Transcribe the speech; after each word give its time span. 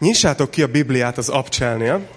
Nyissátok 0.00 0.50
ki 0.50 0.62
a 0.62 0.66
Bibliát 0.66 1.18
az 1.18 1.28
Abcselnél. 1.28 2.08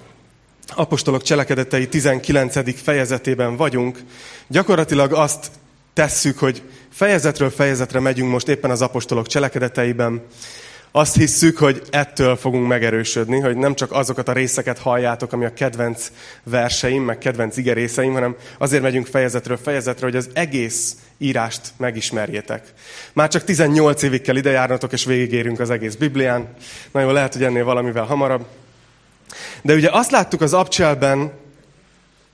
Apostolok 0.76 1.22
cselekedetei 1.22 1.88
19. 1.88 2.82
fejezetében 2.82 3.56
vagyunk. 3.56 4.00
Gyakorlatilag 4.48 5.14
azt 5.14 5.52
tesszük, 5.94 6.40
hogy 6.40 6.62
fejezetről 6.90 7.50
fejezetre 7.50 8.00
megyünk 8.00 8.32
most 8.32 8.48
éppen 8.48 8.72
az 8.72 8.82
apostolok 8.82 9.28
cselekedeteiben. 9.28 10.22
Azt 10.96 11.16
hisszük, 11.16 11.58
hogy 11.58 11.82
ettől 11.90 12.36
fogunk 12.36 12.68
megerősödni, 12.68 13.40
hogy 13.40 13.58
nem 13.58 13.76
csak 13.76 13.92
azokat 13.92 14.28
a 14.28 14.34
részeket 14.34 14.78
halljátok, 14.78 15.34
ami 15.34 15.46
a 15.46 15.54
kedvenc 15.54 16.12
verseim, 16.44 17.04
meg 17.04 17.18
kedvenc 17.18 17.58
igerészeim, 17.58 18.14
hanem 18.14 18.36
azért 18.58 18.82
megyünk 18.82 19.08
fejezetről 19.08 19.58
fejezetre, 19.58 20.06
hogy 20.06 20.16
az 20.16 20.30
egész 20.34 20.96
írást 21.18 21.62
megismerjétek. 21.78 22.74
Már 23.14 23.28
csak 23.28 23.44
18 23.44 24.02
évig 24.02 24.22
kell 24.22 24.36
idejárnatok, 24.36 24.92
és 24.92 25.06
végigérünk 25.06 25.60
az 25.60 25.70
egész 25.70 25.96
Biblián. 25.96 26.48
Na 26.92 27.02
jó, 27.02 27.10
lehet, 27.10 27.34
hogy 27.34 27.44
ennél 27.44 27.66
valamivel 27.66 28.06
hamarabb. 28.06 28.46
De 29.62 29.74
ugye 29.74 29.90
azt 29.92 30.12
láttuk 30.12 30.42
az 30.42 30.54
Abcselben, 30.54 31.32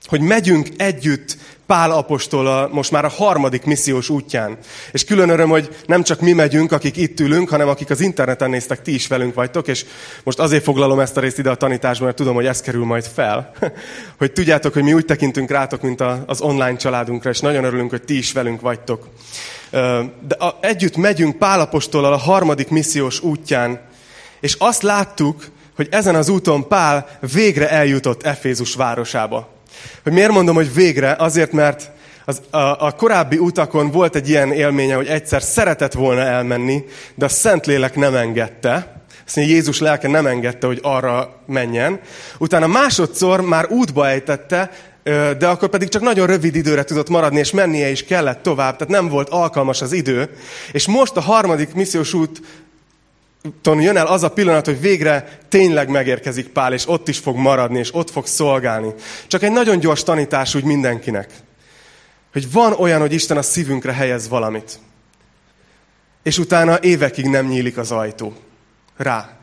hogy 0.06 0.20
megyünk 0.20 0.68
együtt 0.76 1.36
Pál 1.70 1.90
apostol 1.90 2.68
most 2.72 2.90
már 2.90 3.04
a 3.04 3.08
harmadik 3.08 3.64
missziós 3.64 4.08
útján. 4.08 4.58
És 4.92 5.04
külön 5.04 5.28
öröm, 5.28 5.48
hogy 5.48 5.76
nem 5.86 6.02
csak 6.02 6.20
mi 6.20 6.32
megyünk, 6.32 6.72
akik 6.72 6.96
itt 6.96 7.20
ülünk, 7.20 7.48
hanem 7.48 7.68
akik 7.68 7.90
az 7.90 8.00
interneten 8.00 8.50
néztek, 8.50 8.82
ti 8.82 8.94
is 8.94 9.06
velünk 9.06 9.34
vagytok, 9.34 9.68
és 9.68 9.84
most 10.22 10.38
azért 10.38 10.62
foglalom 10.62 11.00
ezt 11.00 11.16
a 11.16 11.20
részt 11.20 11.38
ide 11.38 11.50
a 11.50 11.54
tanításban, 11.54 12.04
mert 12.04 12.16
tudom, 12.16 12.34
hogy 12.34 12.46
ez 12.46 12.60
kerül 12.60 12.84
majd 12.84 13.04
fel. 13.14 13.52
hogy 14.18 14.32
tudjátok, 14.32 14.72
hogy 14.72 14.82
mi 14.82 14.92
úgy 14.92 15.04
tekintünk 15.04 15.50
rátok, 15.50 15.82
mint 15.82 16.00
az 16.26 16.40
online 16.40 16.76
családunkra, 16.76 17.30
és 17.30 17.40
nagyon 17.40 17.64
örülünk, 17.64 17.90
hogy 17.90 18.02
ti 18.02 18.18
is 18.18 18.32
velünk 18.32 18.60
vagytok. 18.60 19.08
De 20.20 20.36
együtt 20.60 20.96
megyünk 20.96 21.36
Pál 21.36 21.60
apostolal 21.60 22.12
a 22.12 22.16
harmadik 22.16 22.68
missziós 22.68 23.20
útján, 23.20 23.80
és 24.40 24.56
azt 24.58 24.82
láttuk, 24.82 25.44
hogy 25.76 25.88
ezen 25.90 26.14
az 26.14 26.28
úton 26.28 26.68
Pál 26.68 27.18
végre 27.32 27.70
eljutott 27.70 28.22
Efézus 28.22 28.74
városába. 28.74 29.58
Hogy 30.02 30.12
miért 30.12 30.32
mondom, 30.32 30.54
hogy 30.54 30.74
végre? 30.74 31.16
Azért, 31.18 31.52
mert 31.52 31.90
az, 32.24 32.40
a, 32.50 32.86
a 32.86 32.94
korábbi 32.96 33.38
utakon 33.38 33.90
volt 33.90 34.16
egy 34.16 34.28
ilyen 34.28 34.52
élménye, 34.52 34.94
hogy 34.94 35.06
egyszer 35.06 35.42
szeretett 35.42 35.92
volna 35.92 36.20
elmenni, 36.20 36.84
de 37.14 37.24
a 37.24 37.28
Szentlélek 37.28 37.96
nem 37.96 38.14
engedte. 38.14 39.02
Azt 39.26 39.36
mondja, 39.36 39.54
Jézus 39.54 39.80
lelke 39.80 40.08
nem 40.08 40.26
engedte, 40.26 40.66
hogy 40.66 40.78
arra 40.82 41.42
menjen. 41.46 42.00
Utána 42.38 42.66
másodszor 42.66 43.40
már 43.40 43.66
útba 43.68 44.08
ejtette, 44.08 44.70
de 45.38 45.46
akkor 45.46 45.68
pedig 45.68 45.88
csak 45.88 46.02
nagyon 46.02 46.26
rövid 46.26 46.54
időre 46.54 46.84
tudott 46.84 47.08
maradni, 47.08 47.38
és 47.38 47.50
mennie 47.50 47.90
is 47.90 48.04
kellett 48.04 48.42
tovább, 48.42 48.76
tehát 48.76 48.92
nem 48.92 49.08
volt 49.08 49.28
alkalmas 49.28 49.82
az 49.82 49.92
idő. 49.92 50.30
És 50.72 50.86
most 50.86 51.16
a 51.16 51.20
harmadik 51.20 51.74
missziós 51.74 52.14
út 52.14 52.40
jön 53.62 53.96
el 53.96 54.06
az 54.06 54.22
a 54.22 54.30
pillanat, 54.30 54.64
hogy 54.64 54.80
végre 54.80 55.38
tényleg 55.48 55.88
megérkezik 55.88 56.48
Pál, 56.48 56.72
és 56.72 56.88
ott 56.88 57.08
is 57.08 57.18
fog 57.18 57.36
maradni, 57.36 57.78
és 57.78 57.94
ott 57.94 58.10
fog 58.10 58.26
szolgálni. 58.26 58.94
Csak 59.26 59.42
egy 59.42 59.52
nagyon 59.52 59.78
gyors 59.78 60.02
tanítás 60.02 60.54
úgy 60.54 60.64
mindenkinek. 60.64 61.30
Hogy 62.32 62.52
van 62.52 62.72
olyan, 62.72 63.00
hogy 63.00 63.12
Isten 63.12 63.36
a 63.36 63.42
szívünkre 63.42 63.92
helyez 63.92 64.28
valamit. 64.28 64.78
És 66.22 66.38
utána 66.38 66.78
évekig 66.80 67.24
nem 67.24 67.46
nyílik 67.46 67.78
az 67.78 67.90
ajtó. 67.90 68.34
Rá. 68.96 69.36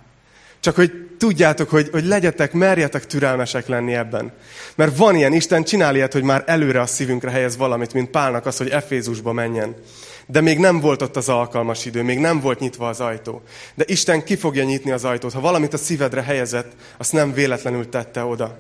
Csak 0.60 0.76
hogy 0.76 0.92
tudjátok, 1.18 1.70
hogy, 1.70 1.90
hogy 1.92 2.06
legyetek, 2.06 2.54
merjetek 2.54 3.06
türelmesek 3.06 3.68
lenni 3.68 3.96
ebben. 3.96 4.34
Mert 4.76 4.98
van 4.98 5.16
ilyen, 5.16 5.34
Isten 5.34 5.64
csinál 5.64 5.96
ilyet, 5.96 6.14
hogy 6.14 6.24
már 6.24 6.44
előre 6.46 6.82
a 6.82 6.86
szívünkre 6.86 7.30
helyez 7.30 7.58
valamit, 7.58 7.94
mint 7.94 8.10
Pálnak 8.10 8.46
az, 8.46 8.58
hogy 8.58 8.70
Efézusba 8.70 9.34
menjen. 9.34 9.76
De 10.30 10.42
még 10.42 10.60
nem 10.60 10.80
volt 10.80 11.02
ott 11.02 11.16
az 11.16 11.30
alkalmas 11.30 11.86
idő, 11.86 12.04
még 12.04 12.20
nem 12.20 12.40
volt 12.40 12.60
nyitva 12.60 12.88
az 12.88 13.00
ajtó. 13.00 13.42
De 13.76 13.84
Isten 13.88 14.24
ki 14.24 14.36
fogja 14.36 14.64
nyitni 14.64 14.92
az 14.92 15.04
ajtót. 15.04 15.34
Ha 15.34 15.40
valamit 15.40 15.74
a 15.74 15.78
szívedre 15.78 16.22
helyezett, 16.22 16.72
azt 16.98 17.14
nem 17.14 17.34
véletlenül 17.34 17.90
tette 17.90 18.24
oda. 18.24 18.60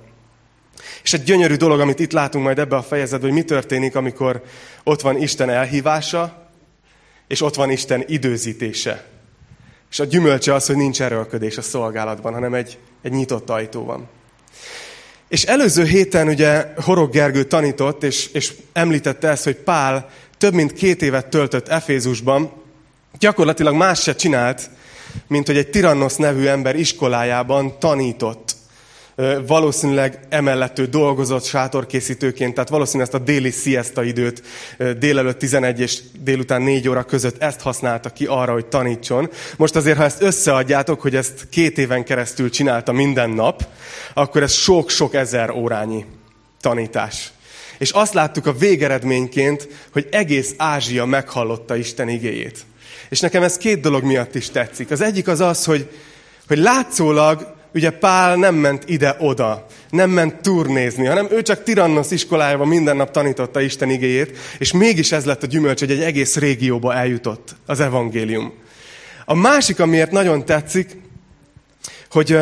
És 1.03 1.13
egy 1.13 1.23
gyönyörű 1.23 1.55
dolog, 1.55 1.79
amit 1.79 1.99
itt 1.99 2.11
látunk 2.11 2.43
majd 2.43 2.59
ebbe 2.59 2.75
a 2.75 2.83
fejezetben, 2.83 3.29
hogy 3.29 3.39
mi 3.39 3.45
történik, 3.45 3.95
amikor 3.95 4.43
ott 4.83 5.01
van 5.01 5.21
Isten 5.21 5.49
elhívása, 5.49 6.49
és 7.27 7.41
ott 7.41 7.55
van 7.55 7.71
Isten 7.71 8.03
időzítése. 8.07 9.05
És 9.91 9.99
a 9.99 10.05
gyümölcse 10.05 10.53
az, 10.53 10.65
hogy 10.65 10.75
nincs 10.75 11.01
erőlködés 11.01 11.57
a 11.57 11.61
szolgálatban, 11.61 12.33
hanem 12.33 12.53
egy, 12.53 12.77
egy 13.01 13.11
nyitott 13.11 13.49
ajtó 13.49 13.83
van. 13.83 14.07
És 15.27 15.43
előző 15.43 15.83
héten 15.83 16.27
ugye 16.27 16.67
Horog 16.75 17.11
Gergő 17.11 17.43
tanított, 17.43 18.03
és, 18.03 18.27
és 18.27 18.53
említette 18.73 19.27
ezt, 19.27 19.43
hogy 19.43 19.55
Pál 19.55 20.09
több 20.37 20.53
mint 20.53 20.73
két 20.73 21.01
évet 21.01 21.27
töltött 21.27 21.67
Efézusban, 21.67 22.51
gyakorlatilag 23.19 23.75
más 23.75 24.01
se 24.01 24.15
csinált, 24.15 24.69
mint 25.27 25.47
hogy 25.47 25.57
egy 25.57 25.69
Tirannos 25.69 26.15
nevű 26.15 26.45
ember 26.45 26.75
iskolájában 26.75 27.79
tanított. 27.79 28.55
Valószínűleg 29.47 30.19
emellett 30.29 30.79
ő 30.79 30.85
dolgozott 30.85 31.43
sátorkészítőként, 31.43 32.53
tehát 32.53 32.69
valószínűleg 32.69 33.07
ezt 33.07 33.21
a 33.21 33.25
déli 33.25 33.51
siesta 33.51 34.03
időt 34.03 34.43
délelőtt 34.97 35.39
11 35.39 35.79
és 35.79 35.99
délután 36.19 36.61
4 36.61 36.89
óra 36.89 37.03
között 37.03 37.41
ezt 37.41 37.61
használta 37.61 38.09
ki 38.09 38.25
arra, 38.25 38.53
hogy 38.53 38.65
tanítson. 38.65 39.29
Most 39.57 39.75
azért, 39.75 39.97
ha 39.97 40.03
ezt 40.03 40.21
összeadjátok, 40.21 41.01
hogy 41.01 41.15
ezt 41.15 41.47
két 41.49 41.77
éven 41.77 42.03
keresztül 42.03 42.49
csinálta 42.49 42.91
minden 42.91 43.29
nap, 43.29 43.65
akkor 44.13 44.43
ez 44.43 44.51
sok-sok 44.51 45.13
ezer 45.13 45.49
órányi 45.49 46.05
tanítás. 46.61 47.31
És 47.77 47.91
azt 47.91 48.13
láttuk 48.13 48.45
a 48.45 48.53
végeredményként, 48.53 49.67
hogy 49.91 50.07
egész 50.11 50.53
Ázsia 50.57 51.05
meghallotta 51.05 51.75
Isten 51.75 52.09
igéjét. 52.09 52.65
És 53.09 53.19
nekem 53.19 53.43
ez 53.43 53.57
két 53.57 53.81
dolog 53.81 54.03
miatt 54.03 54.35
is 54.35 54.49
tetszik. 54.49 54.91
Az 54.91 55.01
egyik 55.01 55.27
az 55.27 55.39
az, 55.39 55.65
hogy, 55.65 55.89
hogy 56.47 56.57
látszólag 56.57 57.55
ugye 57.73 57.89
Pál 57.89 58.35
nem 58.35 58.55
ment 58.55 58.83
ide-oda, 58.89 59.65
nem 59.89 60.09
ment 60.09 60.41
turnézni, 60.41 61.05
hanem 61.05 61.27
ő 61.31 61.41
csak 61.41 61.63
Tirannos 61.63 62.11
iskolájában 62.11 62.67
minden 62.67 62.95
nap 62.95 63.11
tanította 63.11 63.61
Isten 63.61 63.89
igéjét, 63.89 64.37
és 64.57 64.71
mégis 64.71 65.11
ez 65.11 65.25
lett 65.25 65.43
a 65.43 65.47
gyümölcs, 65.47 65.79
hogy 65.79 65.91
egy 65.91 66.01
egész 66.01 66.35
régióba 66.35 66.93
eljutott 66.93 67.55
az 67.65 67.79
evangélium. 67.79 68.53
A 69.25 69.33
másik, 69.33 69.79
amiért 69.79 70.11
nagyon 70.11 70.45
tetszik, 70.45 70.97
hogy 72.09 72.37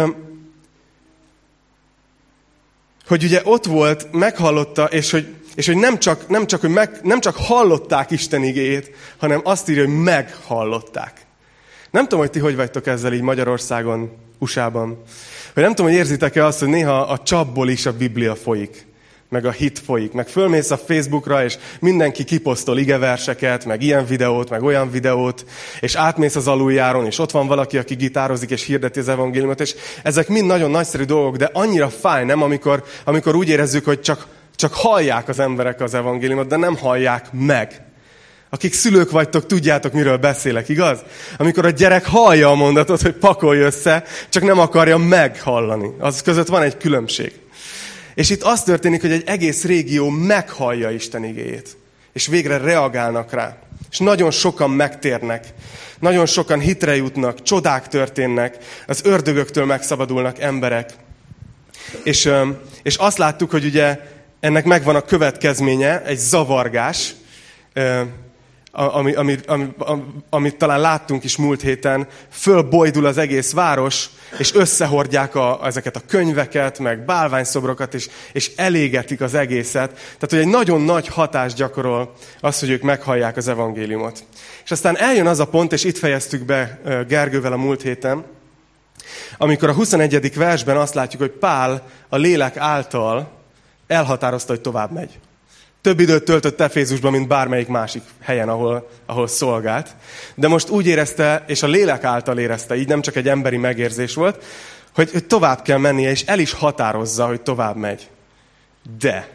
hogy 3.08 3.24
ugye 3.24 3.42
ott 3.44 3.66
volt, 3.66 4.08
meghallotta, 4.12 4.86
és 4.86 5.12
hogy, 5.12 5.34
és 5.56 5.66
hogy 5.66 5.78
nem, 5.78 6.00
csak, 6.00 6.28
nem, 6.28 6.48
csak, 6.48 6.62
hogy 6.62 6.70
meg, 6.70 7.00
nem 7.04 7.20
csak 7.20 7.36
hallották 7.36 8.12
Isten 8.12 8.44
igéjét, 8.44 8.92
hanem 9.18 9.42
azt 9.44 9.70
írja, 9.70 9.86
hogy 9.86 9.96
meghallották. 9.96 11.26
Nem 11.92 12.04
tudom, 12.04 12.20
hogy 12.20 12.30
ti 12.30 12.40
hogy 12.40 12.56
vagytok 12.56 12.88
ezzel 12.88 13.14
így 13.14 13.22
Magyarországon, 13.22 14.12
USA-ban. 14.40 15.02
Hogy 15.54 15.64
nem 15.64 15.76
tudom, 15.76 15.92
hogy 15.92 16.00
érzitek-e 16.00 16.46
azt, 16.46 16.60
hogy 16.60 16.68
néha 16.68 17.02
a 17.02 17.20
csapból 17.24 17.70
is 17.70 17.86
a 17.86 17.98
Biblia 17.98 18.36
folyik 18.36 18.86
meg 19.30 19.46
a 19.46 19.52
hit 19.52 19.80
folyik, 19.80 20.12
meg 20.12 20.28
fölmész 20.28 20.72
a 20.72 20.78
Facebookra, 20.78 21.44
és 21.44 21.58
mindenki 21.80 22.24
kiposztol 22.24 22.78
igeverseket, 22.78 23.66
meg 23.66 23.81
ilyen 23.81 24.06
videót, 24.06 24.50
meg 24.50 24.63
olyan 24.63 24.91
videót, 24.91 25.46
és 25.80 25.96
átmész 25.96 26.36
az 26.36 26.47
aluljáron, 26.47 27.06
és 27.06 27.19
ott 27.19 27.31
van 27.31 27.47
valaki, 27.47 27.78
aki 27.78 27.96
gitározik, 27.96 28.50
és 28.50 28.66
hirdeti 28.66 29.00
az 29.00 29.08
evangéliumot, 29.08 29.62
és 29.62 29.75
ezek 30.03 30.28
mind 30.28 30.46
nagyon 30.46 30.72
nagyszerű 30.72 31.03
dolgok, 31.03 31.36
de 31.36 31.50
annyira 31.53 31.90
fáj, 31.90 32.25
nem, 32.25 32.41
amikor, 32.41 32.84
amikor 33.03 33.36
úgy 33.36 33.50
érezzük, 33.50 33.86
hogy 33.86 34.02
csak, 34.02 34.28
csak 34.56 34.74
hallják 34.74 35.28
az 35.28 35.40
emberek 35.40 35.81
az 35.81 35.94
evangéliumot, 35.94 36.47
de 36.47 36.56
nem 36.56 36.78
hallják 36.78 37.25
meg. 37.31 37.84
Akik 38.50 38.74
szülők 38.74 39.12
vagytok, 39.12 39.46
tudjátok, 39.46 39.94
miről 39.94 40.18
beszélek, 40.18 40.69
igaz? 40.69 41.00
Amikor 41.38 41.66
a 41.66 41.69
gyerek 41.69 42.06
hallja 42.06 42.50
a 42.50 42.56
mondatot, 42.56 43.02
hogy 43.02 43.13
pakolj 43.13 43.59
össze, 43.59 44.03
csak 44.30 44.44
nem 44.44 44.59
akarja 44.59 44.97
meghallani. 44.97 45.90
Az 46.00 46.22
között 46.22 46.47
van 46.47 46.62
egy 46.62 46.78
különbség. 46.78 47.34
És 48.16 48.30
itt 48.30 48.44
az 48.44 48.64
történik, 48.64 49.02
hogy 49.02 49.12
egy 49.12 49.24
egész 49.26 49.64
régió 49.64 50.09
meghallja 50.09 50.92
Isten 50.92 51.24
igéjét. 51.24 51.78
És 52.14 52.28
végre 52.28 52.58
reagálnak 52.58 53.31
rá. 53.31 53.58
És 53.92 54.00
nagyon 54.00 54.31
sokan 54.31 54.70
megtérnek. 54.70 55.53
Nagyon 56.00 56.25
sokan 56.25 56.59
hitre 56.59 56.96
jutnak, 56.96 57.42
csodák 57.42 57.88
történnek, 57.88 58.58
az 58.88 59.01
ördögöktől 59.04 59.66
megszabadulnak 59.66 60.39
emberek. 60.39 60.94
És, 62.04 62.30
és 62.84 62.95
azt 62.95 63.18
láttuk, 63.18 63.51
hogy 63.51 63.66
ugye 63.66 64.00
ennek 64.39 64.66
megvan 64.66 64.95
a 64.95 65.01
következménye, 65.01 66.04
egy 66.04 66.18
zavargás, 66.18 67.16
ami, 68.75 69.13
ami, 69.13 69.38
ami, 69.45 69.74
amit 70.30 70.57
talán 70.57 70.80
láttunk 70.80 71.24
is 71.24 71.38
múlt 71.38 71.62
héten, 71.62 72.07
fölbojdul 72.30 73.06
az 73.06 73.18
egész 73.18 73.51
város, 73.51 74.10
és 74.38 74.54
összehordják 74.54 75.36
a, 75.36 75.60
ezeket 75.63 75.95
a 75.95 76.01
könyveket, 76.07 76.80
meg 76.80 77.06
bálványszobrokat, 77.06 77.94
és, 77.94 78.10
és 78.31 78.51
elégetik 78.56 79.22
az 79.22 79.33
egészet. 79.33 79.92
Tehát, 79.94 80.30
hogy 80.30 80.39
egy 80.39 80.48
nagyon 80.48 80.81
nagy 80.81 81.07
hatást 81.07 81.56
gyakorol 81.56 82.13
az, 82.39 82.60
hogy 82.60 82.69
ők 82.69 82.81
meghallják 82.81 83.38
az 83.38 83.48
evangéliumot. 83.48 84.24
És 84.63 84.72
aztán 84.72 84.98
eljön 84.98 85.27
az 85.27 85.39
a 85.39 85.48
pont, 85.48 85.74
és 85.74 85.83
itt 85.83 85.98
fejeztük 85.98 86.45
be 86.45 86.80
Gergővel 87.07 87.54
a 87.54 87.57
múlt 87.57 87.81
héten, 87.81 88.24
amikor 89.38 89.69
a 89.69 89.74
21. 89.74 90.36
versben 90.36 90.77
azt 90.77 90.94
látjuk, 90.94 91.22
hogy 91.22 91.31
Pál 91.31 91.88
a 92.10 92.18
lélek 92.18 92.57
által 92.57 93.31
elhatározta, 93.88 94.54
hogy 94.54 94.62
tovább 94.62 94.92
megy 94.92 95.19
több 95.86 96.00
időt 96.00 96.24
töltött 96.24 96.62
Efézusban, 96.62 97.12
mint 97.12 97.28
bármelyik 97.28 97.68
másik 97.68 98.02
helyen, 98.22 98.50
ahol, 98.50 98.90
ahol 99.06 99.28
szolgált. 99.28 99.96
De 100.36 100.48
most 100.48 100.70
úgy 100.70 100.88
érezte, 100.88 101.44
és 101.48 101.64
a 101.64 101.68
lélek 101.68 102.04
által 102.04 102.40
érezte, 102.40 102.76
így 102.76 102.88
nem 102.88 103.02
csak 103.02 103.16
egy 103.16 103.28
emberi 103.28 103.58
megérzés 103.58 104.14
volt, 104.14 104.44
hogy, 104.94 105.12
hogy 105.12 105.26
tovább 105.26 105.62
kell 105.62 105.78
mennie, 105.78 106.10
és 106.10 106.24
el 106.26 106.40
is 106.40 106.54
határozza, 106.54 107.26
hogy 107.28 107.42
tovább 107.42 107.76
megy. 107.76 108.10
De, 109.00 109.30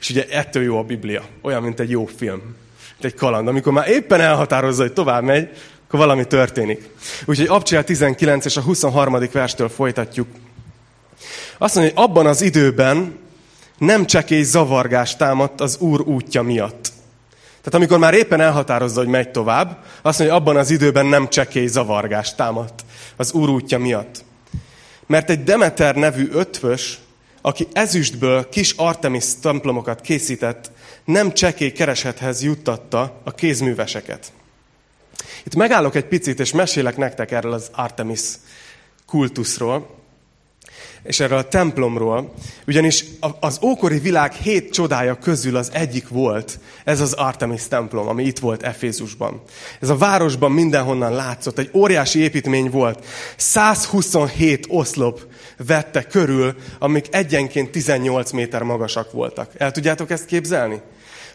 és 0.00 0.10
ugye 0.10 0.26
ettől 0.30 0.62
jó 0.62 0.78
a 0.78 0.82
Biblia, 0.82 1.22
olyan, 1.42 1.62
mint 1.62 1.80
egy 1.80 1.90
jó 1.90 2.06
film, 2.06 2.40
mint 2.90 3.04
egy 3.12 3.14
kaland. 3.14 3.48
Amikor 3.48 3.72
már 3.72 3.88
éppen 3.88 4.20
elhatározza, 4.20 4.82
hogy 4.82 4.92
tovább 4.92 5.22
megy, 5.22 5.48
akkor 5.86 5.98
valami 5.98 6.26
történik. 6.26 6.88
Úgyhogy 7.24 7.46
Abcsia 7.46 7.84
19 7.84 8.44
és 8.44 8.56
a 8.56 8.60
23. 8.60 9.28
verstől 9.32 9.68
folytatjuk. 9.68 10.28
Azt 11.58 11.74
mondja, 11.74 11.94
hogy 11.94 12.04
abban 12.04 12.26
az 12.26 12.42
időben 12.42 13.20
nem 13.82 14.06
csekély 14.06 14.42
zavargás 14.42 15.16
támadt 15.16 15.60
az 15.60 15.78
Úr 15.78 16.00
útja 16.00 16.42
miatt. 16.42 16.92
Tehát 17.58 17.74
amikor 17.74 17.98
már 17.98 18.14
éppen 18.14 18.40
elhatározza, 18.40 19.00
hogy 19.00 19.08
megy 19.08 19.30
tovább, 19.30 19.84
azt 20.02 20.18
mondja, 20.18 20.36
hogy 20.36 20.46
abban 20.46 20.56
az 20.56 20.70
időben 20.70 21.06
nem 21.06 21.28
csekély 21.28 21.66
zavargás 21.66 22.34
támadt 22.34 22.84
az 23.16 23.32
Úr 23.32 23.48
útja 23.48 23.78
miatt. 23.78 24.24
Mert 25.06 25.30
egy 25.30 25.44
Demeter 25.44 25.94
nevű 25.94 26.28
ötvös, 26.32 26.98
aki 27.40 27.66
ezüstből 27.72 28.48
kis 28.48 28.72
Artemis 28.72 29.24
templomokat 29.40 30.00
készített, 30.00 30.70
nem 31.04 31.32
csekély 31.32 31.72
keresethez 31.72 32.42
juttatta 32.42 33.20
a 33.24 33.34
kézműveseket. 33.34 34.32
Itt 35.44 35.54
megállok 35.54 35.94
egy 35.94 36.06
picit, 36.06 36.40
és 36.40 36.52
mesélek 36.52 36.96
nektek 36.96 37.30
erről 37.30 37.52
az 37.52 37.70
Artemis 37.72 38.22
kultuszról, 39.06 40.01
és 41.04 41.20
erről 41.20 41.38
a 41.38 41.48
templomról, 41.48 42.34
ugyanis 42.66 43.04
az 43.40 43.58
ókori 43.62 43.98
világ 43.98 44.32
hét 44.32 44.72
csodája 44.72 45.18
közül 45.18 45.56
az 45.56 45.70
egyik 45.72 46.08
volt 46.08 46.58
ez 46.84 47.00
az 47.00 47.12
Artemis 47.12 47.68
templom, 47.68 48.08
ami 48.08 48.24
itt 48.24 48.38
volt 48.38 48.62
Efézusban. 48.62 49.42
Ez 49.80 49.88
a 49.88 49.96
városban 49.96 50.52
mindenhonnan 50.52 51.12
látszott, 51.12 51.58
egy 51.58 51.70
óriási 51.74 52.18
építmény 52.18 52.70
volt. 52.70 53.04
127 53.36 54.66
oszlop 54.68 55.20
vette 55.66 56.02
körül, 56.02 56.54
amik 56.78 57.06
egyenként 57.10 57.70
18 57.70 58.30
méter 58.30 58.62
magasak 58.62 59.12
voltak. 59.12 59.50
El 59.56 59.70
tudjátok 59.70 60.10
ezt 60.10 60.26
képzelni? 60.26 60.80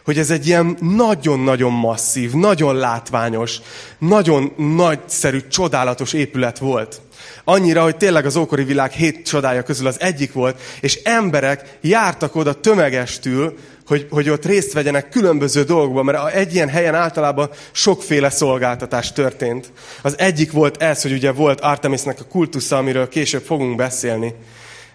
Hogy 0.08 0.18
ez 0.18 0.30
egy 0.30 0.46
ilyen 0.46 0.76
nagyon-nagyon 0.80 1.72
masszív, 1.72 2.32
nagyon 2.32 2.76
látványos, 2.76 3.58
nagyon 3.98 4.52
nagyszerű, 4.56 5.40
csodálatos 5.48 6.12
épület 6.12 6.58
volt. 6.58 7.00
Annyira, 7.44 7.82
hogy 7.82 7.96
tényleg 7.96 8.26
az 8.26 8.36
ókori 8.36 8.64
világ 8.64 8.90
hét 8.90 9.26
csodája 9.26 9.62
közül 9.62 9.86
az 9.86 10.00
egyik 10.00 10.32
volt, 10.32 10.60
és 10.80 11.00
emberek 11.04 11.78
jártak 11.80 12.36
oda 12.36 12.60
tömegestül, 12.60 13.58
hogy, 13.86 14.06
hogy 14.10 14.30
ott 14.30 14.44
részt 14.44 14.72
vegyenek 14.72 15.08
különböző 15.08 15.62
dolgokban, 15.62 16.04
mert 16.04 16.34
egy 16.34 16.54
ilyen 16.54 16.68
helyen 16.68 16.94
általában 16.94 17.50
sokféle 17.72 18.30
szolgáltatás 18.30 19.12
történt. 19.12 19.72
Az 20.02 20.18
egyik 20.18 20.52
volt 20.52 20.82
ez, 20.82 21.02
hogy 21.02 21.12
ugye 21.12 21.32
volt 21.32 21.60
Artemisnek 21.60 22.20
a 22.20 22.24
kultusza, 22.24 22.76
amiről 22.76 23.08
később 23.08 23.42
fogunk 23.42 23.76
beszélni. 23.76 24.34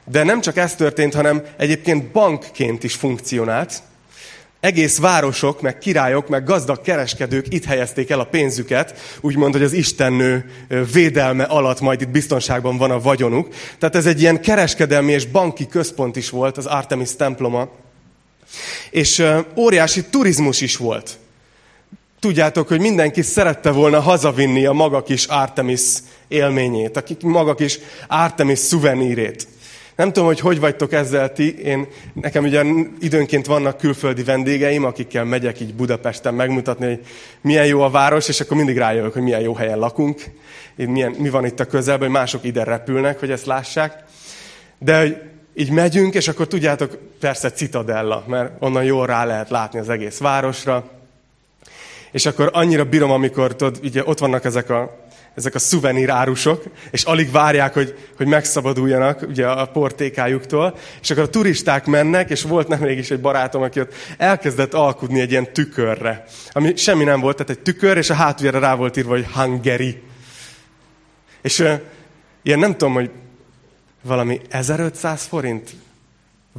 De 0.06 0.24
nem 0.24 0.42
csak 0.42 0.58
ez 0.58 0.76
történt, 0.76 1.14
hanem 1.14 1.44
egyébként 1.58 2.12
bankként 2.12 2.84
is 2.84 2.94
funkcionált 2.94 3.82
egész 4.64 4.98
városok, 4.98 5.62
meg 5.62 5.78
királyok, 5.78 6.28
meg 6.28 6.44
gazdag 6.44 6.82
kereskedők 6.82 7.46
itt 7.50 7.66
helyezték 7.66 8.10
el 8.10 8.20
a 8.20 8.24
pénzüket, 8.24 9.18
úgymond, 9.22 9.54
hogy 9.54 9.64
az 9.64 9.74
Istennő 9.74 10.46
védelme 10.94 11.44
alatt 11.44 11.80
majd 11.80 12.02
itt 12.02 12.10
biztonságban 12.10 12.78
van 12.78 12.92
a 12.92 13.00
vagyonuk. 13.00 13.48
Tehát 13.80 13.96
ez 13.96 14.06
egy 14.06 14.22
ilyen 14.22 14.42
kereskedelmi 14.42 15.12
és 15.12 15.26
banki 15.26 15.68
központ 15.68 16.16
is 16.16 16.30
volt, 16.30 16.58
az 16.58 16.66
Artemis 16.66 17.16
temploma. 17.16 17.70
És 18.92 19.24
óriási 19.58 20.04
turizmus 20.04 20.62
is 20.62 20.78
volt. 20.78 21.18
Tudjátok, 22.20 22.68
hogy 22.68 22.80
mindenki 22.80 23.22
szerette 23.22 23.72
volna 23.72 24.00
hazavinni 24.00 24.66
a 24.66 24.72
maga 24.72 25.04
kis 25.04 25.26
Artemis 25.26 25.82
élményét, 26.28 26.98
a 26.98 27.04
maga 27.22 27.56
kis 27.56 27.80
Artemis 28.08 28.60
szuvenírét. 28.60 29.48
Nem 29.96 30.08
tudom, 30.08 30.26
hogy 30.26 30.40
hogy 30.40 30.60
vagytok 30.60 30.94
ezzel 30.94 31.34
ti. 31.34 31.60
Én, 31.60 31.88
nekem 32.14 32.44
ugye 32.44 32.64
időnként 33.00 33.46
vannak 33.46 33.78
külföldi 33.78 34.24
vendégeim, 34.24 34.84
akikkel 34.84 35.24
megyek 35.24 35.60
így 35.60 35.74
Budapesten 35.74 36.34
megmutatni, 36.34 36.86
hogy 36.86 37.06
milyen 37.42 37.66
jó 37.66 37.82
a 37.82 37.90
város, 37.90 38.28
és 38.28 38.40
akkor 38.40 38.58
mindig 38.58 38.78
rájövök, 38.78 39.14
hogy 39.14 39.22
milyen 39.22 39.42
jó 39.42 39.54
helyen 39.54 39.80
lakunk, 39.80 40.24
milyen, 40.76 41.12
mi 41.12 41.30
van 41.30 41.46
itt 41.46 41.60
a 41.60 41.66
közelben, 41.66 42.10
hogy 42.10 42.18
mások 42.18 42.44
ide 42.44 42.64
repülnek, 42.64 43.20
hogy 43.20 43.32
ezt 43.32 43.46
lássák. 43.46 44.04
De 44.78 45.00
hogy 45.00 45.18
így 45.54 45.72
megyünk, 45.72 46.14
és 46.14 46.28
akkor 46.28 46.48
tudjátok, 46.48 46.98
persze 47.20 47.52
Citadella, 47.52 48.24
mert 48.28 48.52
onnan 48.60 48.84
jól 48.84 49.06
rá 49.06 49.26
lehet 49.26 49.50
látni 49.50 49.80
az 49.80 49.90
egész 49.90 50.18
városra. 50.18 50.90
És 52.12 52.26
akkor 52.26 52.50
annyira 52.54 52.86
bírom, 52.86 53.12
amikor 53.12 53.56
tudod, 53.56 53.80
ugye 53.84 54.02
ott 54.06 54.20
vannak 54.20 54.46
ezek 54.46 54.70
a 54.70 55.03
ezek 55.36 55.56
a 55.56 55.60
szuvenírárusok, 55.60 56.64
és 56.92 57.04
alig 57.04 57.32
várják, 57.32 57.74
hogy, 57.74 57.98
hogy 58.18 58.28
megszabaduljanak 58.28 59.26
ugye 59.28 59.48
a 59.48 59.66
portékájuktól, 59.66 60.78
és 61.02 61.12
akkor 61.12 61.24
a 61.24 61.30
turisták 61.30 61.86
mennek, 61.86 62.30
és 62.30 62.42
volt 62.42 62.68
nem 62.68 62.88
is 62.88 63.12
egy 63.12 63.22
barátom, 63.22 63.62
aki 63.62 63.80
ott 63.80 63.94
elkezdett 64.18 64.74
alkudni 64.74 65.20
egy 65.20 65.32
ilyen 65.32 65.54
tükörre, 65.54 66.26
ami 66.52 66.76
semmi 66.76 67.04
nem 67.04 67.20
volt, 67.20 67.36
tehát 67.36 67.52
egy 67.52 67.60
tükör, 67.60 67.98
és 67.98 68.10
a 68.10 68.14
hátuljára 68.14 68.60
rá 68.60 68.76
volt 68.76 68.98
írva, 68.98 69.10
hogy 69.10 69.28
Hungary. 69.34 70.02
És 71.42 71.60
uh, 71.60 71.80
ilyen 72.44 72.60
nem 72.60 72.72
tudom, 72.72 72.94
hogy 72.94 73.10
valami 74.02 74.42
1500 74.50 75.24
forint 75.24 75.70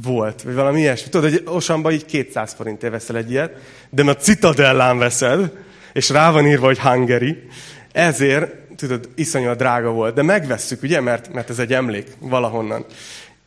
volt, 0.03 0.41
vagy 0.41 0.53
valami 0.53 0.79
ilyesmi. 0.79 1.09
Tudod, 1.09 1.31
hogy 1.31 1.43
Osanban 1.45 1.91
így 1.91 2.05
200 2.05 2.53
forintért 2.53 2.93
veszel 2.93 3.17
egy 3.17 3.31
ilyet, 3.31 3.53
de 3.89 4.03
a 4.03 4.15
Citadellán 4.15 4.97
veszed, 4.97 5.51
és 5.93 6.09
rá 6.09 6.31
van 6.31 6.47
írva, 6.47 6.65
hogy 6.65 6.79
Hungary, 6.79 7.47
ezért 7.91 8.53
tudod, 8.75 9.09
iszonyúan 9.15 9.57
drága 9.57 9.89
volt. 9.89 10.13
De 10.13 10.21
megvesszük, 10.21 10.83
ugye, 10.83 11.01
mert, 11.01 11.33
mert 11.33 11.49
ez 11.49 11.59
egy 11.59 11.73
emlék 11.73 12.07
valahonnan. 12.19 12.85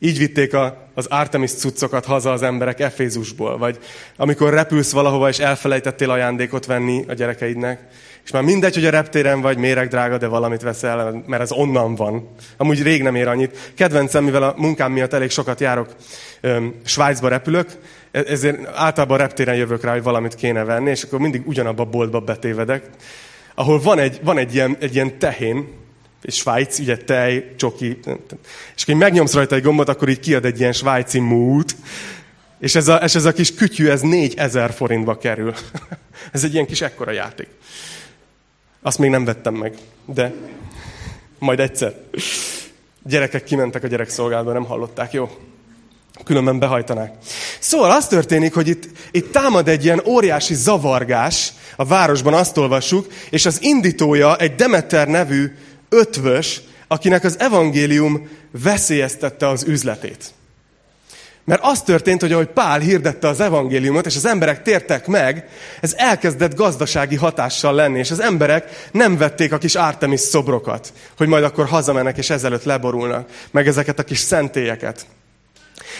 Így 0.00 0.18
vitték 0.18 0.54
a, 0.54 0.88
az 0.94 1.06
Artemis 1.06 1.52
cuccokat 1.52 2.04
haza 2.04 2.32
az 2.32 2.42
emberek 2.42 2.80
Efézusból. 2.80 3.58
Vagy 3.58 3.78
amikor 4.16 4.52
repülsz 4.52 4.92
valahova, 4.92 5.28
és 5.28 5.38
elfelejtettél 5.38 6.10
ajándékot 6.10 6.66
venni 6.66 7.04
a 7.08 7.12
gyerekeidnek, 7.12 7.80
és 8.24 8.30
már 8.30 8.42
mindegy, 8.42 8.74
hogy 8.74 8.84
a 8.84 8.90
reptéren 8.90 9.40
vagy 9.40 9.58
méreg 9.58 9.88
drága, 9.88 10.18
de 10.18 10.26
valamit 10.26 10.62
veszel, 10.62 11.22
mert 11.26 11.42
ez 11.42 11.52
onnan 11.52 11.94
van. 11.94 12.28
Amúgy 12.56 12.82
rég 12.82 13.02
nem 13.02 13.14
ér 13.14 13.28
annyit. 13.28 13.72
Kedvencem, 13.74 14.24
mivel 14.24 14.42
a 14.42 14.54
munkám 14.56 14.92
miatt 14.92 15.12
elég 15.12 15.30
sokat 15.30 15.60
járok, 15.60 15.94
öm, 16.40 16.74
Svájcba 16.84 17.28
repülök, 17.28 17.68
e-, 18.10 18.24
ezért 18.26 18.66
általában 18.74 19.18
reptéren 19.18 19.56
jövök 19.56 19.82
rá, 19.82 19.92
hogy 19.92 20.02
valamit 20.02 20.34
kéne 20.34 20.64
venni, 20.64 20.90
és 20.90 21.02
akkor 21.02 21.18
mindig 21.18 21.46
ugyanabba 21.46 21.82
a 21.82 21.86
boltba 21.86 22.20
betévedek 22.20 22.82
ahol 23.58 23.80
van 23.80 23.98
egy, 23.98 24.20
van 24.22 24.38
egy, 24.38 24.54
ilyen, 24.54 24.76
egy 24.80 24.94
ilyen 24.94 25.18
tehén, 25.18 25.68
és 26.22 26.34
Svájc, 26.34 26.78
ugye 26.78 26.96
tej, 26.96 27.54
csoki, 27.56 27.98
és 28.76 28.82
akkor 28.82 28.94
megnyomsz 28.94 29.34
rajta 29.34 29.54
egy 29.54 29.62
gombot, 29.62 29.88
akkor 29.88 30.08
így 30.08 30.20
kiad 30.20 30.44
egy 30.44 30.60
ilyen 30.60 30.72
svájci 30.72 31.18
mút, 31.18 31.76
és 32.58 32.74
ez 32.74 32.88
a, 32.88 32.94
és 32.94 33.14
ez 33.14 33.24
a 33.24 33.32
kis 33.32 33.54
kütyű, 33.54 33.88
ez 33.88 34.00
4000 34.00 34.72
forintba 34.72 35.18
kerül. 35.18 35.54
ez 36.32 36.44
egy 36.44 36.52
ilyen 36.52 36.66
kis 36.66 36.80
ekkora 36.80 37.10
játék. 37.10 37.48
Azt 38.82 38.98
még 38.98 39.10
nem 39.10 39.24
vettem 39.24 39.54
meg, 39.54 39.74
de 40.04 40.32
majd 41.38 41.60
egyszer. 41.60 41.94
Gyerekek 43.02 43.44
kimentek 43.44 43.84
a 43.84 43.86
gyerekszolgálatba, 43.86 44.52
nem 44.52 44.64
hallották, 44.64 45.12
jó? 45.12 45.30
Különben 46.24 46.58
behajtanák. 46.58 47.12
Szóval 47.58 47.90
az 47.90 48.06
történik, 48.06 48.54
hogy 48.54 48.68
itt, 48.68 48.84
itt 49.10 49.32
támad 49.32 49.68
egy 49.68 49.84
ilyen 49.84 50.02
óriási 50.06 50.54
zavargás, 50.54 51.52
a 51.76 51.84
városban 51.84 52.34
azt 52.34 52.56
olvassuk, 52.56 53.06
és 53.30 53.46
az 53.46 53.62
indítója 53.62 54.36
egy 54.36 54.54
Demeter 54.54 55.08
nevű 55.08 55.52
ötvös, 55.88 56.60
akinek 56.88 57.24
az 57.24 57.38
evangélium 57.38 58.28
veszélyeztette 58.50 59.48
az 59.48 59.64
üzletét. 59.66 60.32
Mert 61.44 61.64
az 61.64 61.82
történt, 61.82 62.20
hogy 62.20 62.32
ahogy 62.32 62.46
Pál 62.48 62.78
hirdette 62.78 63.28
az 63.28 63.40
evangéliumot, 63.40 64.06
és 64.06 64.16
az 64.16 64.26
emberek 64.26 64.62
tértek 64.62 65.06
meg, 65.06 65.48
ez 65.80 65.94
elkezdett 65.96 66.54
gazdasági 66.54 67.16
hatással 67.16 67.74
lenni, 67.74 67.98
és 67.98 68.10
az 68.10 68.20
emberek 68.20 68.88
nem 68.92 69.16
vették 69.16 69.52
a 69.52 69.58
kis 69.58 69.74
Artemis 69.74 70.20
szobrokat, 70.20 70.92
hogy 71.16 71.28
majd 71.28 71.44
akkor 71.44 71.66
hazamennek, 71.66 72.18
és 72.18 72.30
ezelőtt 72.30 72.64
leborulnak, 72.64 73.28
meg 73.50 73.66
ezeket 73.68 73.98
a 73.98 74.04
kis 74.04 74.18
szentélyeket. 74.18 75.06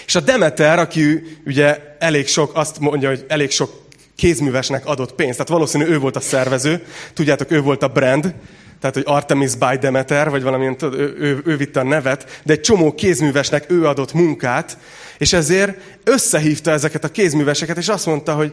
És 0.07 0.15
a 0.15 0.21
Demeter, 0.21 0.79
aki 0.79 1.23
ugye 1.47 1.79
elég 1.99 2.27
sok, 2.27 2.51
azt 2.55 2.79
mondja, 2.79 3.09
hogy 3.09 3.25
elég 3.29 3.51
sok 3.51 3.87
kézművesnek 4.17 4.87
adott 4.87 5.15
pénzt. 5.15 5.33
Tehát 5.33 5.49
valószínű 5.49 5.85
ő 5.85 5.99
volt 5.99 6.17
a 6.17 6.21
szervező, 6.21 6.85
tudjátok, 7.15 7.51
ő 7.51 7.61
volt 7.61 7.83
a 7.83 7.89
brand, 7.89 8.35
tehát, 8.81 8.95
hogy 8.95 9.05
Artemis 9.07 9.55
by 9.55 9.77
Demeter, 9.81 10.31
vagy 10.31 10.43
valamilyen, 10.43 10.77
ő, 10.81 11.17
ő, 11.19 11.43
ő 11.45 11.57
vitte 11.57 11.81
a 11.81 11.85
nevet, 11.85 12.41
de 12.45 12.53
egy 12.53 12.61
csomó 12.61 12.95
kézművesnek 12.95 13.71
ő 13.71 13.87
adott 13.87 14.13
munkát, 14.13 14.79
és 15.19 15.33
ezért 15.33 15.79
összehívta 16.05 16.71
ezeket 16.71 17.05
a 17.05 17.11
kézműveseket, 17.11 17.77
és 17.77 17.89
azt 17.89 18.07
mondta, 18.07 18.35
hogy 18.35 18.53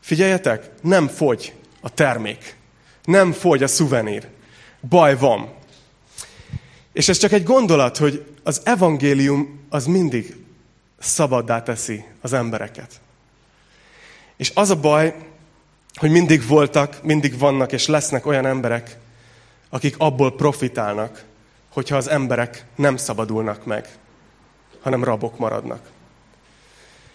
figyeljetek, 0.00 0.70
nem 0.82 1.08
fogy 1.08 1.52
a 1.80 1.90
termék, 1.90 2.56
nem 3.04 3.32
fogy 3.32 3.62
a 3.62 3.66
szuvenír, 3.66 4.26
baj 4.88 5.16
van. 5.16 5.48
És 6.92 7.08
ez 7.08 7.18
csak 7.18 7.32
egy 7.32 7.44
gondolat, 7.44 7.96
hogy 7.96 8.24
az 8.42 8.60
evangélium 8.64 9.60
az 9.68 9.86
mindig 9.86 10.36
szabaddá 10.98 11.62
teszi 11.62 12.04
az 12.20 12.32
embereket. 12.32 13.00
És 14.36 14.52
az 14.54 14.70
a 14.70 14.80
baj, 14.80 15.14
hogy 15.94 16.10
mindig 16.10 16.46
voltak, 16.46 17.02
mindig 17.02 17.38
vannak 17.38 17.72
és 17.72 17.86
lesznek 17.86 18.26
olyan 18.26 18.46
emberek, 18.46 18.96
akik 19.68 19.94
abból 19.98 20.34
profitálnak, 20.34 21.24
hogyha 21.72 21.96
az 21.96 22.08
emberek 22.08 22.64
nem 22.74 22.96
szabadulnak 22.96 23.64
meg, 23.64 23.88
hanem 24.80 25.04
rabok 25.04 25.38
maradnak. 25.38 25.80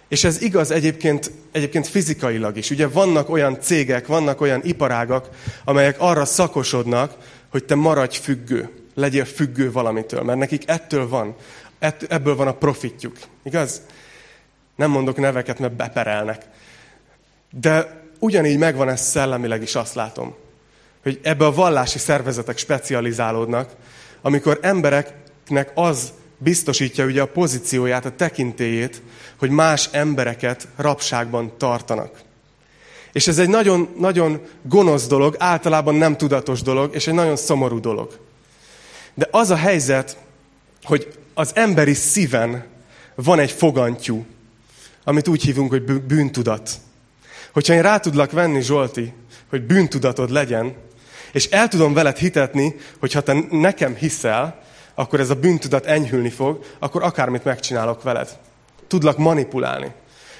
És 0.08 0.24
ez 0.24 0.42
igaz 0.42 0.72
egyébként, 0.72 1.32
egyébként 1.52 1.88
fizikailag 1.88 2.58
is. 2.58 2.70
Ugye 2.70 2.88
vannak 2.88 3.30
olyan 3.30 3.58
cégek, 3.62 4.08
vannak 4.08 4.42
olyan 4.42 4.62
iparágak, 4.64 5.30
amelyek 5.64 5.96
arra 6.00 6.26
szakosodnak, 6.26 7.16
hogy 7.50 7.64
te 7.64 7.76
maradj 7.76 8.18
függő, 8.18 8.70
legyél 8.94 9.26
függő 9.26 9.72
valamitől, 9.72 10.22
mert 10.22 10.40
nekik 10.40 10.64
ettől 10.70 11.08
van, 11.08 11.36
ebből 12.08 12.36
van 12.36 12.48
a 12.48 12.54
profitjuk. 12.54 13.18
Igaz? 13.44 13.82
Nem 14.76 14.90
mondok 14.90 15.18
neveket, 15.18 15.60
mert 15.60 15.74
beperelnek. 15.74 16.46
De 17.52 18.02
ugyanígy 18.20 18.58
megvan 18.58 18.90
ez 18.90 19.02
szellemileg 19.02 19.62
is, 19.62 19.76
azt 19.76 19.96
látom. 19.96 20.36
Hogy 21.04 21.20
ebbe 21.24 21.46
a 21.46 21.54
vallási 21.54 22.00
szervezetek 22.00 22.58
specializálódnak, 22.58 23.76
amikor 24.22 24.60
embereknek 24.62 25.72
az 25.76 26.14
biztosítja 26.38 27.06
ugye 27.06 27.22
a 27.22 27.28
pozícióját, 27.28 28.06
a 28.06 28.16
tekintélyét, 28.16 29.02
hogy 29.38 29.50
más 29.50 29.90
embereket 29.92 30.68
rabságban 30.76 31.58
tartanak. 31.58 32.22
És 33.12 33.28
ez 33.28 33.40
egy 33.40 33.50
nagyon, 33.50 33.90
nagyon 33.98 34.42
gonosz 34.62 35.08
dolog, 35.08 35.36
általában 35.40 35.96
nem 35.96 36.18
tudatos 36.18 36.62
dolog, 36.62 36.96
és 36.96 37.08
egy 37.08 37.14
nagyon 37.14 37.36
szomorú 37.36 37.80
dolog. 37.80 38.20
De 39.14 39.28
az 39.32 39.50
a 39.50 39.56
helyzet, 39.56 40.18
hogy 40.84 41.20
az 41.34 41.52
emberi 41.56 41.94
szíven 41.94 42.66
van 43.16 43.40
egy 43.40 43.52
fogantyú, 43.52 44.26
amit 45.04 45.28
úgy 45.28 45.44
hívunk, 45.44 45.70
hogy 45.70 46.02
bűntudat. 46.02 46.70
Hogyha 47.52 47.74
én 47.74 47.82
rá 47.82 47.98
tudlak 47.98 48.32
venni, 48.32 48.62
Zsolti, 48.62 49.14
hogy 49.50 49.62
bűntudatod 49.62 50.30
legyen, 50.30 50.76
és 51.32 51.46
el 51.46 51.68
tudom 51.68 51.94
veled 51.94 52.18
hitetni, 52.18 52.76
hogy 53.00 53.14
ha 53.14 53.22
te 53.22 53.46
nekem 53.50 53.96
hiszel, 53.96 54.62
akkor 54.96 55.20
ez 55.20 55.30
a 55.30 55.36
bűntudat 55.36 55.86
enyhülni 55.86 56.30
fog, 56.30 56.66
akkor 56.80 57.04
akármit 57.04 57.44
megcsinálok 57.44 58.04
veled. 58.04 58.38
Tudlak 58.88 59.18
manipulálni. 59.18 59.92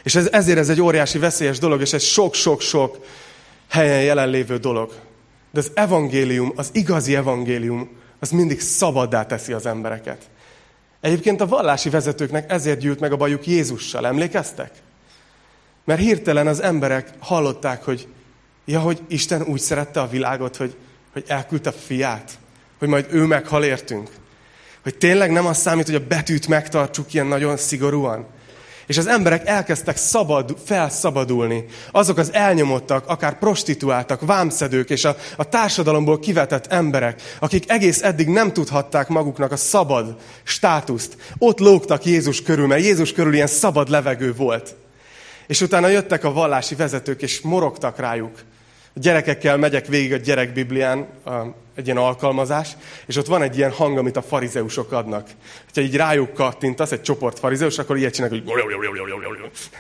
És 0.04 0.16
ez, 0.16 0.28
ezért 0.32 0.58
ez 0.58 0.70
egy 0.70 0.82
óriási 0.82 1.18
veszélyes 1.18 1.60
dolog, 1.60 1.82
és 1.82 1.94
ez 1.94 2.04
sok-sok-sok 2.04 3.06
helyen 3.70 4.02
jelenlévő 4.02 4.58
dolog. 4.58 4.94
De 5.52 5.60
az 5.60 5.72
evangélium, 5.74 6.54
az 6.56 6.70
igazi 6.74 7.16
evangélium, 7.16 7.90
az 8.20 8.30
mindig 8.30 8.62
szabaddá 8.62 9.26
teszi 9.26 9.54
az 9.54 9.66
embereket. 9.66 10.22
Egyébként 11.02 11.42
a 11.42 11.48
vallási 11.48 11.90
vezetőknek 11.90 12.52
ezért 12.52 12.80
gyűlt 12.80 13.00
meg 13.00 13.12
a 13.12 13.18
bajuk 13.18 13.48
Jézussal. 13.48 14.06
Emlékeztek? 14.06 14.72
Mert 15.84 16.00
hirtelen 16.00 16.48
az 16.48 16.62
emberek 16.62 17.10
hallották, 17.20 17.84
hogy 17.84 18.08
ja, 18.66 18.80
hogy 18.80 19.02
Isten 19.08 19.42
úgy 19.42 19.60
szerette 19.60 20.02
a 20.02 20.08
világot, 20.08 20.56
hogy, 20.56 20.76
hogy 21.14 21.24
elküldte 21.28 21.70
a 21.70 21.74
fiát, 21.74 22.32
hogy 22.80 22.88
majd 22.88 23.06
ő 23.10 23.26
meghal 23.26 23.64
értünk. 23.64 24.10
Hogy 24.84 24.98
tényleg 24.98 25.32
nem 25.32 25.46
az 25.46 25.58
számít, 25.58 25.86
hogy 25.86 25.96
a 25.96 26.08
betűt 26.08 26.48
megtartsuk 26.48 27.14
ilyen 27.14 27.26
nagyon 27.26 27.58
szigorúan. 27.58 28.26
És 28.92 28.98
az 28.98 29.08
emberek 29.08 29.48
elkezdtek 29.48 29.98
szabad, 29.98 30.58
felszabadulni. 30.66 31.66
Azok 31.92 32.18
az 32.18 32.34
elnyomottak, 32.34 33.08
akár 33.08 33.40
prostituáltak, 33.40 34.26
vámszedők 34.26 34.90
és 34.90 35.06
a, 35.06 35.16
a 35.36 35.50
társadalomból 35.50 36.20
kivetett 36.20 36.68
emberek, 36.68 37.22
akik 37.40 37.72
egész 37.72 38.02
eddig 38.02 38.28
nem 38.28 38.54
tudhatták 38.54 39.08
maguknak 39.08 39.52
a 39.52 39.56
szabad 39.56 40.16
státuszt. 40.44 41.18
Ott 41.38 41.60
lógtak 41.60 42.06
Jézus 42.06 42.42
körül, 42.42 42.68
mert 42.68 42.84
Jézus 42.84 43.12
körül 43.12 43.34
ilyen 43.34 43.48
szabad 43.48 43.90
levegő 43.90 44.34
volt. 44.34 44.76
És 45.48 45.62
utána 45.62 45.88
jöttek 45.88 46.24
a 46.24 46.34
vallási 46.34 46.76
vezetők, 46.76 47.22
és 47.22 47.42
morogtak 47.42 48.00
rájuk. 48.00 48.40
A 48.96 49.00
gyerekekkel 49.00 49.58
megyek 49.58 49.88
végig 49.88 50.14
a 50.14 50.18
gyerekbiblián, 50.18 51.08
egy 51.76 51.86
ilyen 51.86 51.98
alkalmazás, 51.98 52.70
és 53.06 53.18
ott 53.18 53.26
van 53.26 53.42
egy 53.42 53.58
ilyen 53.58 53.72
hang, 53.72 53.98
amit 53.98 54.18
a 54.18 54.22
farizeusok 54.22 54.92
adnak. 54.92 55.28
Ha 55.74 55.82
így 55.82 55.96
rájuk 55.96 56.34
kattintasz, 56.34 56.92
egy 56.92 57.02
csoport 57.02 57.40
farizeus, 57.40 57.78
akkor 57.78 57.98
ilyet 57.98 58.14
csinálnak, 58.14 58.40
hogy 58.40 58.48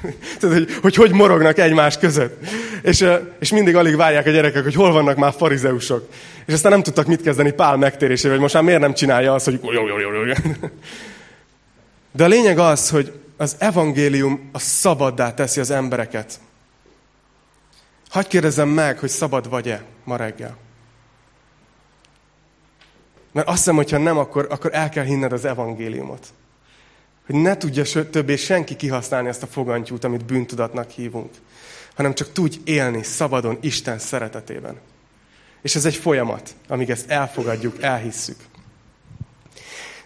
Tudod, 0.40 0.58
hogy, 0.58 0.76
hogy 0.82 0.96
hogy 0.96 1.12
morognak 1.12 1.58
egymás 1.58 1.98
között. 1.98 2.46
És, 2.82 3.06
és 3.40 3.52
mindig 3.52 3.76
alig 3.76 3.96
várják 3.96 4.26
a 4.26 4.32
gyerekek, 4.32 4.64
hogy 4.64 4.76
hol 4.76 4.92
vannak 4.92 5.18
már 5.18 5.34
farizeusok. 5.38 6.10
És 6.46 6.54
aztán 6.54 6.72
nem 6.72 6.84
tudtak 6.84 7.06
mit 7.06 7.22
kezdeni 7.22 7.52
Pál 7.52 7.78
megtérésével, 7.78 8.32
hogy 8.32 8.42
most 8.42 8.54
már 8.54 8.64
miért 8.64 8.80
nem 8.80 8.94
csinálja 8.94 9.34
azt, 9.34 9.46
hogy 9.46 9.60
De 12.16 12.24
a 12.24 12.28
lényeg 12.28 12.60
az, 12.60 12.90
hogy 12.90 13.12
az 13.38 13.56
evangélium 13.60 14.50
a 14.52 14.60
szabaddá 14.60 15.34
teszi 15.34 15.60
az 15.60 15.72
embereket. 15.72 16.40
Hagy 18.12 18.28
kérdezem 18.28 18.70
meg, 18.70 19.00
hogy 19.00 19.10
szabad 19.10 19.50
vagy-e 19.50 19.84
ma 20.04 20.16
reggel. 20.16 20.58
Mert 23.32 23.48
azt 23.48 23.58
hiszem, 23.58 23.76
hogyha 23.76 23.98
nem, 23.98 24.18
akkor, 24.18 24.48
akkor 24.50 24.74
el 24.74 24.90
kell 24.90 25.04
hinned 25.04 25.32
az 25.32 25.46
evangéliumot. 25.46 26.28
Hogy 27.26 27.36
ne 27.36 27.58
tudja 27.58 28.10
többé 28.10 28.36
senki 28.36 28.76
kihasználni 28.76 29.28
ezt 29.28 29.44
a 29.44 29.48
fogantyút, 29.48 30.04
amit 30.04 30.26
bűntudatnak 30.26 30.90
hívunk. 30.90 31.30
Hanem 31.96 32.14
csak 32.14 32.32
tudj 32.32 32.58
élni 32.64 33.04
szabadon 33.04 33.58
Isten 33.62 34.00
szeretetében. 34.00 34.80
És 35.62 35.76
ez 35.76 35.86
egy 35.86 35.96
folyamat, 35.96 36.56
amíg 36.68 36.90
ezt 36.90 37.10
elfogadjuk, 37.10 37.82
elhisszük. 37.82 38.40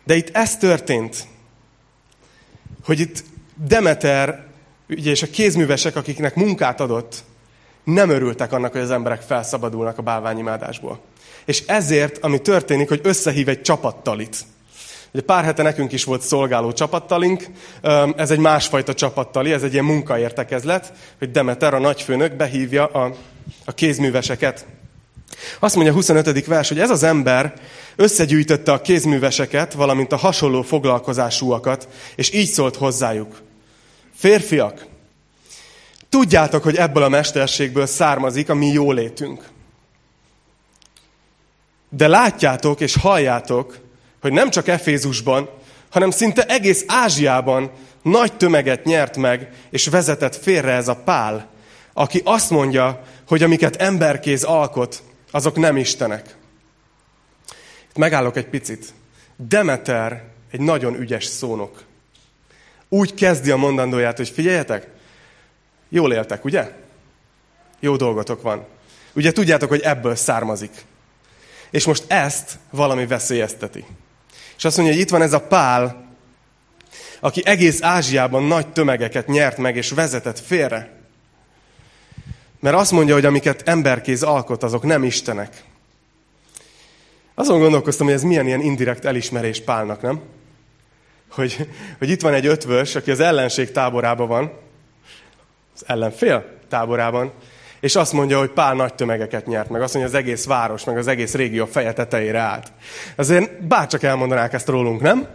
De 0.04 0.16
itt 0.16 0.36
ez 0.36 0.58
történt, 0.58 1.28
hogy 2.84 3.00
itt 3.00 3.24
Demeter, 3.56 4.48
ugye, 4.90 5.12
és 5.12 5.22
a 5.22 5.30
kézművesek, 5.30 5.96
akiknek 5.96 6.36
munkát 6.36 6.80
adott, 6.80 7.24
nem 7.86 8.10
örültek 8.10 8.51
annak, 8.51 8.72
hogy 8.72 8.82
az 8.82 8.92
emberek 8.92 9.22
felszabadulnak 9.22 9.98
a 9.98 10.01
bálványimádásból. 10.01 11.00
És 11.46 11.63
ezért, 11.65 12.18
ami 12.18 12.42
történik, 12.42 12.88
hogy 12.88 13.00
összehív 13.04 13.50
egy 13.50 13.62
csapattalit. 13.62 14.38
Ugye 15.12 15.24
pár 15.24 15.44
hete 15.44 15.63
nekünk 15.63 15.92
is 15.92 16.04
volt 16.04 16.22
szolgáló 16.22 16.72
csapattalink, 16.72 17.48
ez 18.15 18.32
egy 18.32 18.39
másfajta 18.39 18.94
csapattali, 18.94 19.51
ez 19.51 19.63
egy 19.63 19.74
ilyen 19.74 19.86
munkaértekezlet, 19.86 20.94
hogy 21.20 21.32
Demeter, 21.32 21.74
a 21.74 21.80
nagyfőnök 21.80 22.36
behívja 22.36 22.86
a, 22.86 23.13
a 23.65 23.72
kézműveseket. 23.72 24.65
Azt 25.60 25.75
mondja 25.75 25.94
a 25.94 25.96
25. 25.96 26.46
vers, 26.46 26.68
hogy 26.68 26.80
ez 26.80 26.89
az 26.89 27.04
ember 27.04 27.54
összegyűjtötte 27.96 28.72
a 28.72 28.82
kézműveseket, 28.82 29.74
valamint 29.74 30.12
a 30.12 30.18
hasonló 30.18 30.62
foglalkozásúakat, 30.62 31.88
és 32.15 32.34
így 32.34 32.50
szólt 32.50 32.75
hozzájuk. 32.75 33.42
Férfiak, 34.15 34.86
tudjátok, 36.16 36.64
hogy 36.64 36.76
ebből 36.76 37.04
a 37.04 37.10
mesterségből 37.10 37.86
származik 37.86 38.50
a 38.50 38.54
mi 38.54 38.68
jólétünk. 38.68 39.50
De 41.90 42.08
látjátok 42.08 42.80
és 42.80 42.96
halljátok, 42.96 43.80
hogy 44.22 44.32
nem 44.32 44.50
csak 44.50 44.68
Efézusban, 44.68 45.50
hanem 45.90 46.12
szinte 46.12 46.46
egész 46.46 46.84
Ázsiában 46.88 47.72
nagy 48.02 48.34
tömeget 48.38 48.84
nyert 48.84 49.18
meg, 49.18 49.50
és 49.70 49.88
vezetett 49.88 50.36
félre 50.36 50.72
ez 50.72 50.88
a 50.88 50.96
pál, 50.96 51.50
aki 51.94 52.22
azt 52.24 52.50
mondja, 52.50 53.02
hogy 53.28 53.44
amiket 53.44 53.76
emberkéz 53.76 54.44
alkot, 54.44 55.04
azok 55.32 55.56
nem 55.56 55.78
istenek. 55.78 56.36
Itt 57.90 57.98
megállok 57.98 58.38
egy 58.38 58.48
picit. 58.48 58.94
Demeter 59.38 60.24
egy 60.52 60.60
nagyon 60.62 61.00
ügyes 61.00 61.26
szónok. 61.26 61.84
Úgy 62.90 63.14
kezdi 63.14 63.52
a 63.52 63.58
mondandóját, 63.58 64.18
hogy 64.18 64.30
figyeljetek, 64.30 64.94
jól 65.96 66.14
éltek, 66.14 66.46
ugye? 66.46 66.72
Jó 67.80 67.96
dolgotok 67.96 68.42
van. 68.42 68.66
Ugye 69.14 69.32
tudjátok, 69.32 69.70
hogy 69.70 69.82
ebből 69.82 70.16
származik. 70.16 70.72
És 71.70 71.86
most 71.86 72.04
ezt 72.08 72.58
valami 72.70 73.06
veszélyezteti. 73.06 73.86
És 74.58 74.66
azt 74.66 74.78
mondja, 74.78 74.94
hogy 74.94 75.04
itt 75.04 75.10
van 75.10 75.22
ez 75.22 75.34
a 75.34 75.42
pál, 75.42 76.06
aki 77.20 77.42
egész 77.46 77.82
Ázsiában 77.82 78.44
nagy 78.44 78.68
tömegeket 78.68 79.28
nyert 79.28 79.58
meg 79.58 79.75
és 79.75 79.90
vezetett 79.92 80.40
félre. 80.40 80.92
Mert 82.60 82.75
azt 82.75 82.92
mondja, 82.92 83.14
hogy 83.14 83.25
amiket 83.25 83.68
emberkéz 83.68 84.24
alkot, 84.24 84.64
azok 84.64 84.84
nem 84.84 85.04
istenek. 85.04 85.64
Azon 87.34 87.60
gondolkoztam, 87.60 88.06
hogy 88.06 88.16
ez 88.16 88.24
milyen 88.24 88.48
ilyen 88.48 88.62
indirekt 88.62 89.06
elismerés 89.06 89.62
Pálnak, 89.62 90.02
nem? 90.02 90.22
Hogy, 91.30 91.68
hogy 91.98 92.10
itt 92.10 92.22
van 92.22 92.34
egy 92.34 92.46
ötvös, 92.46 92.96
aki 92.96 93.12
az 93.12 93.20
ellenség 93.20 93.72
táborában 93.72 94.28
van, 94.28 94.65
az 95.75 95.84
ellenfél 95.88 96.46
táborában, 96.70 97.32
és 97.79 97.96
azt 97.96 98.13
mondja, 98.13 98.39
hogy 98.39 98.50
Pál 98.50 98.74
nagy 98.74 98.94
tömegeket 98.94 99.46
nyert 99.46 99.70
meg. 99.70 99.82
Azt 99.82 99.94
mondja, 99.94 100.12
az 100.12 100.17
egész 100.17 100.46
város, 100.46 100.84
meg 100.84 100.98
az 100.98 101.08
egész 101.08 101.34
régió 101.34 101.65
feje 101.65 101.94
tetejére 101.94 102.39
állt. 102.39 102.72
Azért 103.15 103.63
bárcsak 103.63 104.03
elmondanák 104.03 104.53
ezt 104.53 104.67
rólunk, 104.67 105.01
nem? 105.01 105.27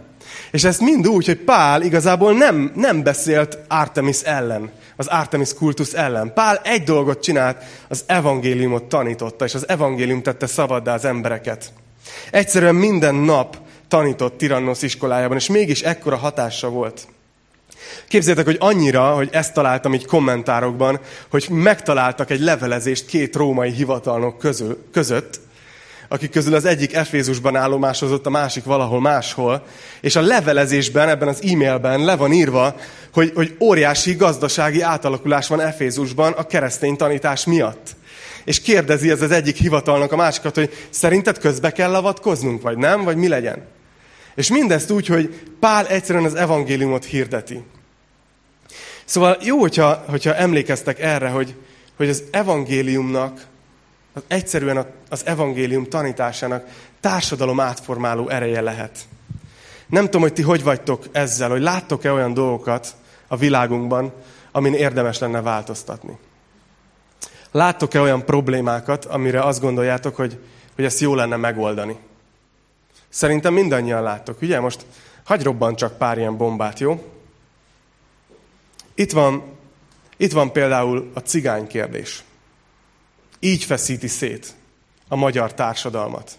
És 0.51 0.63
ezt 0.63 0.81
mind 0.81 1.07
úgy, 1.07 1.25
hogy 1.25 1.37
Pál 1.37 1.81
igazából 1.81 2.33
nem, 2.33 2.71
nem 2.75 3.03
beszélt 3.03 3.57
Artemis 3.67 4.21
ellen, 4.21 4.71
az 4.95 5.07
Artemis 5.07 5.53
kultusz 5.53 5.93
ellen. 5.93 6.33
Pál 6.33 6.61
egy 6.63 6.83
dolgot 6.83 7.21
csinált, 7.21 7.63
az 7.87 8.03
evangéliumot 8.05 8.83
tanította, 8.83 9.45
és 9.45 9.53
az 9.53 9.69
evangélium 9.69 10.21
tette 10.21 10.45
szabaddá 10.45 10.93
az 10.93 11.05
embereket. 11.05 11.73
Egyszerűen 12.31 12.75
minden 12.75 13.15
nap 13.15 13.57
tanított 13.87 14.37
Tirannos 14.37 14.81
iskolájában, 14.81 15.37
és 15.37 15.49
mégis 15.49 15.81
ekkora 15.81 16.15
hatása 16.15 16.69
volt. 16.69 17.07
Képzeljétek, 18.07 18.45
hogy 18.45 18.57
annyira, 18.59 19.13
hogy 19.13 19.29
ezt 19.31 19.53
találtam 19.53 19.93
így 19.93 20.05
kommentárokban, 20.05 20.99
hogy 21.29 21.47
megtaláltak 21.49 22.29
egy 22.29 22.39
levelezést 22.39 23.05
két 23.05 23.35
római 23.35 23.71
hivatalnok 23.71 24.37
közül, 24.37 24.77
között, 24.91 25.39
akik 26.11 26.31
közül 26.31 26.55
az 26.55 26.65
egyik 26.65 26.93
Efézusban 26.93 27.55
állomásozott, 27.55 28.25
a 28.25 28.29
másik 28.29 28.63
valahol 28.63 29.01
máshol, 29.01 29.63
és 30.01 30.15
a 30.15 30.21
levelezésben, 30.21 31.09
ebben 31.09 31.27
az 31.27 31.41
e-mailben 31.43 32.05
le 32.05 32.15
van 32.15 32.31
írva, 32.31 32.75
hogy, 33.13 33.31
hogy 33.35 33.55
óriási 33.59 34.13
gazdasági 34.13 34.81
átalakulás 34.81 35.47
van 35.47 35.61
Efézusban 35.61 36.31
a 36.31 36.43
keresztény 36.43 36.95
tanítás 36.95 37.45
miatt. 37.45 37.95
És 38.43 38.61
kérdezi 38.61 39.09
ez 39.09 39.21
az 39.21 39.31
egyik 39.31 39.55
hivatalnak 39.55 40.11
a 40.11 40.15
másikat, 40.15 40.55
hogy 40.55 40.73
szerinted 40.89 41.37
közbe 41.37 41.71
kell 41.71 41.95
avatkoznunk, 41.95 42.61
vagy 42.61 42.77
nem, 42.77 43.03
vagy 43.03 43.17
mi 43.17 43.27
legyen. 43.27 43.67
És 44.35 44.49
mindezt 44.49 44.91
úgy, 44.91 45.07
hogy 45.07 45.41
Pál 45.59 45.87
egyszerűen 45.87 46.25
az 46.25 46.35
evangéliumot 46.35 47.05
hirdeti. 47.05 47.63
Szóval 49.11 49.37
jó, 49.41 49.59
hogyha, 49.59 50.03
hogyha 50.07 50.35
emlékeztek 50.35 50.99
erre, 50.99 51.29
hogy, 51.29 51.55
hogy 51.97 52.09
az 52.09 52.23
evangéliumnak, 52.31 53.45
az 54.13 54.21
egyszerűen 54.27 54.85
az 55.09 55.25
evangélium 55.25 55.85
tanításának 55.85 56.65
társadalom 56.99 57.59
átformáló 57.59 58.29
ereje 58.29 58.61
lehet. 58.61 58.99
Nem 59.87 60.03
tudom, 60.05 60.21
hogy 60.21 60.33
ti 60.33 60.41
hogy 60.41 60.63
vagytok 60.63 61.05
ezzel, 61.11 61.49
hogy 61.49 61.61
láttok-e 61.61 62.11
olyan 62.11 62.33
dolgokat 62.33 62.95
a 63.27 63.37
világunkban, 63.37 64.13
amin 64.51 64.73
érdemes 64.73 65.19
lenne 65.19 65.41
változtatni. 65.41 66.17
Láttok-e 67.51 68.01
olyan 68.01 68.25
problémákat, 68.25 69.05
amire 69.05 69.41
azt 69.41 69.61
gondoljátok, 69.61 70.15
hogy, 70.15 70.39
hogy 70.75 70.85
ezt 70.85 70.99
jó 70.99 71.15
lenne 71.15 71.35
megoldani? 71.35 71.95
Szerintem 73.09 73.53
mindannyian 73.53 74.03
láttok, 74.03 74.41
ugye? 74.41 74.59
Most 74.59 74.85
hagy 75.23 75.43
robban 75.43 75.75
csak 75.75 75.97
pár 75.97 76.17
ilyen 76.17 76.37
bombát, 76.37 76.79
jó? 76.79 77.19
Itt 79.01 79.11
van, 79.11 79.43
itt 80.17 80.31
van 80.31 80.51
például 80.51 81.11
a 81.13 81.19
cigány 81.19 81.67
kérdés. 81.67 82.23
Így 83.39 83.63
feszíti 83.63 84.07
szét 84.07 84.53
a 85.07 85.15
magyar 85.15 85.53
társadalmat. 85.53 86.31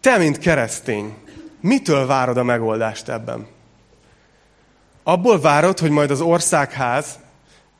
Te, 0.00 0.18
mint 0.18 0.38
keresztény, 0.38 1.14
mitől 1.60 2.06
várod 2.06 2.36
a 2.36 2.42
megoldást 2.42 3.08
ebben? 3.08 3.46
Abból 5.02 5.40
várod, 5.40 5.78
hogy 5.78 5.90
majd 5.90 6.10
az 6.10 6.20
országház, 6.20 7.18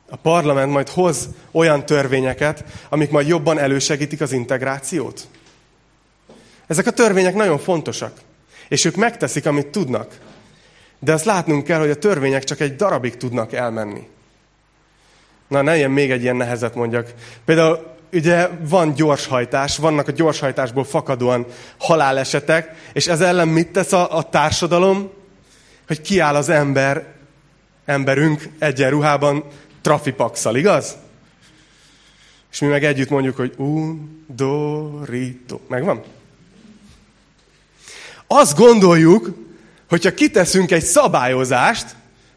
a 0.09 0.15
parlament 0.15 0.71
majd 0.71 0.89
hoz 0.89 1.29
olyan 1.51 1.85
törvényeket, 1.85 2.63
amik 2.89 3.09
majd 3.09 3.27
jobban 3.27 3.59
elősegítik 3.59 4.21
az 4.21 4.31
integrációt? 4.31 5.27
Ezek 6.67 6.87
a 6.87 6.91
törvények 6.91 7.35
nagyon 7.35 7.59
fontosak, 7.59 8.21
és 8.67 8.85
ők 8.85 8.95
megteszik, 8.95 9.45
amit 9.45 9.67
tudnak. 9.67 10.19
De 11.03 11.13
azt 11.13 11.25
látnunk 11.25 11.63
kell, 11.63 11.79
hogy 11.79 11.89
a 11.89 11.95
törvények 11.95 12.43
csak 12.43 12.59
egy 12.59 12.75
darabig 12.75 13.17
tudnak 13.17 13.53
elmenni. 13.53 14.07
Na, 15.47 15.61
ne 15.61 15.77
ilyen 15.77 15.91
még 15.91 16.11
egy 16.11 16.21
ilyen 16.21 16.35
nehezet 16.35 16.75
mondjak. 16.75 17.13
Például 17.45 17.95
ugye 18.13 18.47
van 18.47 18.93
gyorshajtás, 18.93 19.77
vannak 19.77 20.07
a 20.07 20.11
gyorshajtásból 20.11 20.83
fakadóan 20.83 21.45
halálesetek, 21.77 22.75
és 22.93 23.07
ez 23.07 23.21
ellen 23.21 23.47
mit 23.47 23.71
tesz 23.71 23.91
a, 23.91 24.17
a 24.17 24.29
társadalom? 24.29 25.09
Hogy 25.87 26.01
kiáll 26.01 26.35
az 26.35 26.49
ember, 26.49 27.05
emberünk 27.85 28.49
egyenruhában 28.59 29.43
trafipaxal, 29.81 30.55
igaz? 30.55 30.95
És 32.51 32.59
mi 32.59 32.67
meg 32.67 32.83
együtt 32.83 33.09
mondjuk, 33.09 33.35
hogy 33.35 33.53
undorító. 33.57 35.61
Megvan? 35.67 36.03
Azt 38.27 38.57
gondoljuk, 38.57 39.29
hogyha 39.91 40.13
kiteszünk 40.13 40.71
egy 40.71 40.83
szabályozást, 40.83 41.85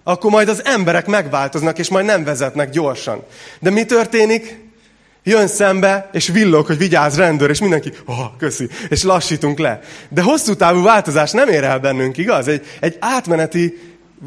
akkor 0.04 0.30
majd 0.30 0.48
az 0.48 0.64
emberek 0.64 1.06
megváltoznak, 1.06 1.78
és 1.78 1.88
majd 1.88 2.04
nem 2.04 2.24
vezetnek 2.24 2.70
gyorsan. 2.70 3.22
De 3.60 3.70
mi 3.70 3.84
történik? 3.84 4.58
Jön 5.22 5.46
szembe, 5.46 6.08
és 6.12 6.28
villog, 6.28 6.66
hogy 6.66 6.78
vigyázz 6.78 7.16
rendőr, 7.16 7.50
és 7.50 7.60
mindenki, 7.60 7.92
oh, 8.04 8.36
köszi, 8.38 8.68
és 8.88 9.02
lassítunk 9.02 9.58
le. 9.58 9.80
De 10.08 10.22
hosszú 10.22 10.54
távú 10.54 10.82
változás 10.82 11.30
nem 11.30 11.48
ér 11.48 11.64
el 11.64 11.78
bennünk, 11.78 12.16
igaz? 12.16 12.48
Egy, 12.48 12.66
egy 12.80 12.96
átmeneti 13.00 13.78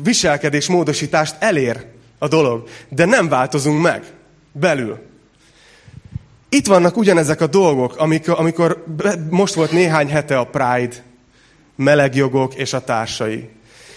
viselkedés 0.04 0.67
módosítást 0.67 1.36
elér 1.39 1.86
a 2.19 2.28
dolog, 2.28 2.67
de 2.89 3.06
nem 3.06 3.30
változunk 3.30 3.82
meg 3.82 4.04
belül. 4.52 4.99
Itt 6.49 6.67
vannak 6.67 6.97
ugyanezek 6.97 7.41
a 7.41 7.47
dolgok, 7.47 7.97
amikor, 7.97 8.39
amikor 8.39 8.84
most 9.30 9.54
volt 9.54 9.71
néhány 9.71 10.10
hete 10.10 10.38
a 10.38 10.45
Pride, 10.45 11.06
melegjogok 11.78 12.56
és 12.56 12.74
a 12.74 12.84
társai. 12.84 13.50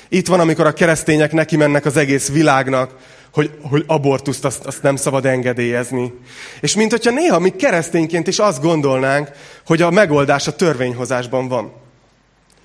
Itt 0.08 0.26
van, 0.26 0.40
amikor 0.40 0.66
a 0.66 0.72
keresztények 0.72 1.32
neki 1.32 1.56
mennek 1.56 1.84
az 1.84 1.96
egész 1.96 2.28
világnak, 2.28 2.96
hogy, 3.32 3.50
hogy 3.62 3.84
abortuszt 3.86 4.44
azt, 4.44 4.64
azt 4.64 4.82
nem 4.82 4.96
szabad 4.96 5.26
engedélyezni. 5.26 6.12
És 6.60 6.74
mint 6.74 6.90
hogyha 6.90 7.10
néha 7.10 7.38
mi 7.38 7.50
keresztényként 7.50 8.26
is 8.26 8.38
azt 8.38 8.62
gondolnánk, 8.62 9.30
hogy 9.66 9.82
a 9.82 9.90
megoldás 9.90 10.46
a 10.46 10.56
törvényhozásban 10.56 11.48
van. 11.48 11.72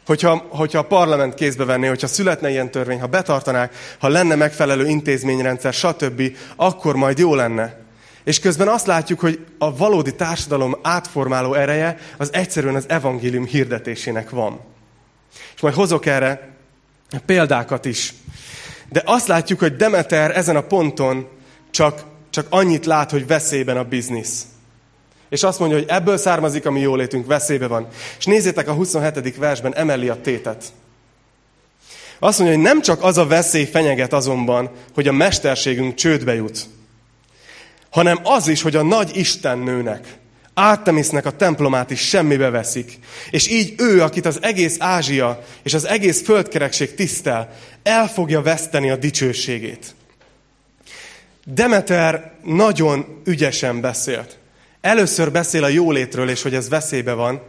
Hogyha, 0.06 0.46
hogyha 0.50 0.80
a 0.80 0.86
parlament 0.86 1.34
kézbe 1.34 1.66
venné, 1.66 1.88
hogyha 1.88 2.08
születne 2.08 2.50
ilyen 2.50 2.72
törvény, 2.72 3.00
ha 3.00 3.08
betartanák, 3.08 3.76
ha 4.00 4.08
lenne 4.08 4.36
megfelelő 4.36 4.88
intézményrendszer, 4.88 5.74
stb., 5.74 6.22
akkor 6.56 6.96
majd 6.96 7.18
jó 7.18 7.36
lenne. 7.36 7.84
És 8.24 8.40
közben 8.40 8.68
azt 8.68 8.86
látjuk, 8.86 9.20
hogy 9.20 9.46
a 9.58 9.76
valódi 9.76 10.16
társadalom 10.16 10.78
átformáló 10.82 11.54
ereje 11.54 11.98
az 12.18 12.34
egyszerűen 12.34 12.76
az 12.76 12.86
evangélium 12.88 13.46
hirdetésének 13.46 14.30
van. 14.30 14.60
És 15.56 15.62
majd 15.62 15.76
hozok 15.76 16.06
erre 16.06 16.50
példákat 17.26 17.86
is. 17.86 18.14
De 18.90 19.02
azt 19.06 19.28
látjuk, 19.28 19.60
hogy 19.60 19.76
Demeter 19.76 20.38
ezen 20.38 20.56
a 20.56 20.62
ponton 20.62 21.28
csak, 21.72 22.04
csak 22.30 22.48
annyit 22.50 22.86
lát, 22.86 23.12
hogy 23.12 23.28
veszélyben 23.28 23.78
a 23.78 23.84
biznisz. 23.84 24.46
És 25.30 25.44
azt 25.44 25.60
mondja, 25.60 25.78
hogy 25.78 25.88
ebből 25.90 26.18
származik 26.18 26.66
a 26.66 26.72
mi 26.72 26.80
jólétünk, 26.80 27.26
veszélybe 27.26 27.68
van. 27.68 27.88
És 28.18 28.26
nézzétek, 28.26 28.68
a 28.68 28.74
27. 28.74 29.38
versben 29.38 29.76
emeli 29.76 30.10
a 30.10 30.22
tétet. 30.22 30.64
Azt 32.20 32.40
mondja, 32.40 32.58
hogy 32.58 32.66
nem 32.66 32.82
csak 32.82 33.04
az 33.04 33.18
a 33.18 33.28
veszély 33.28 33.66
fenyeget 33.66 34.14
azonban, 34.14 34.70
hogy 34.94 35.08
a 35.08 35.12
mesterségünk 35.12 35.96
csődbe 35.96 36.34
jut, 36.34 36.66
hanem 37.90 38.20
az 38.24 38.48
is, 38.48 38.62
hogy 38.62 38.76
a 38.76 38.84
nagy 38.84 39.12
istennőnek, 39.14 40.18
Artemisnek 40.58 41.26
a 41.26 41.36
templomát 41.36 41.92
is 41.92 42.08
semmibe 42.08 42.50
veszik. 42.50 43.00
És 43.30 43.48
így 43.48 43.74
ő, 43.78 44.02
akit 44.02 44.26
az 44.26 44.40
egész 44.42 44.76
Ázsia 44.80 45.44
és 45.64 45.74
az 45.74 45.86
egész 45.86 46.24
földkerekség 46.24 46.96
tisztel, 46.96 47.56
el 47.84 48.08
fogja 48.08 48.42
veszteni 48.42 48.90
a 48.90 48.96
dicsőségét. 48.96 49.96
Demeter 51.46 52.32
nagyon 52.44 53.22
ügyesen 53.26 53.82
beszélt. 53.82 54.38
Először 54.82 55.32
beszél 55.32 55.64
a 55.64 55.68
jólétről, 55.68 56.30
és 56.30 56.42
hogy 56.42 56.54
ez 56.54 56.70
veszélybe 56.70 57.14
van, 57.14 57.42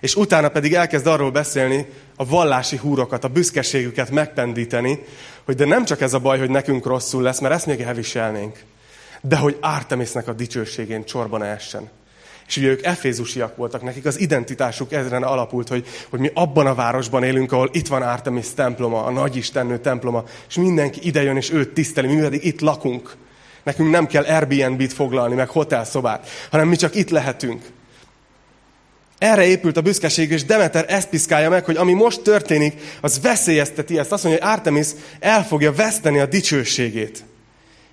és 0.00 0.16
utána 0.16 0.48
pedig 0.48 0.74
elkezd 0.74 1.06
arról 1.06 1.30
beszélni, 1.30 1.86
a 2.16 2.26
vallási 2.26 2.76
húrokat, 2.76 3.24
a 3.24 3.28
büszkeségüket 3.28 4.10
megpendíteni, 4.10 4.98
hogy 5.44 5.54
de 5.54 5.64
nem 5.64 5.84
csak 5.84 6.00
ez 6.00 6.12
a 6.12 6.18
baj, 6.18 6.38
hogy 6.38 6.50
nekünk 6.50 6.86
rosszul 6.86 7.22
lesz, 7.22 7.40
mert 7.40 7.54
ezt 7.54 7.66
még 7.66 7.80
elviselnénk, 7.80 8.58
de 9.20 9.36
hogy 9.36 9.56
Artemisnek 9.60 10.28
a 10.28 10.32
dicsőségén 10.32 11.04
csorban 11.04 11.42
essen. 11.42 11.90
És 12.46 12.56
ugye 12.56 12.68
ők 12.68 12.84
efézusiak 12.84 13.56
voltak, 13.56 13.82
nekik 13.82 14.04
az 14.04 14.20
identitásuk 14.20 14.92
ezen 14.92 15.22
alapult, 15.22 15.68
hogy, 15.68 15.86
hogy 16.08 16.20
mi 16.20 16.30
abban 16.34 16.66
a 16.66 16.74
városban 16.74 17.22
élünk, 17.22 17.52
ahol 17.52 17.70
itt 17.72 17.86
van 17.86 18.02
Artemis 18.02 18.46
temploma, 18.54 19.04
a 19.04 19.10
nagy 19.10 19.36
istennő 19.36 19.78
temploma, 19.78 20.24
és 20.48 20.56
mindenki 20.56 21.06
idejön, 21.06 21.36
és 21.36 21.52
őt 21.52 21.72
tiszteli, 21.72 22.14
mi 22.14 22.20
pedig 22.20 22.44
itt 22.44 22.60
lakunk. 22.60 23.16
Nekünk 23.62 23.90
nem 23.90 24.06
kell 24.06 24.24
Airbnb-t 24.24 24.92
foglalni, 24.92 25.34
meg 25.34 25.48
hotelszobát, 25.48 26.28
hanem 26.50 26.68
mi 26.68 26.76
csak 26.76 26.94
itt 26.94 27.10
lehetünk. 27.10 27.62
Erre 29.18 29.46
épült 29.46 29.76
a 29.76 29.80
büszkeség, 29.80 30.30
és 30.30 30.44
Demeter 30.44 30.84
ezt 30.88 31.08
piszkálja 31.08 31.50
meg, 31.50 31.64
hogy 31.64 31.76
ami 31.76 31.92
most 31.92 32.22
történik, 32.22 32.80
az 33.00 33.20
veszélyezteti 33.20 33.98
ezt. 33.98 34.12
Azt 34.12 34.24
mondja, 34.24 34.42
hogy 34.42 34.52
Artemis 34.52 34.88
el 35.20 35.44
fogja 35.44 35.72
veszteni 35.72 36.18
a 36.18 36.26
dicsőségét. 36.26 37.24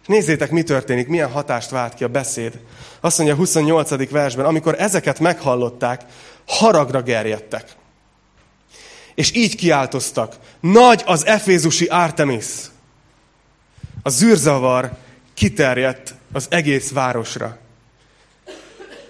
És 0.01 0.07
nézzétek, 0.07 0.51
mi 0.51 0.63
történik, 0.63 1.07
milyen 1.07 1.31
hatást 1.31 1.69
vált 1.69 1.93
ki 1.93 2.03
a 2.03 2.07
beszéd. 2.07 2.59
Azt 2.99 3.17
mondja 3.17 3.35
a 3.35 3.39
28. 3.39 4.09
versben, 4.09 4.45
amikor 4.45 4.75
ezeket 4.79 5.19
meghallották, 5.19 6.01
haragra 6.47 7.01
gerjedtek. 7.01 7.75
És 9.15 9.35
így 9.35 9.55
kiáltoztak, 9.55 10.35
nagy 10.59 11.03
az 11.05 11.25
efézusi 11.25 11.85
Artemis. 11.85 12.45
A 14.03 14.09
zűrzavar 14.09 14.91
kiterjedt 15.33 16.15
az 16.31 16.45
egész 16.49 16.91
városra. 16.91 17.57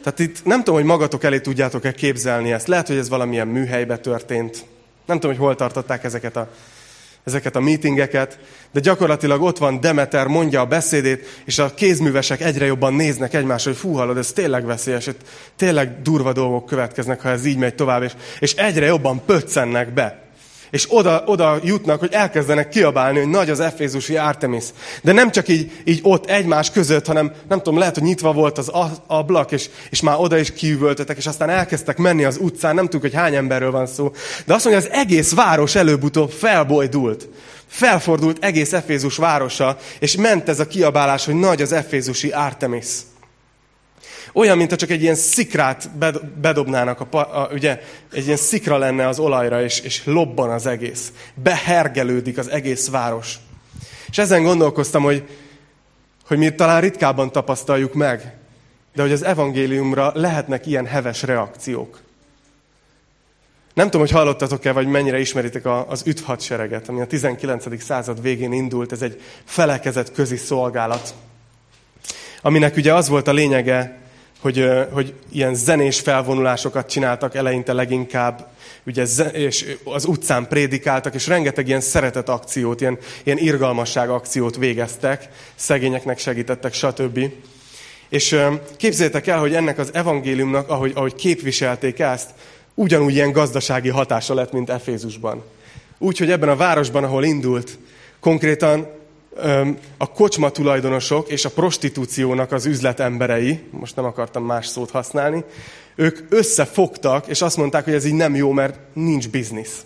Tehát 0.04 0.20
itt 0.20 0.46
nem 0.46 0.58
tudom, 0.58 0.76
hogy 0.76 0.84
magatok 0.84 1.24
elé 1.24 1.40
tudjátok-e 1.40 1.92
képzelni 1.92 2.52
ezt. 2.52 2.68
Lehet, 2.68 2.88
hogy 2.88 2.98
ez 2.98 3.10
valamilyen 3.10 3.48
műhelybe 3.48 3.98
történt. 3.98 4.66
Nem 5.06 5.20
tudom, 5.20 5.36
hogy 5.36 5.46
hol 5.46 5.56
tartották 5.56 6.04
ezeket 6.04 6.36
a 6.36 6.50
ezeket 7.24 7.56
a 7.56 7.60
meetingeket, 7.60 8.40
de 8.72 8.80
gyakorlatilag 8.80 9.42
ott 9.42 9.58
van 9.58 9.80
Demeter, 9.80 10.28
mondja 10.28 10.62
a 10.62 10.66
beszédét, 10.66 11.42
és 11.46 11.60
a 11.60 11.74
kézművesek 11.74 12.42
egyre 12.42 12.66
jobban 12.66 12.94
néznek 12.94 13.34
egymásra, 13.34 13.72
hogy 13.72 13.80
fú, 13.80 13.94
hallod, 13.94 14.18
ez 14.18 14.32
tényleg 14.32 14.66
veszélyes, 14.66 15.10
tényleg 15.56 16.02
durva 16.02 16.34
dolgok 16.34 16.66
következnek, 16.66 17.22
ha 17.22 17.30
ez 17.30 17.46
így 17.46 17.58
megy 17.58 17.76
tovább, 17.76 18.04
és, 18.04 18.14
és 18.40 18.54
egyre 18.54 18.86
jobban 18.86 19.26
pöccennek 19.26 19.94
be. 19.94 20.31
És 20.72 20.86
oda, 20.90 21.24
oda 21.26 21.60
jutnak, 21.64 22.00
hogy 22.00 22.14
elkezdenek 22.14 22.70
kiabálni, 22.70 23.20
hogy 23.20 23.28
nagy 23.28 23.50
az 23.50 23.60
Efézusi 23.60 24.18
Artemis. 24.18 24.64
De 25.02 25.12
nem 25.12 25.32
csak 25.32 25.48
így, 25.48 25.72
így 25.86 26.00
ott 26.04 26.26
egymás 26.26 26.72
között, 26.72 27.06
hanem 27.06 27.32
nem 27.50 27.58
tudom, 27.58 27.80
lehet, 27.80 27.94
hogy 27.94 28.04
nyitva 28.04 28.34
volt 28.34 28.58
az 28.58 28.72
ablak, 29.08 29.52
és, 29.52 29.70
és 29.90 30.02
már 30.02 30.16
oda 30.20 30.38
is 30.38 30.54
kiüvöltöttek, 30.54 31.18
és 31.18 31.26
aztán 31.26 31.50
elkezdtek 31.50 31.98
menni 31.98 32.24
az 32.24 32.38
utcán, 32.42 32.76
nem 32.76 32.84
tudjuk, 32.84 33.02
hogy 33.02 33.14
hány 33.14 33.36
emberről 33.36 33.72
van 33.72 33.88
szó. 33.88 34.12
De 34.46 34.54
azt 34.54 34.66
mondja, 34.66 34.88
az 34.88 34.92
egész 34.92 35.34
város 35.34 35.76
előbb-utóbb 35.76 36.32
felbojdult. 36.32 37.28
Felfordult 37.68 38.44
egész 38.44 38.74
Efézus 38.74 39.18
városa, 39.18 39.78
és 40.00 40.16
ment 40.16 40.50
ez 40.50 40.60
a 40.60 40.68
kiabálás, 40.68 41.26
hogy 41.26 41.36
nagy 41.36 41.62
az 41.62 41.72
Efézusi 41.72 42.30
Artemis. 42.30 42.88
Olyan, 44.34 44.58
mintha 44.58 44.76
csak 44.76 44.90
egy 44.90 45.02
ilyen 45.02 45.16
szikrát 45.16 45.90
bedobnának, 46.42 47.00
a, 47.00 47.18
a, 47.18 47.50
ugye, 47.54 47.82
egy 48.12 48.26
ilyen 48.26 48.38
szikra 48.38 48.78
lenne 48.78 49.08
az 49.08 49.20
olajra, 49.20 49.64
és, 49.64 49.80
és 49.80 50.06
lobban 50.06 50.50
az 50.50 50.66
egész. 50.66 51.12
Behergelődik 51.34 52.38
az 52.38 52.50
egész 52.50 52.90
város. 52.90 53.36
És 54.10 54.18
ezen 54.18 54.44
gondolkoztam, 54.44 55.04
hogy, 55.04 55.28
hogy 56.28 56.38
mi 56.38 56.56
talán 56.56 56.82
ritkábban 56.82 57.32
tapasztaljuk 57.32 57.94
meg, 57.94 58.34
de 58.96 59.02
hogy 59.02 59.12
az 59.12 59.24
evangéliumra 59.24 60.12
lehetnek 60.16 60.66
ilyen 60.66 60.86
heves 60.86 61.24
reakciók. 61.24 62.00
Nem 63.74 63.86
tudom, 63.86 64.02
hogy 64.02 64.16
hallottatok-e, 64.16 64.72
vagy 64.72 64.88
mennyire 64.88 65.20
ismeritek 65.20 65.66
az 65.66 66.04
üt 66.06 66.24
ami 66.88 67.02
a 67.02 67.08
19. 67.08 67.84
század 67.84 68.22
végén 68.22 68.52
indult. 68.52 68.92
Ez 68.92 69.02
egy 69.02 69.22
felekezet 69.44 70.12
közi 70.12 70.38
szolgálat, 70.38 71.14
aminek 72.42 72.76
ugye 72.76 72.94
az 72.94 73.08
volt 73.08 73.28
a 73.28 73.34
lényege, 73.34 74.01
hogy, 74.42 74.70
hogy 74.92 75.14
ilyen 75.32 75.56
zenés 75.56 76.00
felvonulásokat 76.00 76.90
csináltak 76.90 77.36
eleinte 77.36 77.74
leginkább, 77.74 78.48
ugye, 78.86 79.06
és 79.32 79.78
az 79.84 80.06
utcán 80.06 80.48
prédikáltak, 80.48 81.14
és 81.14 81.28
rengeteg 81.28 81.68
ilyen 81.68 81.82
szeretet 81.82 82.30
akciót, 82.30 82.82
ilyen, 82.82 82.98
ilyen 83.24 83.38
irgalmasság 83.38 84.10
akciót 84.10 84.56
végeztek, 84.58 85.30
szegényeknek 85.56 86.20
segítettek, 86.20 86.74
stb. 86.74 87.20
És 88.10 88.40
képzeljétek 88.78 89.28
el, 89.28 89.40
hogy 89.40 89.56
ennek 89.56 89.78
az 89.78 89.90
evangéliumnak, 89.94 90.70
ahogy, 90.70 90.92
ahogy 90.96 91.16
képviselték 91.16 92.00
ezt, 92.00 92.30
ugyanúgy 92.74 93.14
ilyen 93.14 93.32
gazdasági 93.32 93.90
hatása 93.90 94.34
lett, 94.34 94.52
mint 94.52 94.70
Efézusban. 94.70 95.44
Úgy, 95.98 96.18
hogy 96.18 96.32
ebben 96.32 96.50
a 96.50 96.56
városban, 96.56 97.04
ahol 97.04 97.24
indult, 97.24 97.78
konkrétan 98.20 98.88
a 99.98 100.12
kocsma 100.12 100.50
tulajdonosok 100.50 101.30
és 101.30 101.46
a 101.46 101.50
prostitúciónak 101.50 102.52
az 102.52 102.66
üzletemberei, 102.66 103.64
most 103.70 103.96
nem 103.96 104.06
akartam 104.06 104.46
más 104.46 104.68
szót 104.68 104.92
használni, 104.92 105.44
ők 105.96 106.20
összefogtak, 106.30 107.28
és 107.28 107.42
azt 107.42 107.58
mondták, 107.58 107.84
hogy 107.84 107.94
ez 107.94 108.06
így 108.06 108.14
nem 108.14 108.36
jó, 108.36 108.52
mert 108.52 108.80
nincs 108.94 109.30
biznisz. 109.30 109.86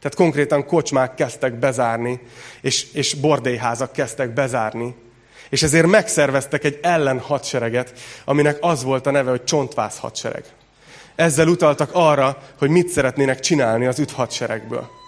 Tehát 0.00 0.16
konkrétan 0.16 0.66
kocsmák 0.66 1.14
kezdtek 1.14 1.58
bezárni, 1.58 2.20
és, 2.60 2.92
és 2.92 3.14
bordélyházak 3.14 3.92
kezdtek 3.92 4.34
bezárni. 4.34 4.94
És 5.50 5.62
ezért 5.62 5.86
megszerveztek 5.86 6.64
egy 6.64 6.78
ellenhadsereget, 6.82 7.92
aminek 8.24 8.58
az 8.60 8.82
volt 8.82 9.06
a 9.06 9.10
neve, 9.10 9.30
hogy 9.30 9.44
csontvász 9.44 9.98
hadsereg. 9.98 10.44
Ezzel 11.14 11.48
utaltak 11.48 11.90
arra, 11.92 12.42
hogy 12.58 12.70
mit 12.70 12.88
szeretnének 12.88 13.40
csinálni 13.40 13.86
az 13.86 13.98
üt 13.98 14.10
hadseregből. 14.10 14.99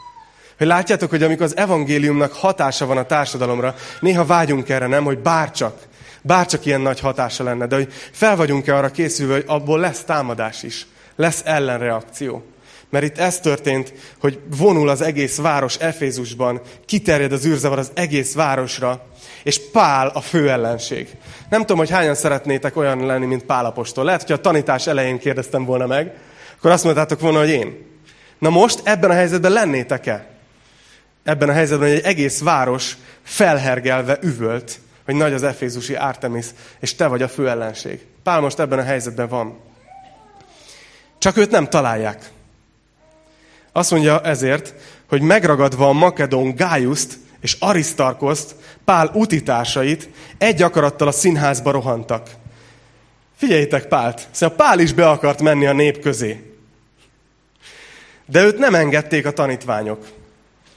Hogy 0.62 0.70
látjátok, 0.70 1.10
hogy 1.10 1.22
amikor 1.22 1.46
az 1.46 1.56
evangéliumnak 1.56 2.32
hatása 2.32 2.86
van 2.86 2.96
a 2.96 3.06
társadalomra, 3.06 3.74
néha 4.00 4.24
vágyunk 4.24 4.68
erre, 4.68 4.86
nem, 4.86 5.04
hogy 5.04 5.18
bárcsak, 5.18 5.78
bárcsak 6.20 6.66
ilyen 6.66 6.80
nagy 6.80 7.00
hatása 7.00 7.44
lenne, 7.44 7.66
de 7.66 7.76
hogy 7.76 7.92
fel 8.10 8.36
vagyunk-e 8.36 8.76
arra 8.76 8.90
készülve, 8.90 9.32
hogy 9.32 9.44
abból 9.46 9.78
lesz 9.78 10.04
támadás 10.04 10.62
is, 10.62 10.86
lesz 11.16 11.42
ellenreakció. 11.44 12.44
Mert 12.90 13.04
itt 13.04 13.18
ez 13.18 13.40
történt, 13.40 13.92
hogy 14.20 14.38
vonul 14.56 14.88
az 14.88 15.00
egész 15.00 15.36
város 15.36 15.76
Efézusban, 15.76 16.60
kiterjed 16.86 17.32
az 17.32 17.46
űrzavar 17.46 17.78
az 17.78 17.90
egész 17.94 18.34
városra, 18.34 19.06
és 19.42 19.70
Pál 19.72 20.08
a 20.08 20.20
fő 20.20 20.50
ellenség. 20.50 21.08
Nem 21.50 21.60
tudom, 21.60 21.78
hogy 21.78 21.90
hányan 21.90 22.14
szeretnétek 22.14 22.76
olyan 22.76 23.06
lenni, 23.06 23.26
mint 23.26 23.44
Pál 23.44 23.64
apostol. 23.64 24.04
Lehet, 24.04 24.22
hogy 24.22 24.32
a 24.32 24.40
tanítás 24.40 24.86
elején 24.86 25.18
kérdeztem 25.18 25.64
volna 25.64 25.86
meg, 25.86 26.14
akkor 26.56 26.70
azt 26.70 26.84
mondtátok 26.84 27.20
volna, 27.20 27.38
hogy 27.38 27.50
én. 27.50 27.90
Na 28.38 28.50
most 28.50 28.80
ebben 28.84 29.10
a 29.10 29.14
helyzetben 29.14 29.52
lennétek-e? 29.52 30.30
Ebben 31.24 31.48
a 31.48 31.52
helyzetben, 31.52 31.88
hogy 31.88 31.98
egy 31.98 32.04
egész 32.04 32.40
város 32.40 32.96
felhergelve 33.22 34.18
üvölt, 34.22 34.80
hogy 35.04 35.14
nagy 35.14 35.32
az 35.32 35.42
efézusi 35.42 35.94
Artemis, 35.94 36.46
és 36.80 36.94
te 36.94 37.06
vagy 37.06 37.22
a 37.22 37.28
fő 37.28 37.48
ellenség. 37.48 38.06
Pál 38.22 38.40
most 38.40 38.58
ebben 38.58 38.78
a 38.78 38.82
helyzetben 38.82 39.28
van. 39.28 39.60
Csak 41.18 41.36
őt 41.36 41.50
nem 41.50 41.68
találják. 41.68 42.30
Azt 43.72 43.90
mondja 43.90 44.20
ezért, 44.20 44.74
hogy 45.08 45.20
megragadva 45.20 45.88
a 45.88 45.92
makedón 45.92 46.54
Gájuszt 46.54 47.18
és 47.40 47.56
Arisztarkoszt, 47.58 48.54
Pál 48.84 49.10
utitársait, 49.14 50.08
egy 50.38 50.62
akarattal 50.62 51.08
a 51.08 51.12
színházba 51.12 51.70
rohantak. 51.70 52.30
Figyeljétek 53.36 53.86
Pált! 53.86 54.28
Szóval 54.30 54.56
Pál 54.56 54.78
is 54.78 54.92
be 54.92 55.08
akart 55.08 55.42
menni 55.42 55.66
a 55.66 55.72
nép 55.72 56.00
közé. 56.00 56.56
De 58.26 58.44
őt 58.44 58.58
nem 58.58 58.74
engedték 58.74 59.26
a 59.26 59.32
tanítványok. 59.32 60.06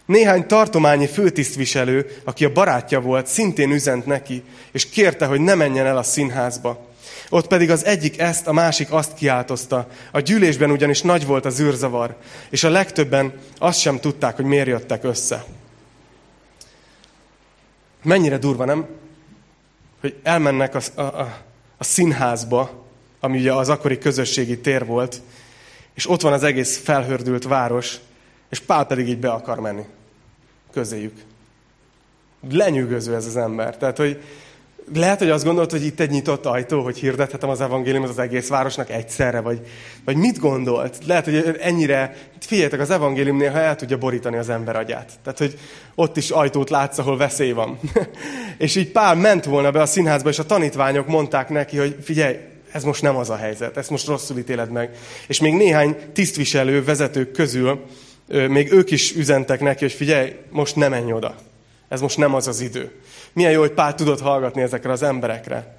Néhány 0.06 0.48
tartományi 0.48 1.08
főtisztviselő, 1.08 2.22
aki 2.24 2.46
a 2.46 2.52
barátja 2.52 3.02
volt, 3.02 3.28
szintén 3.28 3.72
üzent 3.72 4.06
neki, 4.06 4.44
és 4.72 4.90
kérte, 4.90 5.26
hogy 5.26 5.40
ne 5.40 5.56
menjen 5.56 5.86
el 5.86 5.98
a 5.98 6.04
színházba. 6.04 6.94
Ott 7.30 7.48
pedig 7.48 7.72
az 7.72 7.86
egyik 7.86 8.20
ezt, 8.20 8.48
a 8.48 8.54
másik 8.54 8.92
azt 8.92 9.14
kiáltozta. 9.14 9.88
A 10.12 10.20
gyűlésben 10.20 10.72
ugyanis 10.72 11.02
nagy 11.02 11.26
volt 11.26 11.46
az 11.46 11.60
űrzavar, 11.60 12.16
és 12.50 12.64
a 12.64 12.70
legtöbben 12.70 13.34
azt 13.58 13.80
sem 13.80 14.00
tudták, 14.00 14.36
hogy 14.36 14.46
miért 14.46 14.68
jöttek 14.68 15.04
össze. 15.04 15.46
Mennyire 18.04 18.38
durva, 18.38 18.66
nem? 18.66 18.86
Hogy 20.02 20.16
elmennek 20.24 20.76
a, 20.76 20.80
a, 20.96 21.02
a, 21.02 21.44
a 21.78 21.84
színházba, 21.84 22.86
ami 23.20 23.40
ugye 23.40 23.54
az 23.54 23.70
akkori 23.70 23.98
közösségi 23.98 24.60
tér 24.60 24.86
volt, 24.86 25.22
és 25.94 26.10
ott 26.10 26.22
van 26.22 26.34
az 26.34 26.44
egész 26.44 26.78
felhördült 26.78 27.44
város, 27.44 27.98
és 28.56 28.62
Pál 28.62 28.86
pedig 28.86 29.08
így 29.08 29.20
be 29.20 29.30
akar 29.30 29.60
menni 29.60 29.86
közéjük. 30.72 31.14
Lenyűgöző 32.50 33.16
ez 33.16 33.26
az 33.26 33.38
ember. 33.38 33.78
Tehát, 33.78 33.98
hogy 33.98 34.22
lehet, 34.94 35.20
hogy 35.20 35.30
azt 35.30 35.44
gondolt, 35.44 35.72
hogy 35.72 35.86
itt 35.86 36.00
egy 36.00 36.10
nyitott 36.10 36.46
ajtó, 36.46 36.84
hogy 36.84 36.98
hirdethetem 36.98 37.50
az 37.50 37.62
evangéliumot 37.62 38.10
az 38.10 38.20
egész 38.20 38.48
városnak 38.48 38.90
egyszerre, 38.90 39.40
vagy, 39.40 39.68
vagy 40.06 40.16
mit 40.16 40.40
gondolt? 40.40 40.98
Lehet, 41.06 41.26
hogy 41.26 41.58
ennyire, 41.60 42.16
figyeljetek, 42.40 42.80
az 42.80 42.90
evangélium 42.90 43.38
néha 43.38 43.58
el 43.58 43.76
tudja 43.76 43.98
borítani 43.98 44.38
az 44.38 44.50
ember 44.50 44.76
agyát. 44.76 45.12
Tehát, 45.24 45.40
hogy 45.40 45.60
ott 45.96 46.18
is 46.18 46.30
ajtót 46.30 46.70
látsz, 46.70 46.98
ahol 46.98 47.18
veszély 47.18 47.52
van. 47.52 47.80
és 48.58 48.76
így 48.76 48.92
Pál 48.92 49.16
ment 49.16 49.46
volna 49.46 49.72
be 49.72 49.82
a 49.82 49.86
színházba, 49.86 50.30
és 50.30 50.40
a 50.40 50.46
tanítványok 50.46 51.08
mondták 51.08 51.50
neki, 51.50 51.78
hogy 51.78 51.98
figyelj, 52.02 52.38
ez 52.72 52.84
most 52.84 53.02
nem 53.02 53.16
az 53.16 53.30
a 53.30 53.36
helyzet, 53.36 53.78
ezt 53.78 53.90
most 53.90 54.08
rosszul 54.08 54.38
ítéled 54.38 54.72
meg. 54.72 54.98
És 55.28 55.40
még 55.40 55.54
néhány 55.54 55.96
tisztviselő, 56.14 56.84
vezetők 56.84 57.32
közül 57.32 57.86
még 58.28 58.72
ők 58.72 58.92
is 58.92 59.16
üzentek 59.16 59.60
neki, 59.60 59.84
hogy 59.84 59.94
figyelj, 59.94 60.36
most 60.50 60.76
nem 60.76 60.90
menj 60.90 61.14
oda. 61.14 61.36
Ez 61.88 62.02
most 62.02 62.18
nem 62.18 62.34
az 62.34 62.48
az 62.48 62.62
idő. 62.62 62.92
Milyen 63.34 63.52
jó, 63.52 63.60
hogy 63.60 63.72
Pál 63.72 63.96
tudott 63.96 64.22
hallgatni 64.22 64.62
ezekre 64.62 64.92
az 64.92 65.04
emberekre. 65.04 65.76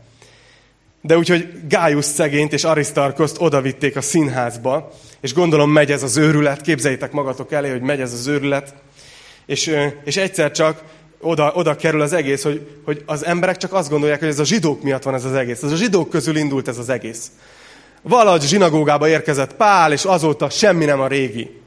De 1.00 1.16
úgyhogy 1.16 1.48
Gájusz 1.68 2.06
szegényt 2.06 2.52
és 2.52 2.64
Arisztarkoszt 2.64 3.40
odavitték 3.40 3.96
a 3.96 4.00
színházba, 4.00 4.92
és 5.20 5.34
gondolom 5.34 5.70
megy 5.70 5.92
ez 5.92 6.02
az 6.02 6.16
őrület, 6.16 6.60
képzeljétek 6.60 7.12
magatok 7.12 7.52
elé, 7.52 7.70
hogy 7.70 7.80
megy 7.80 8.00
ez 8.00 8.12
az 8.12 8.26
őrület, 8.26 8.74
és, 9.46 9.76
és 10.04 10.16
egyszer 10.16 10.50
csak 10.50 10.82
oda, 11.20 11.52
oda 11.54 11.76
kerül 11.76 12.00
az 12.00 12.12
egész, 12.12 12.42
hogy, 12.42 12.68
hogy 12.84 13.02
az 13.06 13.24
emberek 13.24 13.56
csak 13.56 13.72
azt 13.72 13.90
gondolják, 13.90 14.18
hogy 14.18 14.28
ez 14.28 14.38
a 14.38 14.44
zsidók 14.44 14.82
miatt 14.82 15.02
van 15.02 15.14
ez 15.14 15.24
az 15.24 15.34
egész. 15.34 15.62
Ez 15.62 15.72
a 15.72 15.76
zsidók 15.76 16.10
közül 16.10 16.36
indult 16.36 16.68
ez 16.68 16.78
az 16.78 16.88
egész. 16.88 17.30
Valahogy 18.02 18.42
zsinagógába 18.42 19.08
érkezett 19.08 19.54
Pál, 19.54 19.92
és 19.92 20.04
azóta 20.04 20.50
semmi 20.50 20.84
nem 20.84 21.00
a 21.00 21.06
régi. 21.06 21.60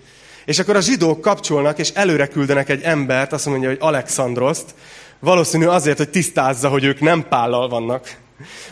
És 0.50 0.60
akkor 0.60 0.76
a 0.76 0.82
zsidók 0.82 1.22
kapcsolnak, 1.22 1.80
és 1.80 1.90
előre 1.94 2.28
küldenek 2.28 2.70
egy 2.70 2.82
embert, 2.82 3.34
azt 3.34 3.46
mondja, 3.46 3.70
hogy 3.70 3.78
Alexandroszt, 3.82 4.74
valószínű 5.20 5.66
azért, 5.66 5.98
hogy 5.98 6.10
tisztázza, 6.10 6.70
hogy 6.70 6.84
ők 6.84 7.00
nem 7.00 7.28
pállal 7.28 7.70
vannak. 7.70 8.18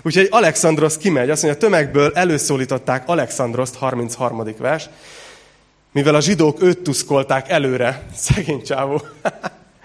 Úgyhogy 0.01 0.27
Alexandros 0.31 0.97
kimegy, 0.97 1.29
azt 1.29 1.43
mondja, 1.43 1.61
a 1.61 1.69
tömegből 1.69 2.11
előszólították 2.13 3.03
Alexandroszt, 3.07 3.75
33. 3.75 4.43
vers, 4.57 4.89
mivel 5.91 6.15
a 6.15 6.21
zsidók 6.21 6.61
őt 6.61 6.79
tuszkolták 6.79 7.49
előre, 7.49 8.05
szegény 8.15 8.63
csávó. 8.63 9.01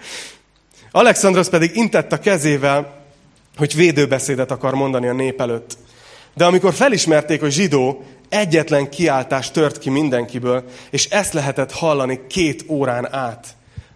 Alexandros 0.91 1.49
pedig 1.49 1.75
intett 1.75 2.11
a 2.11 2.19
kezével, 2.19 3.05
hogy 3.57 3.75
védőbeszédet 3.75 4.51
akar 4.51 4.73
mondani 4.73 5.07
a 5.07 5.13
nép 5.13 5.41
előtt. 5.41 5.77
De 6.33 6.45
amikor 6.45 6.73
felismerték, 6.73 7.39
hogy 7.39 7.51
zsidó, 7.51 8.03
egyetlen 8.33 8.89
kiáltás 8.89 9.51
tört 9.51 9.77
ki 9.77 9.89
mindenkiből, 9.89 10.63
és 10.89 11.05
ezt 11.05 11.33
lehetett 11.33 11.71
hallani 11.71 12.27
két 12.27 12.65
órán 12.67 13.13
át. 13.13 13.47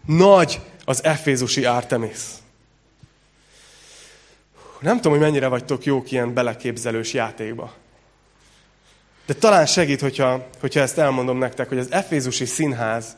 Nagy 0.06 0.60
az 0.86 1.04
efézusi 1.04 1.66
Artemis. 1.66 2.20
Nem 4.80 4.96
tudom, 4.96 5.12
hogy 5.12 5.22
mennyire 5.22 5.48
vagytok 5.48 5.86
jók 5.86 6.12
ilyen 6.12 6.34
beleképzelős 6.34 7.14
játékba. 7.14 7.74
De 9.26 9.34
talán 9.34 9.66
segít, 9.66 10.02
hogyha, 10.02 10.48
hogyha 10.60 10.80
ezt 10.80 10.98
elmondom 10.98 11.38
nektek, 11.38 11.68
hogy 11.68 11.78
az 11.78 11.92
efézusi 11.92 12.46
színház 12.46 13.16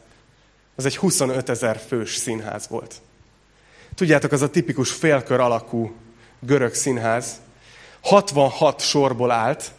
az 0.75 0.85
egy 0.85 0.97
25 0.97 1.49
ezer 1.49 1.81
fős 1.87 2.15
színház 2.15 2.67
volt. 2.67 2.95
Tudjátok, 3.95 4.31
az 4.31 4.41
a 4.41 4.49
tipikus 4.49 4.91
félkör 4.91 5.39
alakú 5.39 5.95
görög 6.39 6.73
színház 6.73 7.41
66 8.01 8.81
sorból 8.81 9.31
állt, 9.31 9.71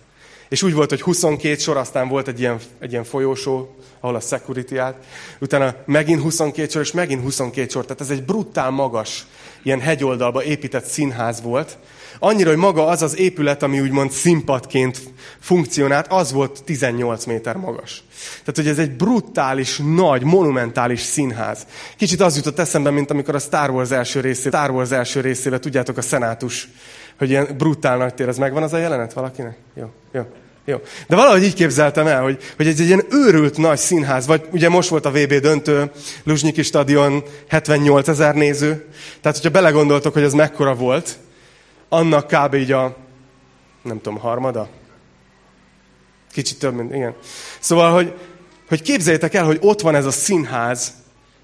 és 0.51 0.63
úgy 0.63 0.75
volt, 0.75 0.91
hogy 0.91 1.01
22 1.01 1.57
sor, 1.57 1.77
aztán 1.77 2.09
volt 2.09 2.29
egy 2.29 2.41
ilyen, 2.41 2.59
egy 2.79 2.91
ilyen 2.91 3.05
folyósó, 3.05 3.75
ahol 4.01 4.17
a 4.17 4.21
security 4.21 4.77
állt, 4.77 4.97
utána 5.41 5.75
megint 5.87 6.21
22 6.21 6.69
sor, 6.69 6.83
és 6.83 6.93
megint 6.93 7.23
22 7.23 7.69
sor. 7.69 7.83
Tehát 7.83 8.01
ez 8.01 8.11
egy 8.11 8.25
brutál 8.25 8.71
magas, 8.71 9.27
ilyen 9.63 9.81
hegyoldalba 9.81 10.45
épített 10.45 10.85
színház 10.85 11.43
volt. 11.43 11.79
Annyira, 12.19 12.49
hogy 12.49 12.59
maga 12.59 12.87
az 12.87 13.03
az 13.03 13.19
épület, 13.19 13.63
ami 13.63 13.81
úgymond 13.81 14.11
színpadként 14.11 15.01
funkcionált, 15.41 16.07
az 16.13 16.33
volt 16.33 16.65
18 16.65 17.25
méter 17.25 17.57
magas. 17.57 18.03
Tehát, 18.39 18.57
hogy 18.57 18.69
ez 18.69 18.79
egy 18.79 18.91
brutális, 18.91 19.81
nagy, 19.95 20.23
monumentális 20.23 21.01
színház. 21.01 21.67
Kicsit 21.97 22.21
az 22.21 22.37
jutott 22.37 22.59
eszembe, 22.59 22.91
mint 22.91 23.11
amikor 23.11 23.35
a 23.35 23.39
Star 23.39 23.71
Wars 23.71 23.91
első 23.91 24.21
részébe, 24.21 24.57
Star 24.57 24.71
Wars 24.71 24.91
első 24.91 25.21
részébe, 25.21 25.59
tudjátok, 25.59 25.97
a 25.97 26.03
szenátus 26.03 26.69
hogy 27.20 27.30
ilyen 27.30 27.48
brutál 27.59 27.96
nagy 27.96 28.14
tér, 28.14 28.28
az 28.28 28.38
megvan 28.38 28.62
az 28.62 28.72
a 28.72 28.78
jelenet 28.78 29.12
valakinek? 29.12 29.56
Jó, 29.74 29.90
jó. 30.12 30.22
Jó. 30.64 30.80
De 31.09 31.16
valahogy 31.16 31.42
így 31.42 31.54
képzeltem 31.54 32.06
el, 32.06 32.22
hogy, 32.22 32.42
hogy 32.56 32.66
egy, 32.66 32.80
egy 32.80 32.87
ilyen 32.87 33.04
őrült 33.11 33.56
nagy 33.56 33.78
színház, 33.78 34.26
vagy 34.26 34.46
ugye 34.50 34.68
most 34.68 34.88
volt 34.88 35.06
a 35.06 35.11
VB 35.11 35.35
döntő, 35.35 35.90
Luzsnyiki 36.24 36.62
stadion, 36.62 37.22
78 37.48 38.09
ezer 38.09 38.35
néző. 38.35 38.87
Tehát, 39.20 39.37
hogyha 39.37 39.50
belegondoltok, 39.50 40.12
hogy 40.12 40.22
ez 40.22 40.33
mekkora 40.33 40.74
volt, 40.74 41.18
annak 41.88 42.26
kb. 42.26 42.54
így 42.54 42.72
a, 42.72 42.96
nem 43.83 44.00
tudom, 44.00 44.18
harmada? 44.18 44.68
Kicsit 46.33 46.59
több, 46.59 46.74
mint, 46.74 46.94
igen. 46.94 47.14
Szóval, 47.59 47.92
hogy, 47.92 48.14
hogy 48.68 48.83
képzeljétek 48.83 49.35
el, 49.35 49.44
hogy 49.44 49.59
ott 49.61 49.80
van 49.80 49.94
ez 49.94 50.04
a 50.04 50.11
színház, 50.11 50.92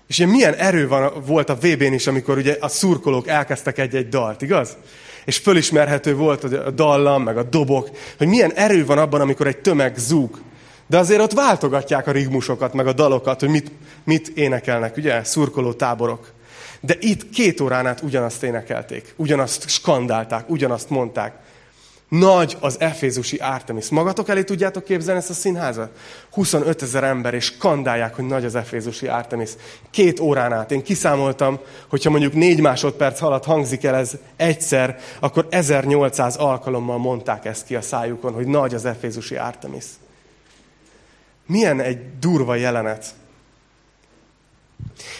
és 0.06 0.18
ilyen 0.18 0.30
milyen 0.30 0.54
erő 0.54 0.88
van, 0.88 1.12
volt 1.26 1.48
a 1.48 1.54
VB-n 1.54 1.92
is, 1.92 2.06
amikor 2.06 2.36
ugye 2.36 2.56
a 2.60 2.68
szurkolók 2.68 3.28
elkezdtek 3.28 3.78
egy-egy 3.78 4.08
dalt, 4.08 4.42
igaz? 4.42 4.76
És 5.26 5.36
fölismerhető 5.36 6.14
volt 6.14 6.44
a 6.44 6.70
dallam, 6.70 7.22
meg 7.22 7.36
a 7.38 7.42
dobok, 7.42 7.90
hogy 8.18 8.26
milyen 8.26 8.52
erő 8.52 8.86
van 8.86 8.98
abban, 8.98 9.20
amikor 9.20 9.46
egy 9.46 9.58
tömeg 9.58 9.96
zúg. 9.96 10.38
De 10.86 10.98
azért 10.98 11.20
ott 11.20 11.32
váltogatják 11.32 12.06
a 12.06 12.10
rigmusokat, 12.10 12.72
meg 12.72 12.86
a 12.86 12.92
dalokat, 12.92 13.40
hogy 13.40 13.48
mit, 13.48 13.70
mit 14.04 14.28
énekelnek, 14.28 14.96
ugye, 14.96 15.24
szurkoló 15.24 15.72
táborok. 15.72 16.32
De 16.80 16.96
itt 17.00 17.30
két 17.30 17.60
órán 17.60 17.86
át 17.86 18.02
ugyanazt 18.02 18.42
énekelték, 18.42 19.14
ugyanazt 19.16 19.68
skandálták, 19.68 20.50
ugyanazt 20.50 20.90
mondták. 20.90 21.34
Nagy 22.08 22.56
az 22.60 22.80
efézusi 22.80 23.36
Artemis. 23.36 23.88
Magatok 23.88 24.28
elé 24.28 24.42
tudjátok 24.42 24.84
képzelni 24.84 25.20
ezt 25.20 25.30
a 25.30 25.34
színházat? 25.34 25.90
25 26.30 26.82
ezer 26.82 27.04
ember, 27.04 27.34
és 27.34 27.56
kandálják, 27.56 28.14
hogy 28.14 28.26
nagy 28.26 28.44
az 28.44 28.54
efézusi 28.54 29.06
Artemis. 29.06 29.50
Két 29.90 30.20
órán 30.20 30.52
át. 30.52 30.72
Én 30.72 30.82
kiszámoltam, 30.82 31.58
hogyha 31.88 32.10
mondjuk 32.10 32.32
négy 32.32 32.60
másodperc 32.60 33.22
alatt 33.22 33.44
hangzik 33.44 33.84
el 33.84 33.94
ez 33.94 34.12
egyszer, 34.36 34.98
akkor 35.20 35.46
1800 35.50 36.36
alkalommal 36.36 36.98
mondták 36.98 37.44
ezt 37.44 37.66
ki 37.66 37.74
a 37.74 37.82
szájukon, 37.82 38.32
hogy 38.32 38.46
nagy 38.46 38.74
az 38.74 38.84
efézusi 38.84 39.36
Artemis. 39.36 39.84
Milyen 41.46 41.80
egy 41.80 42.18
durva 42.18 42.54
jelenet. 42.54 43.14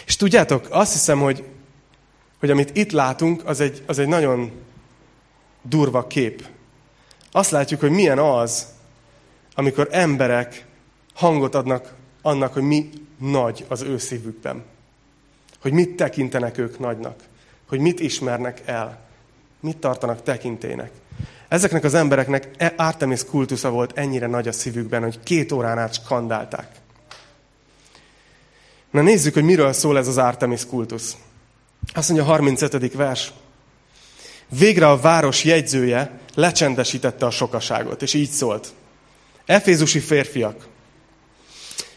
És 0.05 0.15
tudjátok, 0.15 0.67
azt 0.69 0.91
hiszem, 0.91 1.19
hogy, 1.19 1.43
hogy 2.39 2.49
amit 2.49 2.77
itt 2.77 2.91
látunk, 2.91 3.41
az 3.45 3.59
egy, 3.59 3.83
az 3.85 3.99
egy 3.99 4.07
nagyon 4.07 4.51
durva 5.61 6.07
kép 6.07 6.55
azt 7.37 7.51
látjuk, 7.51 7.79
hogy 7.79 7.91
milyen 7.91 8.19
az, 8.19 8.65
amikor 9.55 9.87
emberek 9.91 10.65
hangot 11.13 11.55
adnak 11.55 11.93
annak, 12.21 12.53
hogy 12.53 12.63
mi 12.63 12.89
nagy 13.17 13.65
az 13.67 13.81
ő 13.81 13.97
szívükben. 13.97 14.63
Hogy 15.61 15.71
mit 15.71 15.95
tekintenek 15.95 16.57
ők 16.57 16.79
nagynak. 16.79 17.19
Hogy 17.67 17.79
mit 17.79 17.99
ismernek 17.99 18.61
el. 18.65 18.99
Mit 19.59 19.77
tartanak 19.77 20.23
tekintének. 20.23 20.91
Ezeknek 21.47 21.83
az 21.83 21.93
embereknek 21.93 22.49
e- 22.57 22.73
Artemis 22.77 23.25
kultusza 23.25 23.69
volt 23.69 23.97
ennyire 23.97 24.27
nagy 24.27 24.47
a 24.47 24.51
szívükben, 24.51 25.03
hogy 25.03 25.19
két 25.23 25.51
órán 25.51 25.77
át 25.77 25.93
skandálták. 25.93 26.71
Na 28.91 29.01
nézzük, 29.01 29.33
hogy 29.33 29.43
miről 29.43 29.73
szól 29.73 29.97
ez 29.97 30.07
az 30.07 30.17
Artemis 30.17 30.65
kultusz. 30.65 31.15
Azt 31.93 32.09
mondja 32.09 32.27
a 32.27 32.29
35. 32.29 32.93
vers. 32.93 33.33
Végre 34.49 34.89
a 34.89 34.99
város 34.99 35.43
jegyzője 35.43 36.19
lecsendesítette 36.35 37.25
a 37.25 37.31
sokaságot, 37.31 38.01
és 38.01 38.13
így 38.13 38.29
szólt. 38.29 38.73
Efézusi 39.45 39.99
férfiak, 39.99 40.67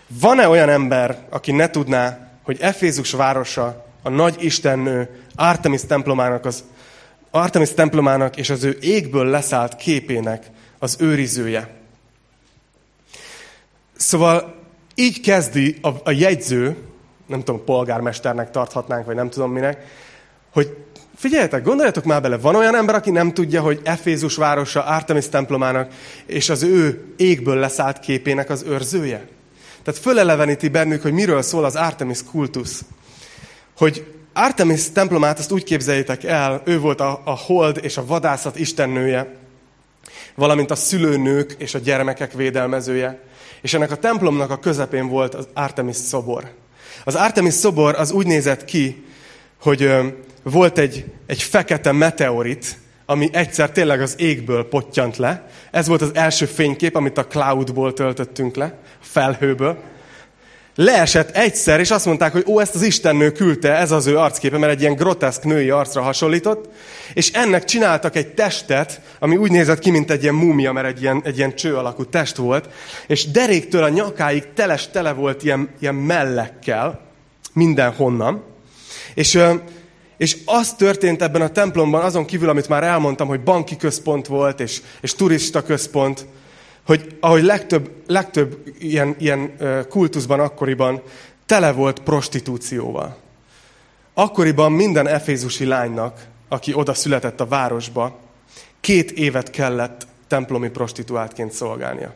van-e 0.06 0.48
olyan 0.48 0.68
ember, 0.68 1.26
aki 1.28 1.52
ne 1.52 1.70
tudná, 1.70 2.30
hogy 2.42 2.60
Efézus 2.60 3.10
városa 3.10 3.86
a 4.02 4.08
nagy 4.08 4.36
istennő 4.44 5.24
Artemis 5.34 5.80
templomának, 5.86 6.44
az, 6.44 6.64
Artemis 7.30 7.72
templomának 7.72 8.36
és 8.36 8.50
az 8.50 8.64
ő 8.64 8.78
égből 8.80 9.26
leszállt 9.26 9.76
képének 9.76 10.46
az 10.78 10.96
őrizője? 11.00 11.68
Szóval 13.96 14.54
így 14.94 15.20
kezdi 15.20 15.78
a, 15.82 15.88
a 15.88 16.10
jegyző, 16.10 16.76
nem 17.26 17.42
tudom, 17.44 17.64
polgármesternek 17.64 18.50
tarthatnánk, 18.50 19.06
vagy 19.06 19.14
nem 19.14 19.30
tudom 19.30 19.52
minek, 19.52 19.86
hogy 20.52 20.76
Figyeljetek, 21.20 21.64
gondoljatok 21.64 22.04
már 22.04 22.22
bele, 22.22 22.36
van 22.36 22.54
olyan 22.54 22.74
ember, 22.74 22.94
aki 22.94 23.10
nem 23.10 23.32
tudja, 23.32 23.60
hogy 23.60 23.80
Efézus 23.84 24.36
városa 24.36 24.84
Artemis 24.84 25.28
templomának 25.28 25.92
és 26.26 26.48
az 26.48 26.62
ő 26.62 27.04
égből 27.16 27.56
leszállt 27.56 28.00
képének 28.00 28.50
az 28.50 28.64
őrzője? 28.68 29.28
Tehát 29.82 30.00
föleleveníti 30.00 30.68
bennük, 30.68 31.02
hogy 31.02 31.12
miről 31.12 31.42
szól 31.42 31.64
az 31.64 31.76
Artemis 31.76 32.24
kultusz. 32.24 32.84
Hogy 33.76 34.06
Artemis 34.32 34.90
templomát 34.92 35.38
azt 35.38 35.52
úgy 35.52 35.64
képzeljétek 35.64 36.24
el, 36.24 36.62
ő 36.64 36.78
volt 36.78 37.00
a, 37.00 37.22
a 37.24 37.36
hold 37.36 37.78
és 37.82 37.96
a 37.96 38.06
vadászat 38.06 38.58
istennője, 38.58 39.36
valamint 40.34 40.70
a 40.70 40.76
szülőnők 40.76 41.54
és 41.58 41.74
a 41.74 41.78
gyermekek 41.78 42.32
védelmezője. 42.32 43.20
És 43.62 43.74
ennek 43.74 43.90
a 43.90 43.96
templomnak 43.96 44.50
a 44.50 44.58
közepén 44.58 45.08
volt 45.08 45.34
az 45.34 45.48
Artemis 45.54 45.96
szobor. 45.96 46.50
Az 47.04 47.14
Artemis 47.14 47.54
szobor 47.54 47.94
az 47.94 48.10
úgy 48.10 48.26
nézett 48.26 48.64
ki, 48.64 49.04
hogy 49.60 49.90
volt 50.42 50.78
egy, 50.78 51.04
egy 51.26 51.42
fekete 51.42 51.92
meteorit, 51.92 52.78
ami 53.06 53.28
egyszer 53.32 53.70
tényleg 53.70 54.00
az 54.00 54.14
égből 54.18 54.68
pottyant 54.68 55.16
le. 55.16 55.48
Ez 55.70 55.86
volt 55.86 56.02
az 56.02 56.10
első 56.14 56.46
fénykép, 56.46 56.96
amit 56.96 57.18
a 57.18 57.26
cloudból 57.26 57.92
töltöttünk 57.92 58.56
le, 58.56 58.78
felhőből. 59.00 59.78
Leesett 60.74 61.36
egyszer, 61.36 61.80
és 61.80 61.90
azt 61.90 62.06
mondták, 62.06 62.32
hogy 62.32 62.44
ó, 62.46 62.60
ezt 62.60 62.74
az 62.74 62.82
istennő 62.82 63.32
küldte, 63.32 63.76
ez 63.76 63.90
az 63.90 64.06
ő 64.06 64.18
arcképe, 64.18 64.58
mert 64.58 64.72
egy 64.72 64.80
ilyen 64.80 64.94
groteszk 64.94 65.44
női 65.44 65.70
arcra 65.70 66.02
hasonlított, 66.02 66.68
és 67.14 67.32
ennek 67.32 67.64
csináltak 67.64 68.16
egy 68.16 68.28
testet, 68.28 69.00
ami 69.18 69.36
úgy 69.36 69.50
nézett 69.50 69.78
ki, 69.78 69.90
mint 69.90 70.10
egy 70.10 70.22
ilyen 70.22 70.34
múmia, 70.34 70.72
mert 70.72 70.86
egy 70.86 71.02
ilyen, 71.02 71.22
egy 71.24 71.36
ilyen 71.36 71.54
cső 71.54 71.76
alakú 71.76 72.04
test 72.04 72.36
volt, 72.36 72.68
és 73.06 73.30
deréktől 73.30 73.82
a 73.82 73.88
nyakáig 73.88 74.44
teles 74.54 74.90
tele 74.90 75.12
volt 75.12 75.42
ilyen, 75.42 75.68
ilyen 75.80 75.94
mellekkel, 75.94 77.00
mindenhonnan, 77.52 78.42
és 79.14 79.38
és 80.20 80.36
az 80.44 80.74
történt 80.74 81.22
ebben 81.22 81.42
a 81.42 81.48
templomban, 81.48 82.02
azon 82.02 82.24
kívül, 82.24 82.48
amit 82.48 82.68
már 82.68 82.84
elmondtam, 82.84 83.28
hogy 83.28 83.40
banki 83.40 83.76
központ 83.76 84.26
volt, 84.26 84.60
és, 84.60 84.82
és 85.00 85.14
turista 85.14 85.62
központ, 85.62 86.26
hogy 86.86 87.16
ahogy 87.20 87.42
legtöbb, 87.42 87.90
legtöbb 88.06 88.62
ilyen, 88.78 89.14
ilyen 89.18 89.52
kultuszban 89.88 90.40
akkoriban 90.40 91.02
tele 91.46 91.72
volt 91.72 92.00
prostitúcióval. 92.00 93.16
Akkoriban 94.14 94.72
minden 94.72 95.06
efézusi 95.06 95.64
lánynak, 95.64 96.26
aki 96.48 96.74
oda 96.74 96.94
született 96.94 97.40
a 97.40 97.46
városba, 97.46 98.18
két 98.80 99.10
évet 99.10 99.50
kellett 99.50 100.06
templomi 100.28 100.68
prostituáltként 100.68 101.52
szolgálnia. 101.52 102.14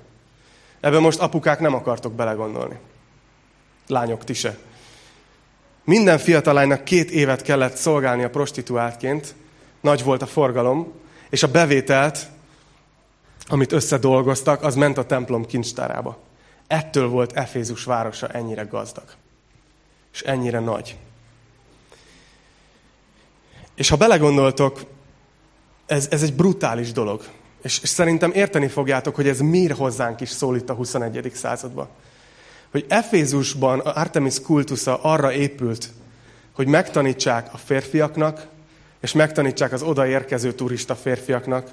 Ebben 0.80 1.00
most 1.00 1.18
apukák 1.18 1.60
nem 1.60 1.74
akartok 1.74 2.12
belegondolni. 2.12 2.78
Lányok, 3.86 4.24
ti 4.24 4.32
se. 4.32 4.58
Minden 5.84 6.18
fiatal 6.18 6.54
lánynak 6.54 6.84
két 6.84 7.10
évet 7.10 7.42
kellett 7.42 7.76
szolgálni 7.76 8.22
a 8.22 8.30
prostituáltként, 8.30 9.34
nagy 9.80 10.02
volt 10.04 10.22
a 10.22 10.26
forgalom, 10.26 10.92
és 11.30 11.42
a 11.42 11.50
bevételt, 11.50 12.26
amit 13.46 13.72
összedolgoztak, 13.72 14.62
az 14.62 14.74
ment 14.74 14.98
a 14.98 15.06
templom 15.06 15.46
kincstárába. 15.46 16.18
Ettől 16.66 17.08
volt 17.08 17.32
Efézus 17.32 17.84
városa 17.84 18.28
ennyire 18.28 18.62
gazdag. 18.62 19.04
És 20.12 20.22
ennyire 20.22 20.60
nagy. 20.60 20.96
És 23.74 23.88
ha 23.88 23.96
belegondoltok, 23.96 24.80
ez, 25.86 26.08
ez 26.10 26.22
egy 26.22 26.34
brutális 26.34 26.92
dolog. 26.92 27.24
És, 27.62 27.80
és 27.82 27.88
szerintem 27.88 28.30
érteni 28.34 28.68
fogjátok, 28.68 29.14
hogy 29.14 29.28
ez 29.28 29.40
miért 29.40 29.76
hozzánk 29.76 30.20
is 30.20 30.28
szól 30.28 30.56
itt 30.56 30.70
a 30.70 30.74
21. 30.74 31.30
században 31.34 31.88
hogy 32.74 32.84
Efézusban 32.88 33.80
Artemis 33.80 34.40
kultusza 34.40 35.02
arra 35.02 35.32
épült, 35.32 35.88
hogy 36.52 36.66
megtanítsák 36.66 37.48
a 37.52 37.56
férfiaknak, 37.56 38.46
és 39.00 39.12
megtanítsák 39.12 39.72
az 39.72 39.82
odaérkező 39.82 40.52
turista 40.52 40.94
férfiaknak, 40.94 41.70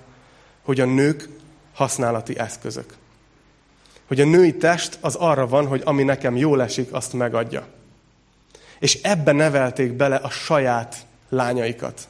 hogy 0.61 0.79
a 0.79 0.85
nők 0.85 1.29
használati 1.73 2.37
eszközök. 2.37 2.93
Hogy 4.07 4.21
a 4.21 4.25
női 4.25 4.57
test 4.57 4.97
az 4.99 5.15
arra 5.15 5.47
van, 5.47 5.67
hogy 5.67 5.81
ami 5.85 6.03
nekem 6.03 6.37
jól 6.37 6.61
esik, 6.61 6.93
azt 6.93 7.13
megadja. 7.13 7.67
és 8.79 9.01
ebbe 9.01 9.31
nevelték 9.31 9.91
bele 9.91 10.15
a 10.15 10.29
saját 10.29 11.05
lányaikat. 11.29 12.07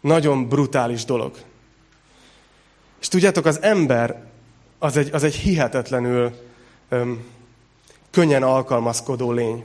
Nagyon 0.00 0.48
brutális 0.48 1.04
dolog. 1.04 1.36
És 3.00 3.08
tudjátok, 3.08 3.46
az 3.46 3.62
ember 3.62 4.22
az 4.78 4.96
egy, 4.96 5.10
az 5.12 5.22
egy 5.22 5.34
hihetetlenül 5.34 6.32
öm, 6.88 7.38
könnyen 8.10 8.42
alkalmazkodó 8.42 9.32
lény. 9.32 9.64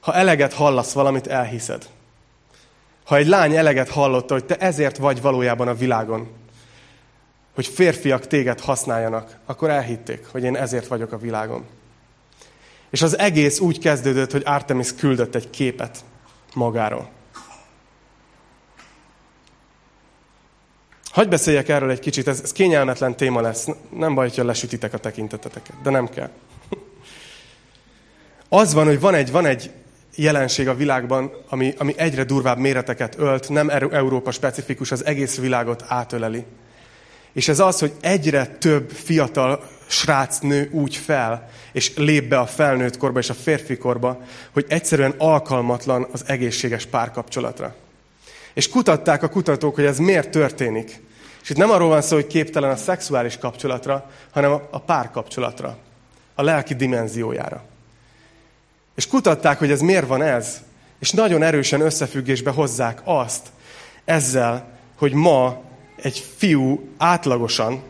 Ha 0.00 0.14
eleget 0.14 0.52
hallasz 0.52 0.92
valamit, 0.92 1.26
elhiszed. 1.26 1.88
Ha 3.04 3.16
egy 3.16 3.26
lány 3.26 3.56
eleget 3.56 3.88
hallotta, 3.88 4.34
hogy 4.34 4.44
te 4.44 4.56
ezért 4.56 4.96
vagy 4.96 5.20
valójában 5.20 5.68
a 5.68 5.74
világon, 5.74 6.28
hogy 7.54 7.66
férfiak 7.66 8.26
téged 8.26 8.60
használjanak, 8.60 9.36
akkor 9.46 9.70
elhitték, 9.70 10.26
hogy 10.26 10.42
én 10.42 10.56
ezért 10.56 10.86
vagyok 10.86 11.12
a 11.12 11.18
világon. 11.18 11.64
És 12.90 13.02
az 13.02 13.18
egész 13.18 13.60
úgy 13.60 13.78
kezdődött, 13.78 14.32
hogy 14.32 14.42
Artemis 14.44 14.94
küldött 14.94 15.34
egy 15.34 15.50
képet 15.50 16.04
magáról. 16.54 17.08
Hagy 21.10 21.28
beszéljek 21.28 21.68
erről 21.68 21.90
egy 21.90 22.00
kicsit, 22.00 22.28
ez, 22.28 22.40
ez 22.42 22.52
kényelmetlen 22.52 23.16
téma 23.16 23.40
lesz. 23.40 23.68
Nem 23.90 24.14
baj, 24.14 24.28
hogyha 24.28 24.44
lesütitek 24.44 24.92
a 24.92 24.98
tekinteteteket, 24.98 25.82
de 25.82 25.90
nem 25.90 26.08
kell. 26.08 26.30
Az 28.52 28.74
van, 28.74 28.86
hogy 28.86 29.00
van 29.00 29.14
egy, 29.14 29.30
van 29.30 29.46
egy 29.46 29.70
jelenség 30.14 30.68
a 30.68 30.74
világban, 30.74 31.32
ami, 31.48 31.74
ami 31.78 31.94
egyre 31.96 32.24
durvább 32.24 32.58
méreteket 32.58 33.18
ölt, 33.18 33.48
nem 33.48 33.68
Európa 33.68 34.30
specifikus, 34.30 34.92
az 34.92 35.04
egész 35.04 35.38
világot 35.38 35.84
átöleli. 35.86 36.44
És 37.32 37.48
ez 37.48 37.60
az, 37.60 37.78
hogy 37.78 37.92
egyre 38.00 38.46
több 38.46 38.90
fiatal 38.90 39.68
srác 39.86 40.38
nő 40.38 40.68
úgy 40.72 40.96
fel, 40.96 41.48
és 41.72 41.96
lép 41.96 42.28
be 42.28 42.38
a 42.38 42.46
felnőtt 42.46 42.96
korba 42.96 43.18
és 43.18 43.30
a 43.30 43.34
férfi 43.34 43.76
korba, 43.76 44.22
hogy 44.52 44.64
egyszerűen 44.68 45.14
alkalmatlan 45.18 46.06
az 46.12 46.24
egészséges 46.26 46.86
párkapcsolatra. 46.86 47.74
És 48.54 48.68
kutatták 48.68 49.22
a 49.22 49.28
kutatók, 49.28 49.74
hogy 49.74 49.84
ez 49.84 49.98
miért 49.98 50.30
történik. 50.30 51.02
És 51.42 51.50
itt 51.50 51.56
nem 51.56 51.70
arról 51.70 51.88
van 51.88 52.02
szó, 52.02 52.14
hogy 52.14 52.26
képtelen 52.26 52.70
a 52.70 52.76
szexuális 52.76 53.38
kapcsolatra, 53.38 54.10
hanem 54.30 54.52
a 54.70 54.80
párkapcsolatra, 54.80 55.76
a 56.34 56.42
lelki 56.42 56.74
dimenziójára. 56.74 57.69
És 59.00 59.06
kutatták, 59.06 59.58
hogy 59.58 59.70
ez 59.70 59.80
miért 59.80 60.06
van 60.06 60.22
ez, 60.22 60.60
és 60.98 61.10
nagyon 61.10 61.42
erősen 61.42 61.80
összefüggésbe 61.80 62.50
hozzák 62.50 63.00
azt 63.04 63.46
ezzel, 64.04 64.68
hogy 64.98 65.12
ma 65.12 65.62
egy 66.02 66.24
fiú 66.36 66.88
átlagosan, 66.98 67.82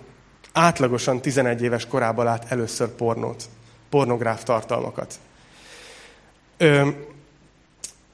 átlagosan 0.52 1.20
11 1.20 1.62
éves 1.62 1.86
korában 1.86 2.24
lát 2.24 2.44
először 2.48 2.88
pornót, 2.88 3.42
pornográf 3.88 4.42
tartalmakat. 4.42 5.14
Ö, 6.56 6.88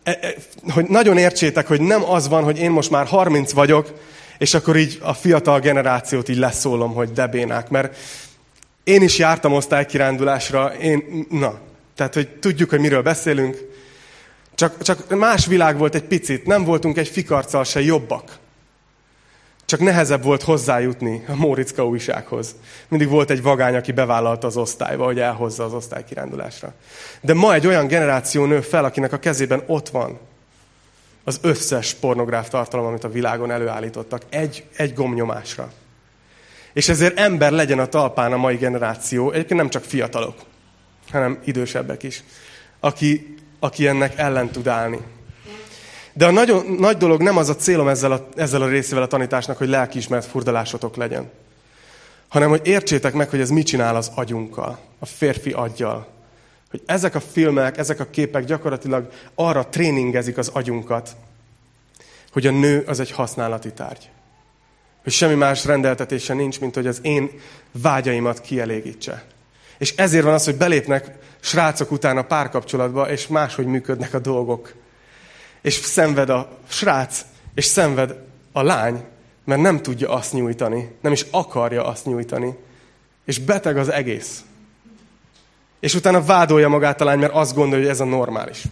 e, 0.02 0.18
e, 0.20 0.34
hogy 0.72 0.86
nagyon 0.86 1.18
értsétek, 1.18 1.66
hogy 1.66 1.80
nem 1.80 2.04
az 2.04 2.28
van, 2.28 2.44
hogy 2.44 2.58
én 2.58 2.70
most 2.70 2.90
már 2.90 3.06
30 3.06 3.52
vagyok, 3.52 3.92
és 4.38 4.54
akkor 4.54 4.76
így 4.76 4.98
a 5.02 5.12
fiatal 5.12 5.60
generációt 5.60 6.28
így 6.28 6.38
leszólom, 6.38 6.94
hogy 6.94 7.12
debénák, 7.12 7.68
mert 7.68 7.96
én 8.84 9.02
is 9.02 9.18
jártam 9.18 9.52
osztálykirándulásra, 9.52 10.74
én, 10.74 11.26
na, 11.30 11.64
tehát, 11.96 12.14
hogy 12.14 12.28
tudjuk, 12.28 12.70
hogy 12.70 12.80
miről 12.80 13.02
beszélünk, 13.02 13.56
csak, 14.54 14.82
csak 14.82 15.08
más 15.08 15.46
világ 15.46 15.78
volt 15.78 15.94
egy 15.94 16.04
picit, 16.04 16.46
nem 16.46 16.64
voltunk 16.64 16.96
egy 16.96 17.08
fikarccal 17.08 17.64
se 17.64 17.80
jobbak. 17.80 18.38
Csak 19.64 19.80
nehezebb 19.80 20.22
volt 20.22 20.42
hozzájutni 20.42 21.24
a 21.28 21.34
Móriczka 21.34 21.86
újsághoz. 21.86 22.54
Mindig 22.88 23.08
volt 23.08 23.30
egy 23.30 23.42
vagány, 23.42 23.74
aki 23.74 23.92
bevállalta 23.92 24.46
az 24.46 24.56
osztályba, 24.56 25.04
hogy 25.04 25.18
elhozza 25.18 25.64
az 25.64 25.72
osztály 25.72 26.04
kirándulásra. 26.04 26.72
De 27.20 27.34
ma 27.34 27.54
egy 27.54 27.66
olyan 27.66 27.86
generáció 27.86 28.44
nő 28.44 28.60
fel, 28.60 28.84
akinek 28.84 29.12
a 29.12 29.18
kezében 29.18 29.62
ott 29.66 29.88
van 29.88 30.18
az 31.24 31.38
összes 31.42 31.94
pornográf 31.94 32.48
tartalom, 32.48 32.86
amit 32.86 33.04
a 33.04 33.08
világon 33.08 33.50
előállítottak. 33.50 34.22
Egy, 34.28 34.64
egy 34.76 34.94
gomnyomásra. 34.94 35.72
És 36.72 36.88
ezért 36.88 37.18
ember 37.18 37.52
legyen 37.52 37.78
a 37.78 37.86
talpán 37.86 38.32
a 38.32 38.36
mai 38.36 38.56
generáció, 38.56 39.30
egyébként 39.30 39.60
nem 39.60 39.70
csak 39.70 39.82
fiatalok, 39.82 40.34
hanem 41.10 41.38
idősebbek 41.44 42.02
is, 42.02 42.22
aki, 42.80 43.36
aki 43.58 43.86
ennek 43.86 44.18
ellen 44.18 44.50
tud 44.50 44.66
állni. 44.66 44.98
De 46.12 46.26
a 46.26 46.30
nagyon, 46.30 46.66
nagy 46.78 46.96
dolog 46.96 47.22
nem 47.22 47.36
az 47.36 47.48
a 47.48 47.56
célom 47.56 47.88
ezzel 47.88 48.12
a, 48.12 48.28
ezzel 48.34 48.62
a 48.62 48.68
részével 48.68 49.02
a 49.02 49.06
tanításnak, 49.06 49.56
hogy 49.56 49.68
lelkiismeret 49.68 50.24
furdalásotok 50.24 50.96
legyen, 50.96 51.30
hanem 52.28 52.48
hogy 52.48 52.60
értsétek 52.64 53.12
meg, 53.12 53.28
hogy 53.28 53.40
ez 53.40 53.50
mit 53.50 53.66
csinál 53.66 53.96
az 53.96 54.10
agyunkkal, 54.14 54.78
a 54.98 55.06
férfi 55.06 55.50
aggyal. 55.50 56.06
Hogy 56.70 56.82
ezek 56.86 57.14
a 57.14 57.20
filmek, 57.20 57.78
ezek 57.78 58.00
a 58.00 58.10
képek 58.10 58.44
gyakorlatilag 58.44 59.08
arra 59.34 59.66
tréningezik 59.66 60.38
az 60.38 60.48
agyunkat, 60.48 61.16
hogy 62.32 62.46
a 62.46 62.50
nő 62.50 62.84
az 62.86 63.00
egy 63.00 63.10
használati 63.10 63.72
tárgy. 63.72 64.10
Hogy 65.02 65.12
semmi 65.12 65.34
más 65.34 65.64
rendeltetése 65.64 66.34
nincs, 66.34 66.60
mint 66.60 66.74
hogy 66.74 66.86
az 66.86 66.98
én 67.02 67.30
vágyaimat 67.72 68.40
kielégítse. 68.40 69.24
És 69.78 69.94
ezért 69.96 70.24
van 70.24 70.34
az, 70.34 70.44
hogy 70.44 70.56
belépnek 70.56 71.10
srácok 71.40 71.90
után 71.90 72.16
a 72.16 72.22
párkapcsolatba, 72.22 73.10
és 73.10 73.26
máshogy 73.26 73.66
működnek 73.66 74.14
a 74.14 74.18
dolgok 74.18 74.74
és 75.66 75.74
szenved 75.74 76.30
a 76.30 76.58
srác, 76.68 77.24
és 77.54 77.64
szenved 77.64 78.14
a 78.52 78.62
lány, 78.62 79.04
mert 79.44 79.60
nem 79.60 79.82
tudja 79.82 80.10
azt 80.10 80.32
nyújtani, 80.32 80.96
nem 81.00 81.12
is 81.12 81.26
akarja 81.30 81.84
azt 81.86 82.06
nyújtani, 82.06 82.54
és 83.24 83.38
beteg 83.38 83.76
az 83.76 83.88
egész. 83.88 84.44
És 85.80 85.94
utána 85.94 86.24
vádolja 86.24 86.68
magát 86.68 87.00
a 87.00 87.04
lány, 87.04 87.18
mert 87.18 87.32
azt 87.32 87.54
gondolja, 87.54 87.84
hogy 87.84 87.92
ez 87.92 88.00
a 88.00 88.04
normális. 88.04 88.62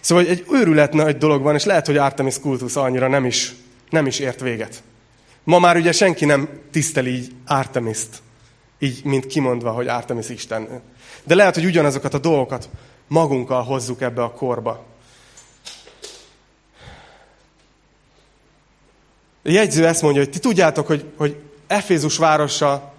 Szóval 0.00 0.26
egy 0.26 0.44
őrület 0.50 0.92
nagy 0.92 1.16
dolog 1.16 1.42
van, 1.42 1.54
és 1.54 1.64
lehet, 1.64 1.86
hogy 1.86 1.96
Artemis 1.96 2.40
kultusz 2.40 2.76
annyira 2.76 3.08
nem 3.08 3.24
is, 3.24 3.54
nem 3.90 4.06
is 4.06 4.18
ért 4.18 4.40
véget. 4.40 4.82
Ma 5.42 5.58
már 5.58 5.76
ugye 5.76 5.92
senki 5.92 6.24
nem 6.24 6.48
tiszteli 6.70 7.10
így 7.10 7.32
Artemist, 7.46 8.08
így, 8.78 9.04
mint 9.04 9.26
kimondva, 9.26 9.70
hogy 9.70 9.88
Artemis 9.88 10.28
Isten. 10.28 10.82
De 11.24 11.34
lehet, 11.34 11.54
hogy 11.54 11.64
ugyanazokat 11.64 12.14
a 12.14 12.18
dolgokat 12.18 12.68
magunkkal 13.06 13.62
hozzuk 13.62 14.00
ebbe 14.00 14.22
a 14.22 14.30
korba. 14.32 14.84
A 19.44 19.50
jegyző 19.50 19.86
ezt 19.86 20.02
mondja, 20.02 20.22
hogy 20.22 20.30
ti 20.30 20.38
tudjátok, 20.38 20.86
hogy, 20.86 21.04
hogy 21.16 21.36
Efézus 21.66 22.16
városa 22.16 22.92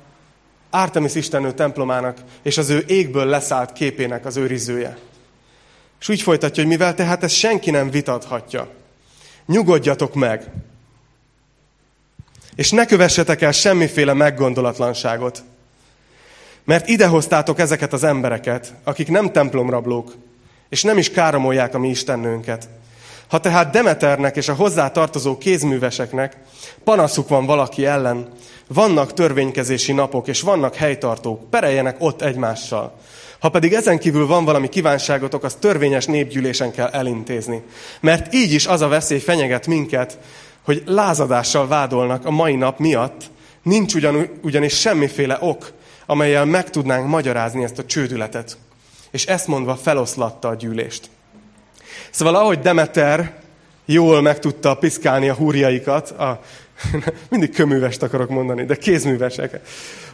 Artemis 0.69 1.15
istennő 1.15 1.53
templomának 1.53 2.17
és 2.41 2.57
az 2.57 2.69
ő 2.69 2.83
égből 2.87 3.25
leszállt 3.25 3.73
képének 3.73 4.25
az 4.25 4.37
őrizője. 4.37 4.97
És 5.99 6.09
úgy 6.09 6.21
folytatja, 6.21 6.63
hogy 6.63 6.71
mivel 6.71 6.93
tehát 6.93 7.23
ezt 7.23 7.35
senki 7.35 7.71
nem 7.71 7.89
vitathatja, 7.89 8.69
nyugodjatok 9.45 10.13
meg, 10.13 10.51
és 12.55 12.71
ne 12.71 12.85
kövessetek 12.85 13.41
el 13.41 13.51
semmiféle 13.51 14.13
meggondolatlanságot, 14.13 15.43
mert 16.65 16.87
idehoztátok 16.87 17.59
ezeket 17.59 17.93
az 17.93 18.03
embereket, 18.03 18.73
akik 18.83 19.07
nem 19.07 19.31
templomrablók, 19.31 20.13
és 20.69 20.83
nem 20.83 20.97
is 20.97 21.11
káromolják 21.11 21.75
a 21.75 21.79
mi 21.79 21.89
istennőnket, 21.89 22.67
ha 23.27 23.39
tehát 23.39 23.71
Demeternek 23.71 24.35
és 24.35 24.47
a 24.47 24.53
hozzá 24.53 24.91
tartozó 24.91 25.37
kézműveseknek 25.37 26.37
panaszuk 26.83 27.27
van 27.27 27.45
valaki 27.45 27.85
ellen, 27.85 28.27
vannak 28.67 29.13
törvénykezési 29.13 29.93
napok, 29.93 30.27
és 30.27 30.41
vannak 30.41 30.75
helytartók, 30.75 31.49
pereljenek 31.49 31.95
ott 31.99 32.21
egymással. 32.21 32.99
Ha 33.39 33.49
pedig 33.49 33.73
ezen 33.73 33.99
kívül 33.99 34.27
van 34.27 34.45
valami 34.45 34.69
kívánságotok, 34.69 35.43
az 35.43 35.57
törvényes 35.59 36.05
népgyűlésen 36.05 36.71
kell 36.71 36.87
elintézni. 36.87 37.61
Mert 37.99 38.33
így 38.33 38.53
is 38.53 38.67
az 38.67 38.81
a 38.81 38.87
veszély 38.87 39.19
fenyeget 39.19 39.67
minket, 39.67 40.17
hogy 40.61 40.83
lázadással 40.85 41.67
vádolnak 41.67 42.25
a 42.25 42.31
mai 42.31 42.55
nap 42.55 42.79
miatt, 42.79 43.23
nincs 43.63 43.93
ugyan, 43.93 44.29
ugyanis 44.41 44.79
semmiféle 44.79 45.37
ok, 45.41 45.71
amelyel 46.05 46.45
meg 46.45 46.69
tudnánk 46.69 47.07
magyarázni 47.07 47.63
ezt 47.63 47.79
a 47.79 47.85
csődületet. 47.85 48.57
És 49.11 49.25
ezt 49.25 49.47
mondva 49.47 49.75
feloszlatta 49.75 50.47
a 50.47 50.55
gyűlést. 50.55 51.09
Szóval 52.09 52.35
ahogy 52.35 52.59
Demeter 52.59 53.33
jól 53.85 54.21
meg 54.21 54.39
tudta 54.39 54.75
piszkálni 54.75 55.29
a 55.29 55.33
húrjaikat, 55.33 56.09
a, 56.09 56.41
mindig 57.29 57.53
köművest 57.53 58.03
akarok 58.03 58.29
mondani, 58.29 58.65
de 58.65 58.75
kézművesek. 58.75 59.59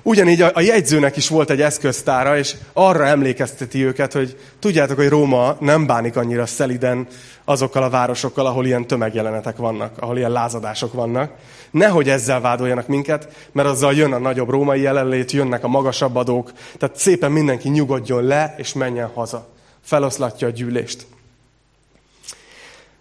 Ugyanígy 0.04 0.42
a, 0.42 0.52
a 0.54 0.62
jegyzőnek 0.62 1.16
is 1.16 1.28
volt 1.28 1.50
egy 1.50 1.62
eszköztára, 1.62 2.38
és 2.38 2.56
arra 2.74 3.06
emlékezteti 3.06 3.86
őket, 3.86 4.14
hogy 4.14 4.38
tudjátok, 4.60 4.98
hogy 4.98 5.10
Róma 5.10 5.56
nem 5.60 5.86
bánik 5.86 6.16
annyira 6.16 6.46
szeliden 6.46 7.08
azokkal 7.46 7.84
a 7.84 7.90
városokkal, 7.90 8.46
ahol 8.46 8.66
ilyen 8.66 8.88
tömegjelenetek 8.88 9.58
vannak, 9.58 9.94
ahol 10.00 10.18
ilyen 10.18 10.32
lázadások 10.32 10.94
vannak. 10.94 11.32
Nehogy 11.72 12.10
ezzel 12.10 12.42
vádoljanak 12.42 12.88
minket, 12.88 13.48
mert 13.52 13.68
azzal 13.68 13.94
jön 13.94 14.14
a 14.14 14.18
nagyobb 14.18 14.50
római 14.50 14.82
jelenlét, 14.82 15.32
jönnek 15.32 15.64
a 15.64 15.68
magasabb 15.68 16.16
adók, 16.16 16.52
tehát 16.78 16.98
szépen 16.98 17.32
mindenki 17.32 17.70
nyugodjon 17.70 18.24
le, 18.24 18.54
és 18.58 18.74
menjen 18.74 19.12
haza. 19.14 19.48
Feloszlatja 19.82 20.48
a 20.48 20.52
gyűlést. 20.52 21.06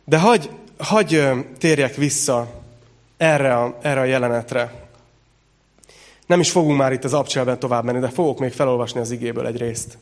De 0.04 0.18
hagy, 0.18 0.50
hagy 0.78 1.28
térjek 1.58 1.94
vissza 1.94 2.46
erre 3.16 3.54
a, 3.54 3.78
erre 3.82 4.00
a 4.00 4.04
jelenetre. 4.04 4.72
Nem 6.30 6.40
is 6.40 6.50
fogunk 6.50 6.78
már 6.78 6.92
itt 6.92 7.04
az 7.04 7.12
abcselben 7.12 7.58
tovább 7.58 7.84
menni, 7.84 7.98
de 7.98 8.08
fogok 8.08 8.38
még 8.38 8.52
felolvasni 8.52 9.00
az 9.00 9.10
igéből 9.10 9.46
egy 9.46 9.56
részt. 9.56 9.98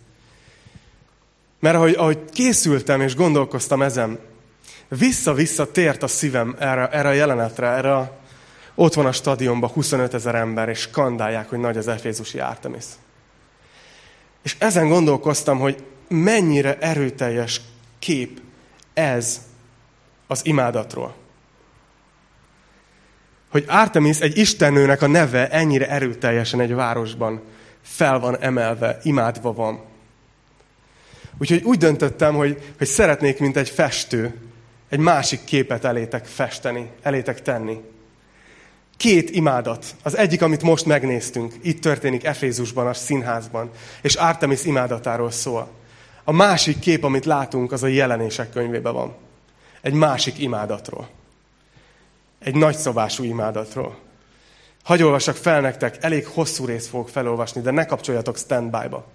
Mert 1.58 1.76
ahogy, 1.76 1.94
ahogy 1.94 2.18
készültem 2.32 3.00
és 3.00 3.14
gondolkoztam 3.14 3.82
ezen, 3.82 4.18
vissza-vissza 4.88 5.70
tért 5.70 6.02
a 6.02 6.06
szívem 6.06 6.56
erre, 6.58 6.88
erre 6.88 7.08
a 7.08 7.12
jelenetre, 7.12 7.66
erre 7.66 7.96
a, 7.96 8.16
ott 8.74 8.94
van 8.94 9.06
a 9.06 9.12
stadionban 9.12 9.70
25 9.70 10.14
ezer 10.14 10.34
ember, 10.34 10.68
és 10.68 10.78
skandálják, 10.78 11.48
hogy 11.48 11.58
nagy 11.58 11.76
az 11.76 11.88
Efézusi 11.88 12.38
Artemis. 12.38 12.84
És 14.42 14.56
ezen 14.58 14.88
gondolkoztam, 14.88 15.58
hogy 15.58 15.84
mennyire 16.08 16.78
erőteljes 16.78 17.60
kép 17.98 18.40
ez 18.94 19.40
az 20.26 20.46
imádatról. 20.46 21.14
Hogy 23.49 23.64
Artemis 23.68 24.18
egy 24.18 24.38
istennőnek 24.38 25.03
a 25.03 25.07
neve 25.07 25.49
ennyire 25.49 25.88
erőteljesen 25.88 26.61
egy 26.61 26.74
városban 26.74 27.42
fel 27.82 28.18
van 28.18 28.38
emelve, 28.40 28.99
imádva 29.03 29.53
van. 29.53 29.80
Úgyhogy 31.38 31.62
úgy 31.62 31.78
döntöttem, 31.78 32.34
hogy, 32.34 32.72
hogy 32.78 32.86
szeretnék, 32.86 33.38
mint 33.38 33.57
egy 33.57 33.68
festő, 33.68 34.34
egy 34.88 34.99
másik 34.99 35.44
képet 35.44 35.84
elétek 35.84 36.26
festeni, 36.26 36.90
elétek 37.03 37.42
tenni. 37.42 37.80
Két 38.96 39.30
imádat. 39.30 39.84
Az 40.03 40.16
egyik, 40.16 40.42
amit 40.42 40.62
most 40.62 40.86
megnéztünk, 40.86 41.55
itt 41.62 41.80
történik 41.80 42.24
Efézusban, 42.24 42.86
a 42.86 42.94
színházban, 42.94 43.70
és 44.03 44.14
Artemis 44.14 44.64
imádatáról 44.64 45.30
szól. 45.30 45.70
A 46.24 46.32
másik 46.32 46.78
kép, 46.78 47.05
amit 47.05 47.24
látunk, 47.24 47.72
az 47.72 47.82
a 47.82 47.86
jelenések 47.86 48.51
könyvében 48.51 48.92
van. 48.92 49.14
Egy 49.80 49.92
másik 49.92 50.38
imádatról. 50.38 51.09
Egy 52.39 52.55
nagyszabású 52.55 53.24
imádatról. 53.24 53.99
Hagy 54.82 55.03
olvassak 55.03 55.36
fel 55.36 55.61
nektek, 55.61 55.97
elég 56.01 56.26
hosszú 56.26 56.64
részt 56.64 56.89
fogok 56.89 57.09
felolvasni, 57.09 57.61
de 57.61 57.70
ne 57.70 57.86
kapcsoljatok 57.86 58.36
standby-ba, 58.36 59.07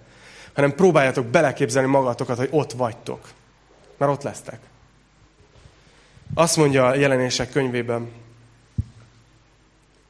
hanem 0.54 0.74
próbáljatok 0.74 1.26
beleképzelni 1.26 1.88
magatokat, 1.88 2.36
hogy 2.36 2.48
ott 2.50 2.72
vagytok. 2.72 3.28
Mert 3.96 4.12
ott 4.12 4.22
lesztek. 4.22 4.58
Azt 6.34 6.56
mondja 6.56 6.86
a 6.86 6.94
jelenések 6.94 7.50
könyvében, 7.50 8.08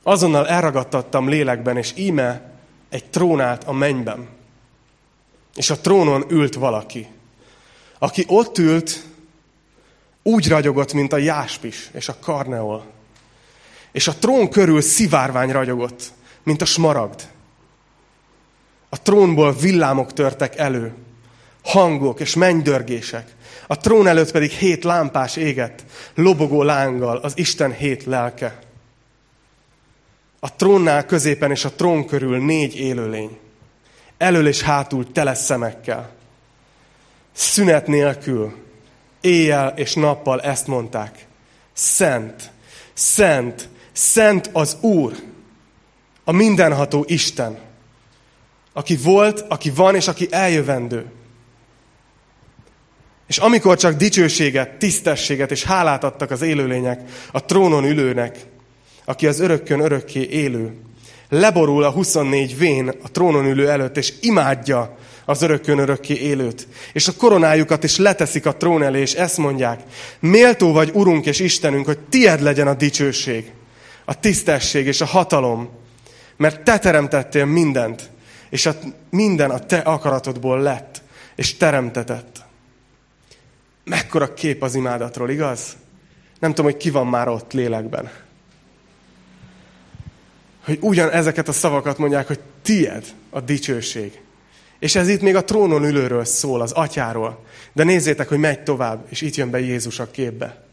azonnal 0.03 0.49
elragadtattam 0.49 1.29
lélekben, 1.29 1.77
és 1.77 1.93
íme 1.97 2.51
egy 2.89 3.05
trónát 3.05 3.65
a 3.65 3.73
mennyben. 3.73 4.29
És 5.55 5.71
a 5.71 5.79
trónon 5.79 6.25
ült 6.29 6.55
valaki. 6.55 7.09
Aki 7.99 8.25
ott 8.29 8.59
ült, 8.59 9.05
úgy 10.23 10.49
ragyogott, 10.49 10.93
mint 10.93 11.13
a 11.13 11.17
jáspis 11.17 11.91
és 11.93 12.09
a 12.09 12.17
karneol. 12.21 12.94
És 13.95 14.09
a 14.09 14.15
trón 14.15 14.51
körül 14.51 14.81
szivárvány 14.81 15.51
ragyogott, 15.51 16.13
mint 16.43 16.63
a 16.63 16.65
smaragd. 16.65 17.29
A 18.89 19.03
trónból 19.03 19.53
villámok 19.53 20.13
törtek 20.13 20.57
elő, 20.57 20.95
hangok 21.63 22.21
és 22.21 22.35
mennydörgések. 22.35 23.35
A 23.67 23.77
trón 23.77 24.07
előtt 24.07 24.31
pedig 24.31 24.51
hét 24.51 24.85
lámpás 24.85 25.37
égett, 25.37 25.85
lobogó 26.15 26.63
lánggal 26.63 27.17
az 27.17 27.33
Isten 27.37 27.73
hét 27.73 28.05
lelke. 28.05 28.59
A 30.41 30.55
trónnál 30.55 31.07
középen 31.07 31.51
és 31.51 31.65
a 31.65 31.73
trón 31.73 32.07
körül 32.07 32.45
négy 32.45 32.77
élőlény. 32.77 33.39
Elől 34.17 34.47
és 34.47 34.63
hátul 34.63 35.13
tele 35.13 35.35
szemekkel. 35.35 36.11
Szünet 37.33 37.87
nélkül, 37.87 38.55
éjjel 39.21 39.73
és 39.77 39.95
nappal 39.95 40.41
ezt 40.41 40.67
mondták. 40.67 41.27
Szent, 41.73 42.51
szent, 42.93 43.73
szent 43.95 44.51
az 44.53 44.77
Úr, 44.81 45.13
a 46.25 46.33
mindenható 46.33 47.05
Isten, 47.09 47.59
aki 48.73 48.97
volt, 48.97 49.45
aki 49.49 49.71
van 49.71 49.95
és 49.95 50.09
aki 50.09 50.27
eljövendő. 50.31 51.07
És 53.27 53.39
amikor 53.39 53.77
csak 53.77 53.97
dicsőséget, 53.97 54.79
tisztességet 54.79 55.51
és 55.51 55.65
hálát 55.65 56.05
adtak 56.05 56.31
az 56.31 56.43
élőlények 56.43 57.01
a 57.33 57.45
trónon 57.45 57.85
ülőnek, 57.85 58.47
aki 59.05 59.27
az 59.27 59.41
örökkön 59.41 59.81
örökké 59.81 60.29
élő, 60.31 60.77
leborul 61.29 61.85
a 61.85 61.91
24 61.91 62.59
vén 62.59 62.89
a 63.03 63.11
trónon 63.11 63.47
ülő 63.47 63.69
előtt, 63.69 63.97
és 63.97 64.13
imádja 64.21 64.97
az 65.25 65.43
örökkön 65.43 65.79
örökké 65.79 66.15
élőt. 66.15 66.69
És 66.93 67.09
a 67.09 67.17
koronájukat 67.17 67.85
is 67.85 67.97
leteszik 67.97 68.47
a 68.47 68.57
trón 68.57 68.83
elé, 68.83 69.01
és 69.01 69.13
ezt 69.13 69.37
mondják, 69.39 69.81
méltó 70.21 70.73
vagy, 70.73 70.91
Urunk 70.93 71.27
és 71.27 71.41
Istenünk, 71.41 71.87
hogy 71.87 71.99
tied 71.99 72.41
legyen 72.41 72.67
a 72.67 72.75
dicsőség, 72.75 73.53
a 74.05 74.21
tisztesség 74.21 74.87
és 74.87 75.01
a 75.01 75.05
hatalom, 75.05 75.69
mert 76.37 76.63
te 76.63 76.79
teremtettél 76.79 77.45
mindent, 77.45 78.11
és 78.51 78.67
a, 78.67 78.75
minden 79.11 79.51
a 79.51 79.59
te 79.59 79.79
akaratodból 79.79 80.61
lett, 80.61 81.03
és 81.35 81.57
teremtetett. 81.57 82.43
Mekkora 83.85 84.35
kép 84.35 84.63
az 84.63 84.75
imádatról, 84.75 85.31
igaz? 85.31 85.77
Nem 86.39 86.51
tudom, 86.51 86.71
hogy 86.71 86.81
ki 86.81 86.91
van 86.91 87.07
már 87.07 87.29
ott 87.29 87.53
lélekben. 87.53 88.11
Hogy 90.65 90.79
ugyan 90.81 91.11
ezeket 91.11 91.49
a 91.49 91.53
szavakat 91.53 91.99
mondják, 91.99 92.27
hogy 92.27 92.41
tied 92.63 93.05
a 93.31 93.41
dicsőség. 93.41 94.21
És 94.79 94.95
ez 94.95 95.09
itt 95.09 95.21
még 95.21 95.37
a 95.37 95.45
trónon 95.45 95.85
ülőről 95.85 96.25
szól, 96.25 96.61
az 96.61 96.73
atyáról. 96.73 97.45
De 97.73 97.85
nézzétek, 97.85 98.29
hogy 98.29 98.39
megy 98.39 98.63
tovább, 98.63 99.07
és 99.09 99.21
itt 99.21 99.35
jön 99.35 99.51
be 99.51 99.61
Jézus 99.61 99.99
a 99.99 100.11
képbe. 100.11 100.65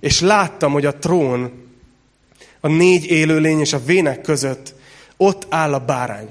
És 0.00 0.20
láttam, 0.20 0.72
hogy 0.72 0.86
a 0.86 0.98
trón, 0.98 1.67
a 2.60 2.68
négy 2.68 3.04
élőlény 3.10 3.60
és 3.60 3.72
a 3.72 3.84
vének 3.84 4.20
között 4.20 4.74
ott 5.16 5.46
áll 5.48 5.74
a 5.74 5.84
bárány. 5.84 6.30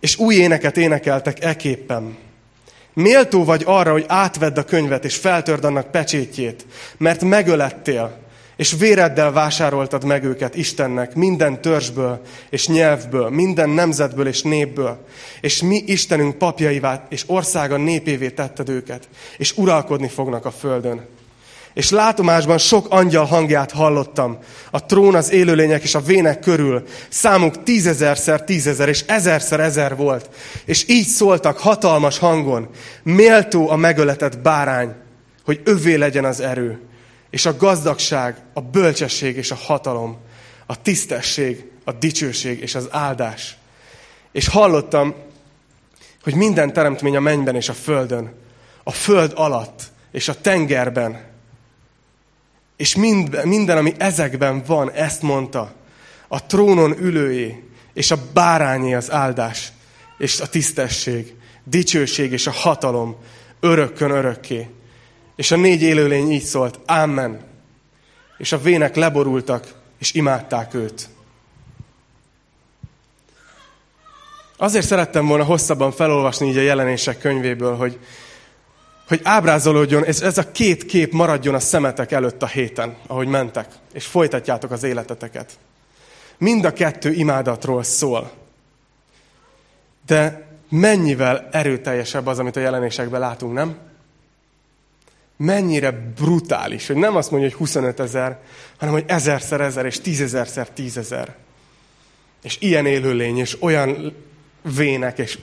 És 0.00 0.18
új 0.18 0.34
éneket 0.34 0.76
énekeltek 0.76 1.44
eképpen. 1.44 2.16
Méltó 2.92 3.44
vagy 3.44 3.62
arra, 3.66 3.92
hogy 3.92 4.04
átvedd 4.08 4.58
a 4.58 4.64
könyvet, 4.64 5.04
és 5.04 5.16
feltörd 5.16 5.64
annak 5.64 5.90
pecsétjét, 5.90 6.66
mert 6.96 7.22
megölettél, 7.22 8.20
és 8.56 8.74
véreddel 8.78 9.32
vásároltad 9.32 10.04
meg 10.04 10.24
őket 10.24 10.54
Istennek 10.54 11.14
minden 11.14 11.60
törzsből 11.60 12.20
és 12.50 12.68
nyelvből, 12.68 13.28
minden 13.28 13.68
nemzetből 13.68 14.26
és 14.26 14.42
népből. 14.42 15.06
És 15.40 15.62
mi 15.62 15.82
Istenünk 15.86 16.38
papjaivá 16.38 17.06
és 17.08 17.24
országa 17.26 17.76
népévé 17.76 18.30
tetted 18.30 18.68
őket, 18.68 19.08
és 19.36 19.56
uralkodni 19.56 20.08
fognak 20.08 20.44
a 20.44 20.50
földön. 20.50 21.06
És 21.74 21.90
látomásban 21.90 22.58
sok 22.58 22.86
angyal 22.90 23.24
hangját 23.24 23.70
hallottam, 23.70 24.38
a 24.70 24.86
trón, 24.86 25.14
az 25.14 25.30
élőlények 25.30 25.82
és 25.82 25.94
a 25.94 26.00
vének 26.00 26.40
körül. 26.40 26.82
Számuk 27.08 27.62
tízezerszer 27.62 28.44
tízezer 28.44 28.88
és 28.88 29.04
ezerszer 29.06 29.60
ezer 29.60 29.96
volt. 29.96 30.30
És 30.64 30.88
így 30.88 31.06
szóltak 31.06 31.58
hatalmas 31.58 32.18
hangon, 32.18 32.68
méltó 33.02 33.70
a 33.70 33.76
megöletett 33.76 34.38
bárány, 34.38 34.94
hogy 35.44 35.60
övé 35.64 35.94
legyen 35.94 36.24
az 36.24 36.40
erő, 36.40 36.80
és 37.30 37.46
a 37.46 37.56
gazdagság, 37.56 38.36
a 38.54 38.60
bölcsesség 38.60 39.36
és 39.36 39.50
a 39.50 39.54
hatalom, 39.54 40.16
a 40.66 40.82
tisztesség, 40.82 41.70
a 41.84 41.92
dicsőség 41.92 42.60
és 42.60 42.74
az 42.74 42.88
áldás. 42.90 43.56
És 44.32 44.48
hallottam, 44.48 45.14
hogy 46.22 46.34
minden 46.34 46.72
teremtmény 46.72 47.16
a 47.16 47.20
mennyben 47.20 47.56
és 47.56 47.68
a 47.68 47.72
földön, 47.72 48.32
a 48.82 48.90
föld 48.90 49.32
alatt 49.34 49.82
és 50.12 50.28
a 50.28 50.40
tengerben, 50.40 51.31
és 52.76 52.96
mind, 52.96 53.44
minden, 53.44 53.76
ami 53.76 53.92
ezekben 53.98 54.62
van, 54.66 54.90
ezt 54.90 55.22
mondta, 55.22 55.72
a 56.28 56.46
trónon 56.46 56.98
ülőjé, 56.98 57.62
és 57.94 58.10
a 58.10 58.18
bárányé 58.32 58.94
az 58.94 59.10
áldás, 59.10 59.72
és 60.18 60.40
a 60.40 60.46
tisztesség, 60.46 61.34
dicsőség 61.64 62.32
és 62.32 62.46
a 62.46 62.50
hatalom 62.50 63.16
örökkön 63.60 64.10
örökké. 64.10 64.68
És 65.36 65.50
a 65.50 65.56
négy 65.56 65.82
élőlény 65.82 66.30
így 66.30 66.42
szólt, 66.42 66.78
Amen. 66.86 67.40
És 68.38 68.52
a 68.52 68.60
vének 68.60 68.96
leborultak, 68.96 69.74
és 69.98 70.12
imádták 70.12 70.74
őt. 70.74 71.08
Azért 74.56 74.86
szerettem 74.86 75.26
volna 75.26 75.44
hosszabban 75.44 75.92
felolvasni 75.92 76.48
így 76.48 76.56
a 76.56 76.60
jelenések 76.60 77.18
könyvéből, 77.18 77.76
hogy, 77.76 77.98
hogy 79.12 79.20
ábrázolódjon, 79.24 80.04
ez, 80.04 80.22
ez 80.22 80.38
a 80.38 80.52
két 80.52 80.86
kép 80.86 81.12
maradjon 81.12 81.54
a 81.54 81.60
szemetek 81.60 82.12
előtt 82.12 82.42
a 82.42 82.46
héten, 82.46 82.96
ahogy 83.06 83.26
mentek, 83.26 83.66
és 83.92 84.06
folytatjátok 84.06 84.70
az 84.70 84.82
életeteket. 84.82 85.52
Mind 86.38 86.64
a 86.64 86.72
kettő 86.72 87.12
imádatról 87.12 87.82
szól. 87.82 88.30
De 90.06 90.46
mennyivel 90.68 91.48
erőteljesebb 91.50 92.26
az, 92.26 92.38
amit 92.38 92.56
a 92.56 92.60
jelenésekben 92.60 93.20
látunk, 93.20 93.52
nem? 93.52 93.76
mennyire 95.36 95.90
brutális, 95.90 96.86
hogy 96.86 96.96
nem 96.96 97.16
azt 97.16 97.30
mondja, 97.30 97.48
hogy 97.48 97.58
25 97.58 98.00
ezer, 98.00 98.38
hanem 98.78 98.94
hogy 98.94 99.04
ezerszer 99.06 99.60
ezer, 99.60 99.86
és 99.86 100.00
tízezerszer 100.00 100.68
tízezer. 100.68 101.36
És 102.42 102.56
ilyen 102.60 102.86
élőlény, 102.86 103.38
és 103.38 103.56
olyan 103.60 104.16
vének, 104.76 105.18
és 105.18 105.38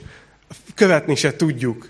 követni 0.74 1.14
se 1.14 1.36
tudjuk. 1.36 1.88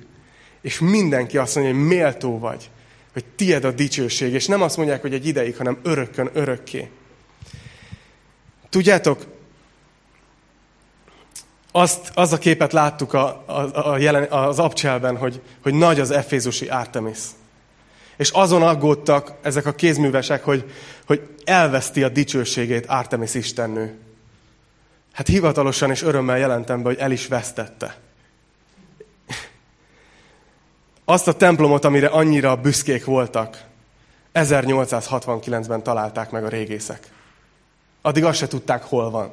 És 0.60 0.78
mindenki 0.78 1.38
azt 1.38 1.54
mondja, 1.54 1.74
hogy 1.74 1.84
méltó 1.84 2.38
vagy, 2.38 2.70
hogy 3.12 3.24
tied 3.36 3.64
a 3.64 3.70
dicsőség, 3.70 4.32
és 4.32 4.46
nem 4.46 4.62
azt 4.62 4.76
mondják, 4.76 5.00
hogy 5.00 5.14
egy 5.14 5.26
ideig, 5.26 5.56
hanem 5.56 5.78
örökkön, 5.82 6.30
örökké. 6.32 6.90
Tudjátok, 8.68 9.26
azt, 11.72 12.10
az 12.14 12.32
a 12.32 12.38
képet 12.38 12.72
láttuk 12.72 13.12
a, 13.12 13.44
a, 13.46 13.90
a 13.92 13.98
jelen, 13.98 14.22
az 14.30 14.58
abcselben, 14.58 15.16
hogy, 15.16 15.40
hogy 15.62 15.74
nagy 15.74 16.00
az 16.00 16.10
efézusi 16.10 16.68
Artemis. 16.68 17.18
És 18.16 18.30
azon 18.30 18.62
aggódtak 18.62 19.32
ezek 19.42 19.66
a 19.66 19.72
kézművesek, 19.72 20.44
hogy, 20.44 20.70
hogy 21.06 21.28
elveszti 21.44 22.02
a 22.02 22.08
dicsőségét 22.08 22.86
Artemis 22.86 23.34
istennő. 23.34 23.98
Hát 25.12 25.26
hivatalosan 25.26 25.90
és 25.90 26.02
örömmel 26.02 26.38
jelentem 26.38 26.82
be, 26.82 26.88
hogy 26.88 26.98
el 26.98 27.10
is 27.10 27.26
vesztette. 27.26 27.96
Azt 31.10 31.28
a 31.28 31.32
templomot, 31.32 31.84
amire 31.84 32.06
annyira 32.06 32.56
büszkék 32.56 33.04
voltak, 33.04 33.64
1869-ben 34.34 35.82
találták 35.82 36.30
meg 36.30 36.44
a 36.44 36.48
régészek. 36.48 37.10
Addig 38.02 38.24
azt 38.24 38.38
se 38.38 38.48
tudták, 38.48 38.82
hol 38.82 39.10
van. 39.10 39.30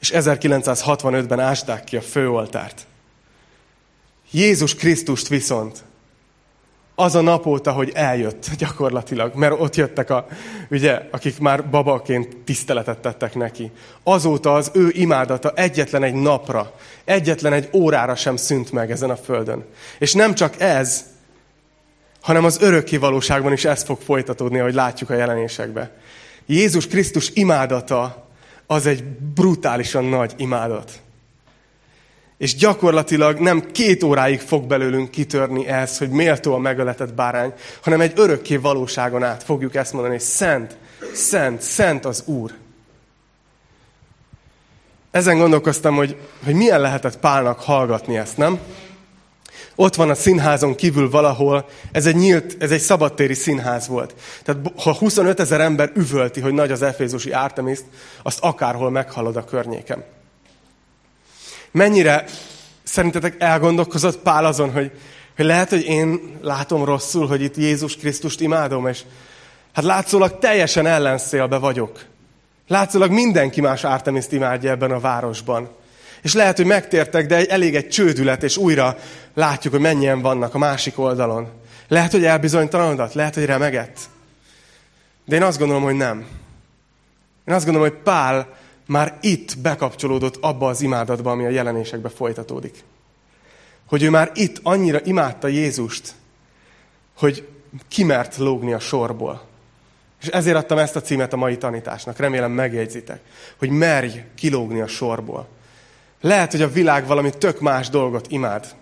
És 0.00 0.10
1965-ben 0.14 1.40
ásták 1.40 1.84
ki 1.84 1.96
a 1.96 2.00
főoltárt. 2.00 2.86
Jézus 4.30 4.74
Krisztust 4.74 5.28
viszont 5.28 5.84
az 6.94 7.14
a 7.14 7.20
nap 7.20 7.46
óta, 7.46 7.72
hogy 7.72 7.90
eljött 7.94 8.50
gyakorlatilag, 8.58 9.34
mert 9.34 9.60
ott 9.60 9.76
jöttek, 9.76 10.10
a, 10.10 10.26
ugye, 10.70 11.00
akik 11.10 11.38
már 11.38 11.70
babaként 11.70 12.36
tiszteletet 12.36 12.98
tettek 12.98 13.34
neki. 13.34 13.70
Azóta 14.02 14.54
az 14.54 14.70
ő 14.74 14.88
imádata 14.92 15.52
egyetlen 15.54 16.02
egy 16.02 16.14
napra, 16.14 16.72
egyetlen 17.04 17.52
egy 17.52 17.68
órára 17.72 18.14
sem 18.14 18.36
szűnt 18.36 18.72
meg 18.72 18.90
ezen 18.90 19.10
a 19.10 19.16
földön. 19.16 19.64
És 19.98 20.12
nem 20.12 20.34
csak 20.34 20.60
ez, 20.60 21.04
hanem 22.20 22.44
az 22.44 22.60
örökké 22.60 22.96
valóságban 22.96 23.52
is 23.52 23.64
ez 23.64 23.82
fog 23.82 24.00
folytatódni, 24.00 24.58
ahogy 24.58 24.74
látjuk 24.74 25.10
a 25.10 25.14
jelenésekbe. 25.14 25.90
Jézus 26.46 26.86
Krisztus 26.86 27.30
imádata 27.34 28.28
az 28.66 28.86
egy 28.86 29.04
brutálisan 29.34 30.04
nagy 30.04 30.32
imádat. 30.36 30.92
És 32.44 32.54
gyakorlatilag 32.54 33.38
nem 33.38 33.70
két 33.72 34.02
óráig 34.02 34.40
fog 34.40 34.66
belőlünk 34.66 35.10
kitörni 35.10 35.66
ez, 35.66 35.98
hogy 35.98 36.08
méltó 36.08 36.54
a 36.54 36.58
megöletett 36.58 37.14
bárány, 37.14 37.52
hanem 37.82 38.00
egy 38.00 38.12
örökké 38.16 38.56
valóságon 38.56 39.22
át 39.22 39.42
fogjuk 39.42 39.74
ezt 39.74 39.92
mondani, 39.92 40.14
hogy 40.14 40.24
szent, 40.24 40.76
szent, 41.14 41.60
szent 41.60 42.04
az 42.04 42.22
Úr. 42.26 42.52
Ezen 45.10 45.38
gondolkoztam, 45.38 45.94
hogy, 45.94 46.16
hogy 46.44 46.54
milyen 46.54 46.80
lehetett 46.80 47.18
Pálnak 47.18 47.60
hallgatni 47.60 48.16
ezt, 48.16 48.36
nem? 48.36 48.58
Ott 49.74 49.94
van 49.94 50.10
a 50.10 50.14
színházon 50.14 50.74
kívül 50.74 51.10
valahol, 51.10 51.68
ez 51.92 52.06
egy 52.06 52.16
nyílt, 52.16 52.56
ez 52.62 52.70
egy 52.70 52.80
szabadtéri 52.80 53.34
színház 53.34 53.88
volt. 53.88 54.14
Tehát 54.42 54.72
ha 54.76 54.94
25 54.94 55.40
ezer 55.40 55.60
ember 55.60 55.92
üvölti, 55.94 56.40
hogy 56.40 56.52
nagy 56.52 56.70
az 56.70 56.82
efézusi 56.82 57.32
Ártemiszt, 57.32 57.84
azt 58.22 58.38
akárhol 58.40 58.90
meghallod 58.90 59.36
a 59.36 59.44
környéken. 59.44 60.04
Mennyire 61.74 62.24
szerintetek 62.82 63.34
elgondolkozott 63.38 64.18
Pál 64.18 64.44
azon, 64.44 64.72
hogy, 64.72 64.90
hogy 65.36 65.44
lehet, 65.44 65.68
hogy 65.68 65.84
én 65.84 66.38
látom 66.42 66.84
rosszul, 66.84 67.26
hogy 67.26 67.42
itt 67.42 67.56
Jézus 67.56 67.96
Krisztust 67.96 68.40
imádom, 68.40 68.86
és 68.88 69.00
hát 69.72 69.84
látszólag 69.84 70.38
teljesen 70.38 70.86
ellenszélbe 70.86 71.56
vagyok. 71.56 72.04
Látszólag 72.68 73.10
mindenki 73.10 73.60
más 73.60 73.84
Ártemiszt 73.84 74.32
imádja 74.32 74.70
ebben 74.70 74.90
a 74.90 75.00
városban. 75.00 75.68
És 76.22 76.34
lehet, 76.34 76.56
hogy 76.56 76.66
megtértek, 76.66 77.26
de 77.26 77.46
elég 77.46 77.74
egy 77.74 77.88
csődület, 77.88 78.42
és 78.42 78.56
újra 78.56 78.96
látjuk, 79.34 79.72
hogy 79.72 79.82
mennyien 79.82 80.20
vannak 80.20 80.54
a 80.54 80.58
másik 80.58 80.98
oldalon. 80.98 81.48
Lehet, 81.88 82.12
hogy 82.12 82.24
elbizonytalanodott, 82.24 83.12
lehet, 83.12 83.34
hogy 83.34 83.44
remegett. 83.44 83.98
De 85.24 85.36
én 85.36 85.42
azt 85.42 85.58
gondolom, 85.58 85.82
hogy 85.82 85.96
nem. 85.96 86.26
Én 87.44 87.54
azt 87.54 87.64
gondolom, 87.64 87.88
hogy 87.88 87.98
Pál 87.98 88.62
már 88.86 89.18
itt 89.20 89.58
bekapcsolódott 89.58 90.36
abba 90.40 90.68
az 90.68 90.80
imádatba, 90.80 91.30
ami 91.30 91.44
a 91.44 91.48
jelenésekbe 91.48 92.08
folytatódik. 92.08 92.84
Hogy 93.86 94.02
ő 94.02 94.10
már 94.10 94.30
itt 94.34 94.60
annyira 94.62 95.00
imádta 95.04 95.48
Jézust, 95.48 96.14
hogy 97.16 97.48
kimert 97.88 98.36
lógni 98.36 98.72
a 98.72 98.78
sorból. 98.78 99.42
És 100.20 100.26
ezért 100.26 100.56
adtam 100.56 100.78
ezt 100.78 100.96
a 100.96 101.00
címet 101.00 101.32
a 101.32 101.36
mai 101.36 101.58
tanításnak. 101.58 102.18
Remélem 102.18 102.52
megjegyzitek, 102.52 103.20
hogy 103.58 103.68
merj 103.68 104.24
kilógni 104.34 104.80
a 104.80 104.86
sorból. 104.86 105.48
Lehet, 106.20 106.50
hogy 106.50 106.62
a 106.62 106.70
világ 106.70 107.06
valami 107.06 107.30
tök 107.30 107.60
más 107.60 107.88
dolgot 107.88 108.26
imád, 108.30 108.74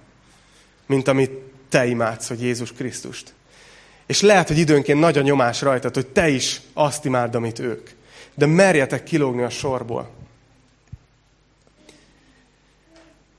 mint 0.87 1.09
amit 1.09 1.31
te 1.69 1.87
imádsz, 1.87 2.29
hogy 2.29 2.43
Jézus 2.43 2.73
Krisztust. 2.73 3.35
És 4.07 4.21
lehet, 4.21 4.49
hogy 4.49 4.59
időnként 4.59 5.01
nagy 5.01 5.19
a 5.19 5.23
nyomás 5.23 5.61
rajtad, 5.61 5.95
hogy 5.95 6.07
te 6.07 6.29
is 6.29 6.61
azt 6.73 7.05
imád, 7.05 7.35
amit 7.35 7.59
ők 7.59 7.91
de 8.35 8.47
merjetek 8.47 9.05
kilógni 9.05 9.43
a 9.43 9.51
sorból. 9.51 10.11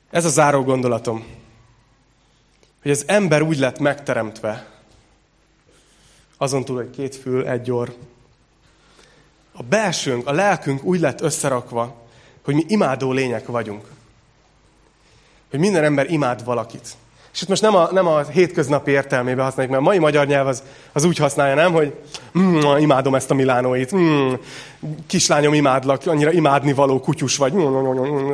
Ez 0.09 0.25
a 0.25 0.29
záró 0.29 0.63
gondolatom, 0.63 1.25
hogy 2.81 2.91
az 2.91 3.03
ember 3.07 3.41
úgy 3.41 3.57
lett 3.57 3.79
megteremtve, 3.79 4.73
azon 6.37 6.65
túl, 6.65 6.75
hogy 6.75 6.89
két 6.89 7.15
fül, 7.15 7.47
egy 7.47 7.71
orr. 7.71 7.89
A 9.51 9.63
belsőnk, 9.63 10.27
a 10.27 10.31
lelkünk 10.31 10.83
úgy 10.83 10.99
lett 10.99 11.21
összerakva, 11.21 12.01
hogy 12.43 12.53
mi 12.53 12.63
imádó 12.67 13.11
lények 13.11 13.45
vagyunk. 13.45 13.85
Hogy 15.49 15.59
minden 15.59 15.83
ember 15.83 16.11
imád 16.11 16.43
valakit. 16.43 16.95
És 17.33 17.41
itt 17.41 17.47
most 17.47 17.61
nem 17.61 17.75
a, 17.75 17.89
nem 17.91 18.07
a 18.07 18.21
hétköznapi 18.21 18.91
értelmében 18.91 19.45
használjuk, 19.45 19.73
mert 19.73 19.85
a 19.85 19.89
mai 19.89 19.99
magyar 19.99 20.27
nyelv 20.27 20.47
az, 20.47 20.63
az 20.91 21.03
úgy 21.03 21.17
használja, 21.17 21.55
nem, 21.55 21.71
hogy 21.71 21.93
mm, 22.39 22.59
imádom 22.79 23.15
ezt 23.15 23.31
a 23.31 23.33
Milánóit, 23.33 23.95
mm, 23.95 24.33
kislányom 25.07 25.53
imádlak, 25.53 26.01
annyira 26.05 26.31
imádni 26.31 26.73
való 26.73 26.99
kutyus 26.99 27.37
vagy. 27.37 27.53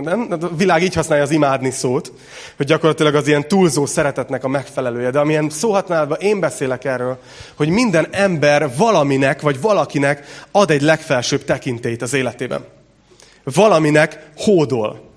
Nem? 0.01 0.27
A 0.29 0.55
világ 0.55 0.83
így 0.83 0.93
használja 0.93 1.23
az 1.23 1.31
imádni 1.31 1.71
szót, 1.71 2.11
hogy 2.57 2.65
gyakorlatilag 2.65 3.15
az 3.15 3.27
ilyen 3.27 3.47
túlzó 3.47 3.85
szeretetnek 3.85 4.43
a 4.43 4.47
megfelelője. 4.47 5.09
De 5.09 5.19
amilyen 5.19 5.49
szóhatnálva 5.49 6.15
én 6.15 6.39
beszélek 6.39 6.85
erről, 6.85 7.19
hogy 7.55 7.69
minden 7.69 8.07
ember 8.11 8.75
valaminek 8.77 9.41
vagy 9.41 9.61
valakinek 9.61 10.45
ad 10.51 10.71
egy 10.71 10.81
legfelsőbb 10.81 11.43
tekintélyt 11.43 12.01
az 12.01 12.13
életében. 12.13 12.65
Valaminek 13.43 14.29
hódol. 14.35 15.07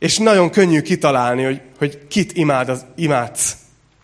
És 0.00 0.18
nagyon 0.18 0.50
könnyű 0.50 0.80
kitalálni, 0.80 1.42
hogy, 1.44 1.60
hogy 1.78 2.06
kit 2.08 2.32
imád 2.32 2.68
az, 2.68 2.84
imádsz. 2.96 3.56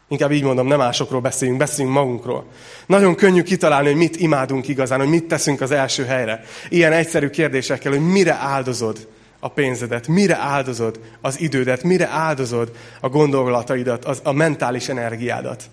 Inkább 0.09 0.33
így 0.33 0.43
mondom, 0.43 0.67
nem 0.67 0.79
másokról 0.79 1.21
beszéljünk, 1.21 1.61
beszéljünk 1.61 1.97
magunkról. 1.97 2.47
Nagyon 2.87 3.15
könnyű 3.15 3.43
kitalálni, 3.43 3.87
hogy 3.89 3.97
mit 3.97 4.17
imádunk 4.17 4.69
igazán, 4.69 4.99
hogy 4.99 5.09
mit 5.09 5.25
teszünk 5.25 5.61
az 5.61 5.71
első 5.71 6.05
helyre. 6.05 6.45
Ilyen 6.69 6.93
egyszerű 6.93 7.29
kérdésekkel, 7.29 7.93
hogy 7.93 8.01
mire 8.01 8.35
áldozod 8.35 9.09
a 9.41 9.49
pénzedet, 9.49 10.07
mire 10.09 10.37
áldozod 10.37 11.01
az 11.21 11.41
idődet, 11.41 11.83
mire 11.83 12.07
áldozod 12.07 12.73
a 13.01 13.09
gondolataidat, 13.09 14.05
az, 14.05 14.21
a 14.23 14.33
mentális 14.33 14.89
energiádat. 14.89 15.65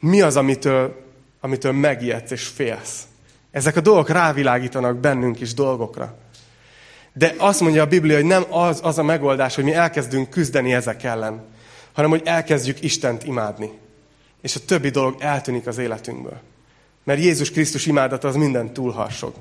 Mi 0.00 0.20
az, 0.20 0.36
amitől, 0.36 1.02
amitől 1.40 1.72
megijedsz 1.72 2.30
és 2.30 2.46
félsz? 2.46 3.02
Ezek 3.50 3.76
a 3.76 3.80
dolgok 3.80 4.08
rávilágítanak 4.08 4.96
bennünk 4.96 5.40
is 5.40 5.54
dolgokra. 5.54 6.16
De 7.18 7.34
azt 7.38 7.60
mondja 7.60 7.82
a 7.82 7.86
Biblia, 7.86 8.16
hogy 8.16 8.24
nem 8.24 8.44
az, 8.50 8.80
az 8.82 8.98
a 8.98 9.02
megoldás, 9.02 9.54
hogy 9.54 9.64
mi 9.64 9.74
elkezdünk 9.74 10.30
küzdeni 10.30 10.74
ezek 10.74 11.02
ellen, 11.02 11.44
hanem 11.92 12.10
hogy 12.10 12.22
elkezdjük 12.24 12.82
Istent 12.82 13.24
imádni. 13.24 13.70
És 14.42 14.56
a 14.56 14.64
többi 14.66 14.88
dolog 14.88 15.16
eltűnik 15.18 15.66
az 15.66 15.78
életünkből. 15.78 16.40
Mert 17.04 17.20
Jézus 17.20 17.50
Krisztus 17.50 17.86
imádata 17.86 18.28
az 18.28 18.34
minden 18.34 18.72
túlharsog. 18.72 19.34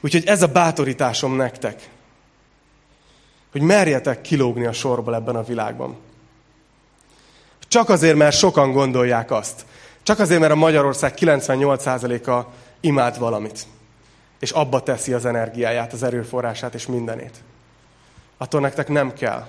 Úgyhogy 0.00 0.26
ez 0.26 0.42
a 0.42 0.46
bátorításom 0.46 1.36
nektek, 1.36 1.88
hogy 3.52 3.60
merjetek 3.60 4.20
kilógni 4.20 4.66
a 4.66 4.72
sorból 4.72 5.14
ebben 5.14 5.36
a 5.36 5.42
világban. 5.42 5.96
Csak 7.68 7.88
azért, 7.88 8.16
mert 8.16 8.36
sokan 8.36 8.72
gondolják 8.72 9.30
azt. 9.30 9.64
Csak 10.02 10.18
azért, 10.18 10.40
mert 10.40 10.52
a 10.52 10.56
Magyarország 10.56 11.14
98%-a 11.16 12.52
imád 12.80 13.18
valamit 13.18 13.66
és 14.40 14.50
abba 14.50 14.82
teszi 14.82 15.12
az 15.12 15.24
energiáját, 15.24 15.92
az 15.92 16.02
erőforrását 16.02 16.74
és 16.74 16.86
mindenét. 16.86 17.42
Attól 18.36 18.60
nektek 18.60 18.88
nem 18.88 19.12
kell 19.12 19.46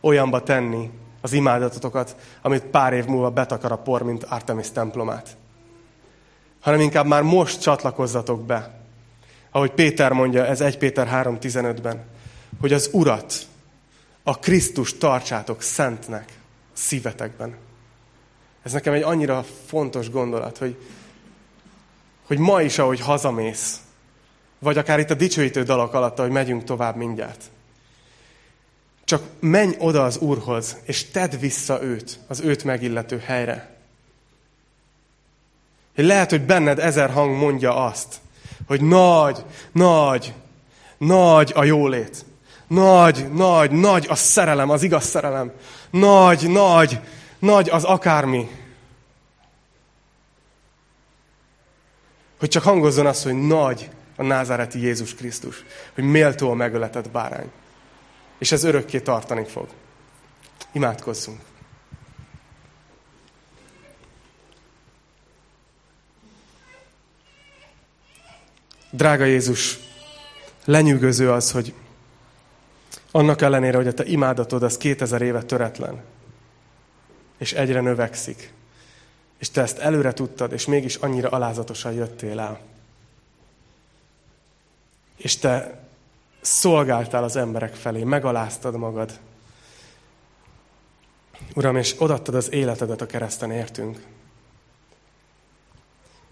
olyanba 0.00 0.42
tenni 0.42 0.90
az 1.20 1.32
imádatotokat, 1.32 2.16
amit 2.42 2.62
pár 2.62 2.92
év 2.92 3.04
múlva 3.04 3.30
betakar 3.30 3.72
a 3.72 3.76
por, 3.76 4.02
mint 4.02 4.24
Artemis 4.24 4.70
templomát. 4.70 5.36
Hanem 6.60 6.80
inkább 6.80 7.06
már 7.06 7.22
most 7.22 7.60
csatlakozzatok 7.60 8.44
be. 8.44 8.78
Ahogy 9.50 9.70
Péter 9.70 10.12
mondja, 10.12 10.46
ez 10.46 10.60
1 10.60 10.78
Péter 10.78 11.08
3.15-ben, 11.08 12.04
hogy 12.60 12.72
az 12.72 12.88
Urat, 12.92 13.34
a 14.22 14.38
Krisztus 14.38 14.98
tartsátok 14.98 15.62
szentnek 15.62 16.32
szívetekben. 16.72 17.56
Ez 18.62 18.72
nekem 18.72 18.92
egy 18.92 19.02
annyira 19.02 19.44
fontos 19.66 20.10
gondolat, 20.10 20.58
hogy, 20.58 20.76
hogy 22.26 22.38
ma 22.38 22.62
is, 22.62 22.78
ahogy 22.78 23.00
hazamész, 23.00 23.80
vagy 24.60 24.78
akár 24.78 24.98
itt 24.98 25.10
a 25.10 25.14
dicsőítő 25.14 25.62
dalok 25.62 25.94
alatt, 25.94 26.18
hogy 26.18 26.30
megyünk 26.30 26.64
tovább 26.64 26.96
mindjárt. 26.96 27.44
Csak 29.04 29.22
menj 29.40 29.74
oda 29.78 30.04
az 30.04 30.18
Úrhoz, 30.18 30.76
és 30.82 31.10
tedd 31.10 31.38
vissza 31.38 31.82
őt, 31.82 32.18
az 32.26 32.40
őt 32.40 32.64
megillető 32.64 33.18
helyre. 33.18 33.76
Lehet, 35.94 36.30
hogy 36.30 36.42
benned 36.42 36.78
ezer 36.78 37.10
hang 37.10 37.36
mondja 37.36 37.84
azt, 37.84 38.20
Hogy 38.66 38.80
nagy, 38.80 39.44
nagy, 39.72 40.34
nagy 40.98 41.52
a 41.54 41.64
jólét. 41.64 42.24
Nagy, 42.66 43.32
nagy, 43.32 43.70
nagy 43.70 44.06
a 44.08 44.14
szerelem, 44.14 44.70
az 44.70 44.82
igaz 44.82 45.04
szerelem. 45.04 45.52
Nagy, 45.90 46.50
nagy, 46.50 47.00
nagy 47.38 47.68
az 47.68 47.84
akármi. 47.84 48.48
Hogy 52.38 52.48
csak 52.48 52.62
hangozzon 52.62 53.06
az, 53.06 53.22
hogy 53.22 53.46
nagy 53.46 53.90
a 54.20 54.22
názáreti 54.22 54.80
Jézus 54.80 55.14
Krisztus. 55.14 55.64
Hogy 55.94 56.04
méltó 56.04 56.50
a 56.50 56.54
megöletett 56.54 57.10
bárány. 57.10 57.50
És 58.38 58.52
ez 58.52 58.64
örökké 58.64 59.00
tartani 59.00 59.44
fog. 59.44 59.68
Imádkozzunk. 60.72 61.40
Drága 68.90 69.24
Jézus, 69.24 69.78
lenyűgöző 70.64 71.32
az, 71.32 71.50
hogy 71.50 71.74
annak 73.10 73.42
ellenére, 73.42 73.76
hogy 73.76 73.86
a 73.86 73.94
te 73.94 74.04
imádatod 74.04 74.62
az 74.62 74.76
2000 74.76 75.22
éve 75.22 75.42
töretlen, 75.42 76.02
és 77.38 77.52
egyre 77.52 77.80
növekszik, 77.80 78.52
és 79.38 79.50
te 79.50 79.62
ezt 79.62 79.78
előre 79.78 80.12
tudtad, 80.12 80.52
és 80.52 80.66
mégis 80.66 80.94
annyira 80.94 81.28
alázatosan 81.28 81.92
jöttél 81.92 82.40
el. 82.40 82.60
És 85.20 85.36
te 85.36 85.80
szolgáltál 86.40 87.24
az 87.24 87.36
emberek 87.36 87.74
felé, 87.74 88.02
megaláztad 88.02 88.76
magad. 88.76 89.20
Uram, 91.54 91.76
és 91.76 91.94
odattad 91.98 92.34
az 92.34 92.52
életedet 92.52 93.00
a 93.00 93.06
kereszten 93.06 93.50
értünk. 93.50 94.06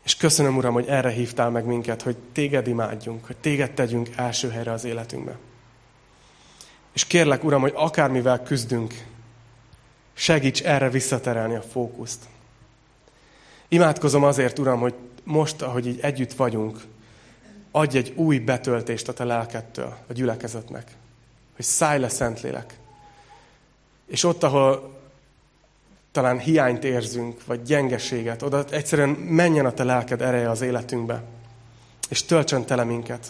És 0.05 0.16
köszönöm, 0.16 0.57
Uram, 0.57 0.72
hogy 0.72 0.86
erre 0.86 1.11
hívtál 1.11 1.51
meg 1.51 1.64
minket, 1.64 2.03
hogy 2.03 2.16
téged 2.32 2.66
imádjunk, 2.66 3.24
hogy 3.26 3.36
téged 3.36 3.72
tegyünk 3.72 4.09
első 4.16 4.51
helyre 4.51 4.72
az 4.72 4.84
életünkbe. 4.84 5.39
És 6.93 7.05
kérlek, 7.05 7.45
Uram, 7.45 7.61
hogy 7.61 7.72
akármivel 7.74 8.43
küzdünk, 8.43 8.95
segíts 10.12 10.62
erre 10.62 10.91
visszaterelni 10.91 11.55
a 11.55 11.62
fókuszt. 11.62 12.24
Imádkozom 13.68 14.24
azért, 14.24 14.59
Uram, 14.59 14.80
hogy 14.80 14.95
most, 15.24 15.62
ahogy 15.62 15.86
így 15.86 16.01
együtt 16.01 16.32
vagyunk, 16.32 16.80
adj 17.70 17.96
egy 17.96 18.12
új 18.16 18.38
betöltést 18.38 19.08
a 19.08 19.12
te 19.12 19.24
lelkettől 19.24 19.96
a 20.08 20.12
gyülekezetnek. 20.12 20.96
Hogy 21.56 21.64
szállj 21.64 22.00
le, 22.00 22.08
Szentlélek. 22.08 22.78
És 24.06 24.24
ott, 24.24 24.42
ahol 24.42 24.96
talán 26.12 26.38
hiányt 26.38 26.84
érzünk, 26.84 27.46
vagy 27.46 27.62
gyengeséget, 27.62 28.42
oda 28.42 28.64
egyszerűen 28.70 29.08
menjen 29.08 29.66
a 29.66 29.72
te 29.72 29.84
lelked 29.84 30.22
ereje 30.22 30.50
az 30.50 30.60
életünkbe, 30.60 31.22
és 32.08 32.24
töltsön 32.24 32.64
tele 32.64 32.84
minket. 32.84 33.26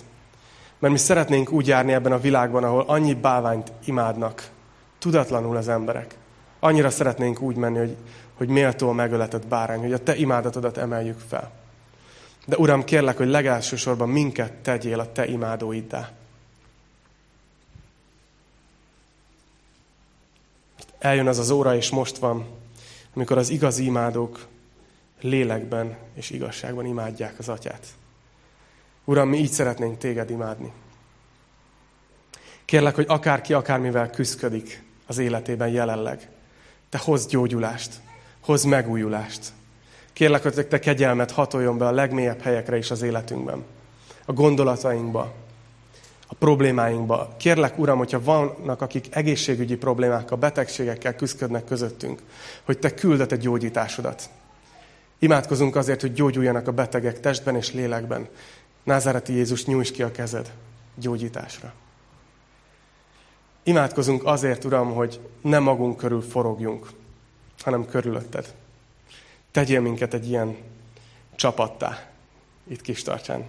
Mert 0.78 0.92
mi 0.92 0.98
szeretnénk 0.98 1.52
úgy 1.52 1.66
járni 1.66 1.92
ebben 1.92 2.12
a 2.12 2.20
világban, 2.20 2.64
ahol 2.64 2.84
annyi 2.86 3.14
báványt 3.14 3.72
imádnak, 3.84 4.50
tudatlanul 4.98 5.56
az 5.56 5.68
emberek. 5.68 6.16
Annyira 6.60 6.90
szeretnénk 6.90 7.40
úgy 7.40 7.56
menni, 7.56 7.78
hogy, 7.78 7.96
hogy 8.34 8.48
méltó 8.48 8.88
a 8.88 8.92
megöletett 8.92 9.46
bárány, 9.46 9.80
hogy 9.80 9.92
a 9.92 10.02
te 10.02 10.16
imádatodat 10.16 10.76
emeljük 10.76 11.18
fel. 11.28 11.50
De 12.48 12.56
Uram, 12.56 12.84
kérlek, 12.84 13.16
hogy 13.16 13.28
legelsősorban 13.28 14.08
minket 14.08 14.52
tegyél 14.52 15.00
a 15.00 15.12
te 15.12 15.26
imádóiddá. 15.26 16.10
Eljön 20.98 21.26
az 21.26 21.38
az 21.38 21.50
óra, 21.50 21.76
és 21.76 21.90
most 21.90 22.16
van, 22.16 22.46
amikor 23.14 23.38
az 23.38 23.48
igazi 23.48 23.84
imádók 23.84 24.46
lélekben 25.20 25.96
és 26.14 26.30
igazságban 26.30 26.86
imádják 26.86 27.38
az 27.38 27.48
atyát. 27.48 27.86
Uram, 29.04 29.28
mi 29.28 29.38
így 29.38 29.50
szeretnénk 29.50 29.98
téged 29.98 30.30
imádni. 30.30 30.72
Kérlek, 32.64 32.94
hogy 32.94 33.06
akárki 33.08 33.52
akármivel 33.52 34.10
küzdködik 34.10 34.82
az 35.06 35.18
életében 35.18 35.68
jelenleg, 35.68 36.28
te 36.88 36.98
hozz 36.98 37.26
gyógyulást, 37.26 38.00
hozz 38.40 38.64
megújulást. 38.64 39.52
Kérlek, 40.18 40.42
hogy 40.42 40.66
te 40.66 40.78
kegyelmet 40.78 41.30
hatoljon 41.30 41.78
be 41.78 41.86
a 41.86 41.90
legmélyebb 41.90 42.40
helyekre 42.40 42.76
is 42.76 42.90
az 42.90 43.02
életünkben. 43.02 43.64
A 44.24 44.32
gondolatainkba, 44.32 45.32
a 46.26 46.34
problémáinkba. 46.34 47.34
Kérlek, 47.36 47.78
Uram, 47.78 47.98
hogyha 47.98 48.22
vannak, 48.22 48.80
akik 48.80 49.06
egészségügyi 49.10 49.76
problémákkal, 49.76 50.38
betegségekkel 50.38 51.14
küzdködnek 51.14 51.64
közöttünk, 51.64 52.22
hogy 52.64 52.78
Te 52.78 52.94
küldött 52.94 53.32
egy 53.32 53.40
gyógyításodat. 53.40 54.30
Imádkozunk 55.18 55.76
azért, 55.76 56.00
hogy 56.00 56.12
gyógyuljanak 56.12 56.68
a 56.68 56.72
betegek 56.72 57.20
testben 57.20 57.56
és 57.56 57.72
lélekben. 57.72 58.28
Názáreti 58.84 59.32
Jézus, 59.32 59.64
nyújts 59.64 59.92
ki 59.92 60.02
a 60.02 60.10
kezed 60.10 60.52
gyógyításra. 60.94 61.72
Imádkozunk 63.62 64.24
azért, 64.24 64.64
Uram, 64.64 64.94
hogy 64.94 65.20
ne 65.40 65.58
magunk 65.58 65.96
körül 65.96 66.20
forogjunk, 66.20 66.90
hanem 67.58 67.86
körülötted. 67.86 68.54
Tegyél 69.58 69.80
minket 69.80 70.14
egy 70.14 70.28
ilyen 70.28 70.56
csapattá 71.36 72.10
itt 72.68 72.80
kis 72.80 73.02
tartsán, 73.02 73.48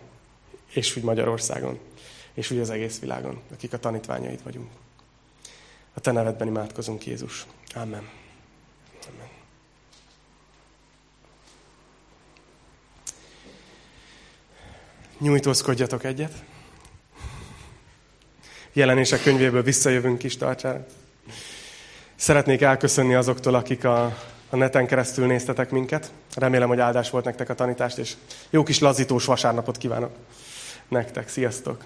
és 0.73 0.95
úgy 0.95 1.03
Magyarországon 1.03 1.79
és 2.33 2.51
úgy 2.51 2.59
az 2.59 2.69
egész 2.69 2.99
világon, 2.99 3.41
akik 3.53 3.73
a 3.73 3.79
tanítványaid 3.79 4.43
vagyunk. 4.43 4.69
A 5.93 5.99
Te 5.99 6.11
nevedben 6.11 6.47
imádkozunk, 6.47 7.05
Jézus. 7.05 7.45
Amen. 7.73 8.09
Amen. 9.07 9.27
Nyújtózkodjatok 15.17 16.03
egyet. 16.03 16.43
Jelenések 18.73 19.21
könyvéből 19.21 19.63
visszajövünk 19.63 20.17
kis 20.17 20.37
tartsára. 20.37 20.85
Szeretnék 22.15 22.61
elköszönni 22.61 23.13
azoktól, 23.13 23.55
akik 23.55 23.83
a, 23.83 24.17
a 24.49 24.55
neten 24.55 24.87
keresztül 24.87 25.25
néztetek 25.27 25.71
minket. 25.71 26.11
Remélem, 26.35 26.67
hogy 26.67 26.79
áldás 26.79 27.09
volt 27.09 27.25
nektek 27.25 27.49
a 27.49 27.55
tanítást, 27.55 27.97
és 27.97 28.15
jó 28.49 28.63
kis 28.63 28.79
lazítós 28.79 29.25
vasárnapot 29.25 29.77
kívánok 29.77 30.11
nektek. 30.87 31.29
Sziasztok! 31.29 31.83